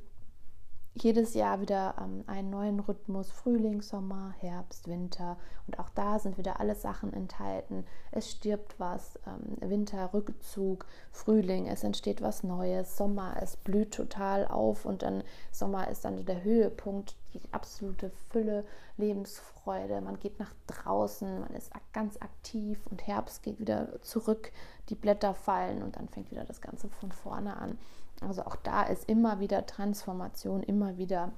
jedes 0.93 1.34
Jahr 1.36 1.62
wieder 1.62 1.95
ähm, 2.01 2.24
einen 2.28 2.49
neuen 2.49 2.80
Rhythmus, 2.80 3.32
Frühling, 3.32 3.82
Sommer, 3.82 4.34
Herbst, 4.39 4.88
Winter. 4.88 5.38
Und 5.66 5.80
auch 5.80 5.89
da 5.89 6.20
sind 6.20 6.38
wieder 6.38 6.59
alle 6.59 6.76
Sachen 6.76 7.14
enthalten. 7.14 7.86
Es 8.12 8.30
stirbt 8.30 8.78
was, 8.78 9.18
ähm, 9.26 9.70
Winter, 9.70 10.14
Rückzug, 10.14 10.86
Frühling, 11.12 11.68
es 11.68 11.84
entsteht 11.84 12.22
was 12.22 12.43
Neues, 12.43 12.97
Sommer, 12.97 13.38
es 13.41 13.55
blüht 13.55 13.93
total 13.93 14.45
auf 14.47 14.86
und 14.86 15.01
dann 15.01 15.24
Sommer 15.51 15.88
ist 15.88 16.03
dann 16.03 16.26
der 16.26 16.43
Höhepunkt, 16.43 17.16
die 17.34 17.41
absolute 17.53 18.12
Fülle, 18.30 18.66
Lebensfreude. 18.97 20.01
Man 20.01 20.20
geht 20.20 20.39
nach 20.39 20.53
draußen, 20.68 21.39
man 21.39 21.53
ist 21.53 21.72
ganz 21.93 22.18
aktiv 22.18 22.86
und 22.89 23.07
Herbst 23.07 23.43
geht 23.43 23.59
wieder 23.59 24.01
zurück, 24.01 24.51
die 24.89 24.95
Blätter 24.95 25.34
fallen 25.34 25.82
und 25.84 25.95
dann 25.95 26.09
fängt 26.09 26.32
wieder 26.32 26.43
das 26.43 26.59
Ganze 26.59 26.89
von 26.89 27.14
vorne 27.14 27.55
an. 27.55 27.78
Also 28.22 28.44
auch 28.44 28.56
da 28.56 28.84
ist 28.84 29.10
immer 29.10 29.40
wieder 29.40 29.66
Transformation, 29.66 30.64
immer 30.64 30.98
wieder 30.98 31.32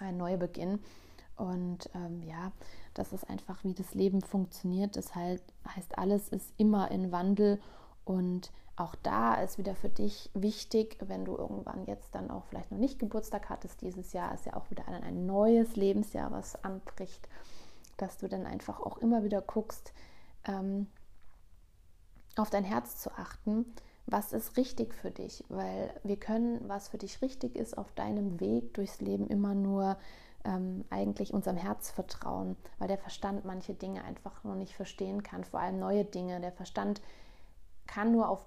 ein 0.00 0.16
Neubeginn. 0.16 0.80
Und 1.36 1.90
ähm, 1.94 2.22
ja, 2.22 2.52
das 2.94 3.12
ist 3.12 3.28
einfach, 3.28 3.62
wie 3.62 3.74
das 3.74 3.94
Leben 3.94 4.22
funktioniert. 4.22 4.96
Das 4.96 5.14
heißt, 5.14 5.44
heißt, 5.76 5.98
alles 5.98 6.30
ist 6.30 6.52
immer 6.56 6.90
in 6.90 7.12
Wandel. 7.12 7.60
Und 8.04 8.50
auch 8.76 8.94
da 8.94 9.34
ist 9.34 9.58
wieder 9.58 9.74
für 9.74 9.90
dich 9.90 10.30
wichtig, 10.32 10.96
wenn 11.00 11.24
du 11.24 11.36
irgendwann 11.36 11.84
jetzt 11.86 12.14
dann 12.14 12.30
auch 12.30 12.44
vielleicht 12.44 12.70
noch 12.70 12.78
nicht 12.78 12.98
Geburtstag 12.98 13.48
hattest, 13.50 13.80
dieses 13.82 14.12
Jahr 14.12 14.32
ist 14.34 14.46
ja 14.46 14.54
auch 14.54 14.70
wieder 14.70 14.86
ein, 14.88 15.02
ein 15.02 15.26
neues 15.26 15.76
Lebensjahr, 15.76 16.30
was 16.30 16.62
anbricht, 16.64 17.28
dass 17.96 18.18
du 18.18 18.28
dann 18.28 18.46
einfach 18.46 18.80
auch 18.80 18.98
immer 18.98 19.24
wieder 19.24 19.40
guckst, 19.40 19.92
ähm, 20.44 20.88
auf 22.36 22.50
dein 22.50 22.64
Herz 22.64 22.98
zu 22.98 23.10
achten 23.12 23.64
was 24.06 24.32
ist 24.32 24.56
richtig 24.56 24.94
für 24.94 25.10
dich, 25.10 25.44
weil 25.48 25.92
wir 26.04 26.16
können, 26.16 26.68
was 26.68 26.88
für 26.88 26.98
dich 26.98 27.22
richtig 27.22 27.56
ist, 27.56 27.76
auf 27.76 27.92
deinem 27.92 28.38
Weg 28.40 28.74
durchs 28.74 29.00
Leben 29.00 29.26
immer 29.26 29.54
nur 29.54 29.96
ähm, 30.44 30.84
eigentlich 30.90 31.34
unserem 31.34 31.56
Herz 31.56 31.90
vertrauen, 31.90 32.56
weil 32.78 32.88
der 32.88 32.98
Verstand 32.98 33.44
manche 33.44 33.74
Dinge 33.74 34.04
einfach 34.04 34.44
noch 34.44 34.54
nicht 34.54 34.74
verstehen 34.74 35.22
kann, 35.22 35.44
vor 35.44 35.60
allem 35.60 35.80
neue 35.80 36.04
Dinge. 36.04 36.40
Der 36.40 36.52
Verstand 36.52 37.02
kann 37.86 38.12
nur 38.12 38.28
auf 38.28 38.46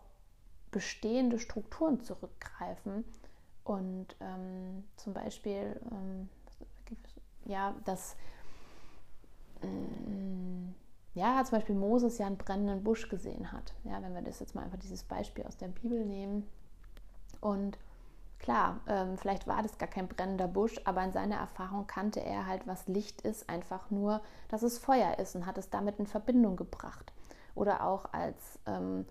bestehende 0.72 1.39
Strukturen 1.39 1.99
zurückgreifen 2.01 3.03
und 3.64 4.16
ähm, 4.22 4.84
zum 4.95 5.14
Beispiel, 5.14 5.80
ähm, 5.91 6.30
ja, 7.45 7.76
das, 7.86 8.16
ähm, 9.62 10.74
ja, 11.20 11.44
zum 11.44 11.58
Beispiel 11.58 11.76
Moses 11.76 12.18
ja 12.18 12.26
einen 12.28 12.38
brennenden 12.38 12.84
Busch 12.84 13.10
gesehen 13.10 13.52
hat. 13.52 13.74
Ja, 13.84 14.02
wenn 14.02 14.16
wir 14.16 14.22
das 14.22 14.40
jetzt 14.40 14.56
mal 14.56 14.64
einfach 14.64 14.80
dieses 14.80 15.04
Beispiel 15.04 15.46
aus 15.46 15.58
der 15.58 15.68
Bibel 15.68 16.06
nehmen 16.06 16.48
und 17.42 17.78
Klar, 18.40 18.80
ähm, 18.88 19.18
vielleicht 19.18 19.48
war 19.48 19.62
das 19.62 19.78
gar 19.78 19.90
kein 19.90 20.08
brennender 20.08 20.48
Busch, 20.48 20.80
aber 20.86 21.04
in 21.04 21.12
seiner 21.12 21.36
Erfahrung 21.36 21.88
kannte 21.88 22.22
er 22.22 22.46
halt, 22.46 22.66
was 22.66 22.88
Licht 22.88 23.22
ist, 23.22 23.50
einfach 23.50 23.92
nur, 23.92 24.22
dass 24.48 24.64
es 24.64 24.80
Feuer 24.80 25.20
ist 25.20 25.36
und 25.36 25.46
hat 25.46 25.58
es 25.58 25.70
damit 25.70 26.00
in 26.00 26.08
Verbindung 26.08 26.56
gebracht. 26.56 27.12
Oder 27.54 27.84
auch 27.86 28.14
als 28.14 28.60
ähm, 28.66 29.06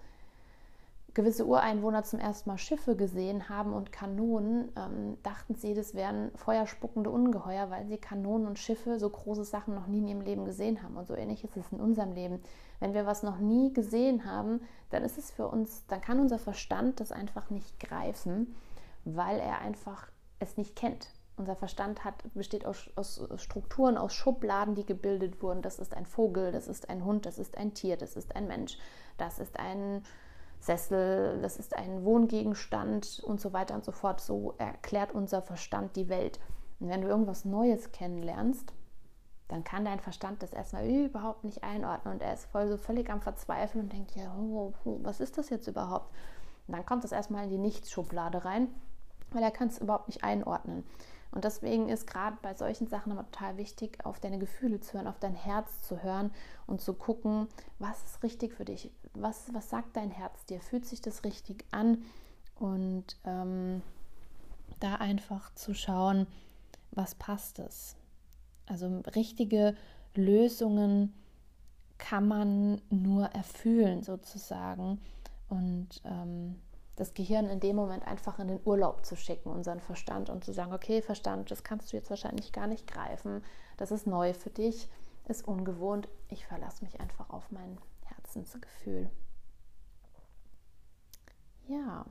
gewisse 1.15 1.47
Ureinwohner 1.47 2.05
zum 2.05 2.21
ersten 2.21 2.51
Mal 2.51 2.59
Schiffe 2.59 2.95
gesehen 2.95 3.49
haben 3.49 3.73
und 3.73 3.93
Kanonen, 3.93 4.71
ähm, 4.77 5.19
dachten 5.23 5.55
sie, 5.55 5.75
das 5.75 5.95
wären 5.95 6.31
feuerspuckende 6.37 7.11
Ungeheuer, 7.11 7.71
weil 7.71 7.87
sie 7.87 7.99
Kanonen 7.99 8.47
und 8.47 8.59
Schiffe, 8.59 8.99
so 8.99 9.09
große 9.11 9.45
Sachen 9.45 9.75
noch 9.75 9.87
nie 9.87 9.99
in 9.99 10.09
ihrem 10.09 10.21
Leben 10.21 10.45
gesehen 10.45 10.83
haben. 10.83 10.97
Und 10.97 11.07
so 11.07 11.15
ähnlich 11.15 11.43
ist 11.43 11.57
es 11.57 11.73
in 11.73 11.81
unserem 11.81 12.13
Leben. 12.13 12.41
Wenn 12.79 12.95
wir 12.95 13.07
was 13.07 13.23
noch 13.23 13.39
nie 13.39 13.73
gesehen 13.73 14.25
haben, 14.25 14.61
dann 14.91 15.03
ist 15.03 15.19
es 15.19 15.31
für 15.31 15.49
uns, 15.49 15.87
dann 15.87 16.01
kann 16.01 16.21
unser 16.21 16.39
Verstand 16.39 17.01
das 17.01 17.11
einfach 17.11 17.51
nicht 17.51 17.81
greifen 17.81 18.55
weil 19.17 19.39
er 19.39 19.61
einfach 19.61 20.09
es 20.39 20.57
nicht 20.57 20.77
kennt. 20.77 21.09
Unser 21.37 21.57
Verstand 21.57 22.05
hat, 22.05 22.15
besteht 22.35 22.67
aus, 22.67 22.91
aus, 22.97 23.23
Strukturen, 23.37 23.97
aus 23.97 24.13
Schubladen, 24.13 24.75
die 24.75 24.85
gebildet 24.85 25.41
wurden. 25.41 25.63
Das 25.63 25.79
ist 25.79 25.95
ein 25.95 26.07
Vogel, 26.07 26.51
das 26.51 26.67
ist 26.67 26.89
ein 26.89 27.05
Hund, 27.05 27.27
das 27.27 27.39
ist 27.39 27.57
ein 27.57 27.75
Tier, 27.75 27.97
das 27.97 28.17
ist 28.17 28.35
ein 28.35 28.49
Mensch, 28.49 28.77
das 29.19 29.39
ist 29.39 29.59
ein 29.59 30.03
Sessel, 30.61 31.41
das 31.41 31.57
ist 31.57 31.77
ein 31.77 32.05
Wohngegenstand 32.05 33.21
und 33.25 33.41
so 33.41 33.53
weiter 33.53 33.75
und 33.75 33.85
so 33.85 33.93
fort. 33.93 34.21
So 34.21 34.55
erklärt 34.59 35.13
unser 35.13 35.43
Verstand 35.43 35.97
die 35.97 36.09
Welt. 36.09 36.41
Und 36.81 36.89
wenn 36.89 37.03
du 37.03 37.09
irgendwas 37.09 37.45
Neues 37.45 37.93
kennenlernst, 37.93 38.73
dann 39.49 39.65
kann 39.65 39.85
dein 39.85 40.01
Verstand 40.01 40.43
das 40.43 40.53
erstmal 40.53 40.87
überhaupt 40.87 41.45
nicht 41.45 41.65
einordnen 41.65 42.15
und 42.15 42.23
er 42.23 42.35
ist 42.35 42.45
voll 42.47 42.69
so 42.69 42.77
völlig 42.77 43.09
am 43.09 43.23
Verzweifeln 43.23 43.85
und 43.85 43.93
denkt, 43.93 44.15
ja, 44.15 44.37
oh, 44.39 44.75
oh, 44.85 44.99
was 45.03 45.21
ist 45.21 45.39
das 45.39 45.49
jetzt 45.49 45.69
überhaupt? 45.69 46.13
Und 46.67 46.77
dann 46.77 46.85
kommt 46.85 47.03
das 47.03 47.13
erstmal 47.13 47.45
in 47.45 47.51
die 47.51 47.59
Nichtsschublade 47.59 48.45
rein 48.45 48.69
weil 49.31 49.43
er 49.43 49.51
kann 49.51 49.69
es 49.69 49.79
überhaupt 49.79 50.09
nicht 50.09 50.25
einordnen. 50.25 50.85
Und 51.31 51.45
deswegen 51.45 51.91
ist 51.91 52.07
gerade 52.07 52.39
bei 52.41 52.55
solchen 52.55 52.87
Sachen 52.87 53.13
immer 53.13 53.31
total 53.31 53.59
wichtig, 53.59 54.05
auf 54.05 54.19
deine 54.19 54.39
Gefühle 54.39 54.81
zu 54.81 54.95
hören, 54.95 55.07
auf 55.07 55.19
dein 55.19 55.35
Herz 55.35 55.83
zu 55.83 56.03
hören 56.03 56.31
und 56.67 56.81
zu 56.81 56.95
gucken, 56.95 57.49
was 57.79 58.03
ist 58.03 58.23
richtig 58.23 58.55
für 58.55 58.65
dich, 58.65 58.91
was, 59.21 59.53
was 59.53 59.71
sagt 59.71 59.97
dein 59.97 60.11
Herz 60.11 60.45
dir, 60.47 60.61
fühlt 60.61 60.87
sich 60.87 61.01
das 61.01 61.25
richtig 61.25 61.64
an? 61.71 62.03
Und 62.59 63.16
ähm, 63.25 63.83
da 64.81 64.97
einfach 64.97 65.55
zu 65.55 65.75
schauen, 65.75 66.27
was 66.91 67.14
passt 67.14 67.59
es. 67.59 67.97
Also 68.66 69.03
richtige 69.14 69.77
Lösungen 70.14 71.14
kann 71.99 72.29
man 72.29 72.81
nur 72.91 73.27
erfüllen 73.27 74.03
sozusagen. 74.03 75.01
Und 75.49 76.01
ähm, 76.05 76.57
das 76.97 77.14
Gehirn 77.14 77.47
in 77.47 77.61
dem 77.61 77.77
Moment 77.77 78.07
einfach 78.07 78.39
in 78.39 78.49
den 78.49 78.61
Urlaub 78.64 79.05
zu 79.05 79.16
schicken, 79.16 79.51
unseren 79.51 79.81
Verstand 79.81 80.31
und 80.31 80.45
zu 80.45 80.53
sagen, 80.53 80.73
okay, 80.73 81.01
Verstand, 81.01 81.51
das 81.51 81.62
kannst 81.62 81.93
du 81.93 81.97
jetzt 81.97 82.11
wahrscheinlich 82.11 82.53
gar 82.53 82.66
nicht 82.66 82.87
greifen, 82.87 83.43
das 83.77 83.93
ist 83.93 84.07
neu 84.07 84.35
für 84.35 84.51
dich, 84.51 84.89
ist 85.29 85.47
ungewohnt, 85.47 86.09
ich 86.29 86.47
verlasse 86.47 86.85
mich 86.85 87.01
einfach 87.01 87.31
auf 87.31 87.51
mein 87.53 87.79
Herzensgefühl. 88.29 89.11
Ja, 91.66 92.05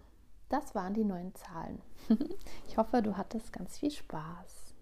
das 0.49 0.73
waren 0.73 0.93
die 0.93 1.03
neuen 1.03 1.33
Zahlen. 1.35 1.81
ich 2.67 2.77
hoffe, 2.77 3.01
du 3.01 3.15
hattest 3.17 3.53
ganz 3.53 3.77
viel 3.77 3.91
Spaß. 3.91 4.73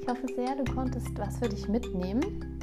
Ich 0.00 0.08
hoffe 0.08 0.26
sehr, 0.34 0.56
du 0.56 0.72
konntest 0.72 1.18
was 1.18 1.38
für 1.38 1.48
dich 1.48 1.68
mitnehmen 1.68 2.54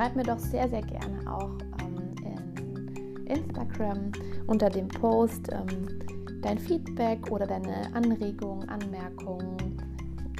schreib 0.00 0.16
mir 0.16 0.22
doch 0.22 0.38
sehr, 0.38 0.66
sehr 0.68 0.80
gerne 0.80 1.30
auch 1.30 1.50
ähm, 1.82 2.14
in 2.24 3.26
Instagram 3.26 4.12
unter 4.46 4.70
dem 4.70 4.88
Post 4.88 5.52
ähm, 5.52 6.00
dein 6.40 6.58
Feedback 6.58 7.30
oder 7.30 7.46
deine 7.46 7.94
Anregungen, 7.94 8.66
Anmerkungen. 8.68 9.79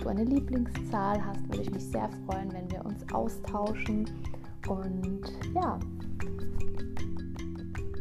Du 0.00 0.08
eine 0.08 0.24
Lieblingszahl 0.24 1.22
hast, 1.22 1.46
würde 1.48 1.60
ich 1.60 1.70
mich 1.70 1.84
sehr 1.84 2.08
freuen, 2.24 2.50
wenn 2.54 2.70
wir 2.70 2.84
uns 2.86 3.04
austauschen. 3.12 4.08
Und 4.66 5.20
ja, 5.54 5.78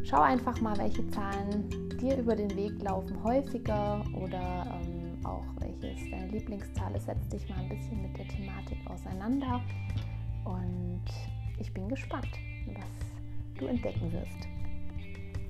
schau 0.04 0.22
einfach 0.22 0.58
mal, 0.62 0.76
welche 0.78 1.06
Zahlen 1.08 1.68
dir 2.00 2.16
über 2.16 2.34
den 2.34 2.56
Weg 2.56 2.80
laufen, 2.82 3.22
häufiger 3.22 4.02
oder 4.14 4.80
ähm, 4.80 5.26
auch 5.26 5.44
welches 5.58 6.10
deine 6.10 6.28
Lieblingszahl 6.28 6.94
ist. 6.96 7.04
Setz 7.04 7.28
dich 7.28 7.46
mal 7.50 7.58
ein 7.58 7.68
bisschen 7.68 8.00
mit 8.00 8.16
der 8.16 8.26
Thematik 8.28 8.78
auseinander. 8.86 9.60
Und 10.46 11.04
ich 11.58 11.72
bin 11.74 11.86
gespannt, 11.86 12.30
was 12.68 13.58
du 13.58 13.66
entdecken 13.66 14.10
wirst. 14.10 14.48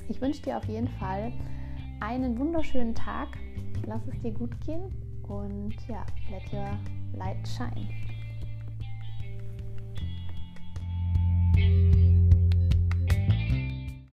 Ich 0.09 0.21
wünsche 0.21 0.43
dir 0.43 0.57
auf 0.57 0.65
jeden 0.65 0.89
Fall 0.99 1.33
einen 2.01 2.37
wunderschönen 2.37 2.97
Tag. 2.97 3.29
Lass 3.87 4.05
es 4.09 4.21
dir 4.21 4.33
gut 4.33 4.61
gehen 4.67 4.93
und 5.31 5.75
ja, 5.89 6.05
let 6.31 6.53
your 6.53 6.79
light 7.17 7.47
shine. 7.47 8.10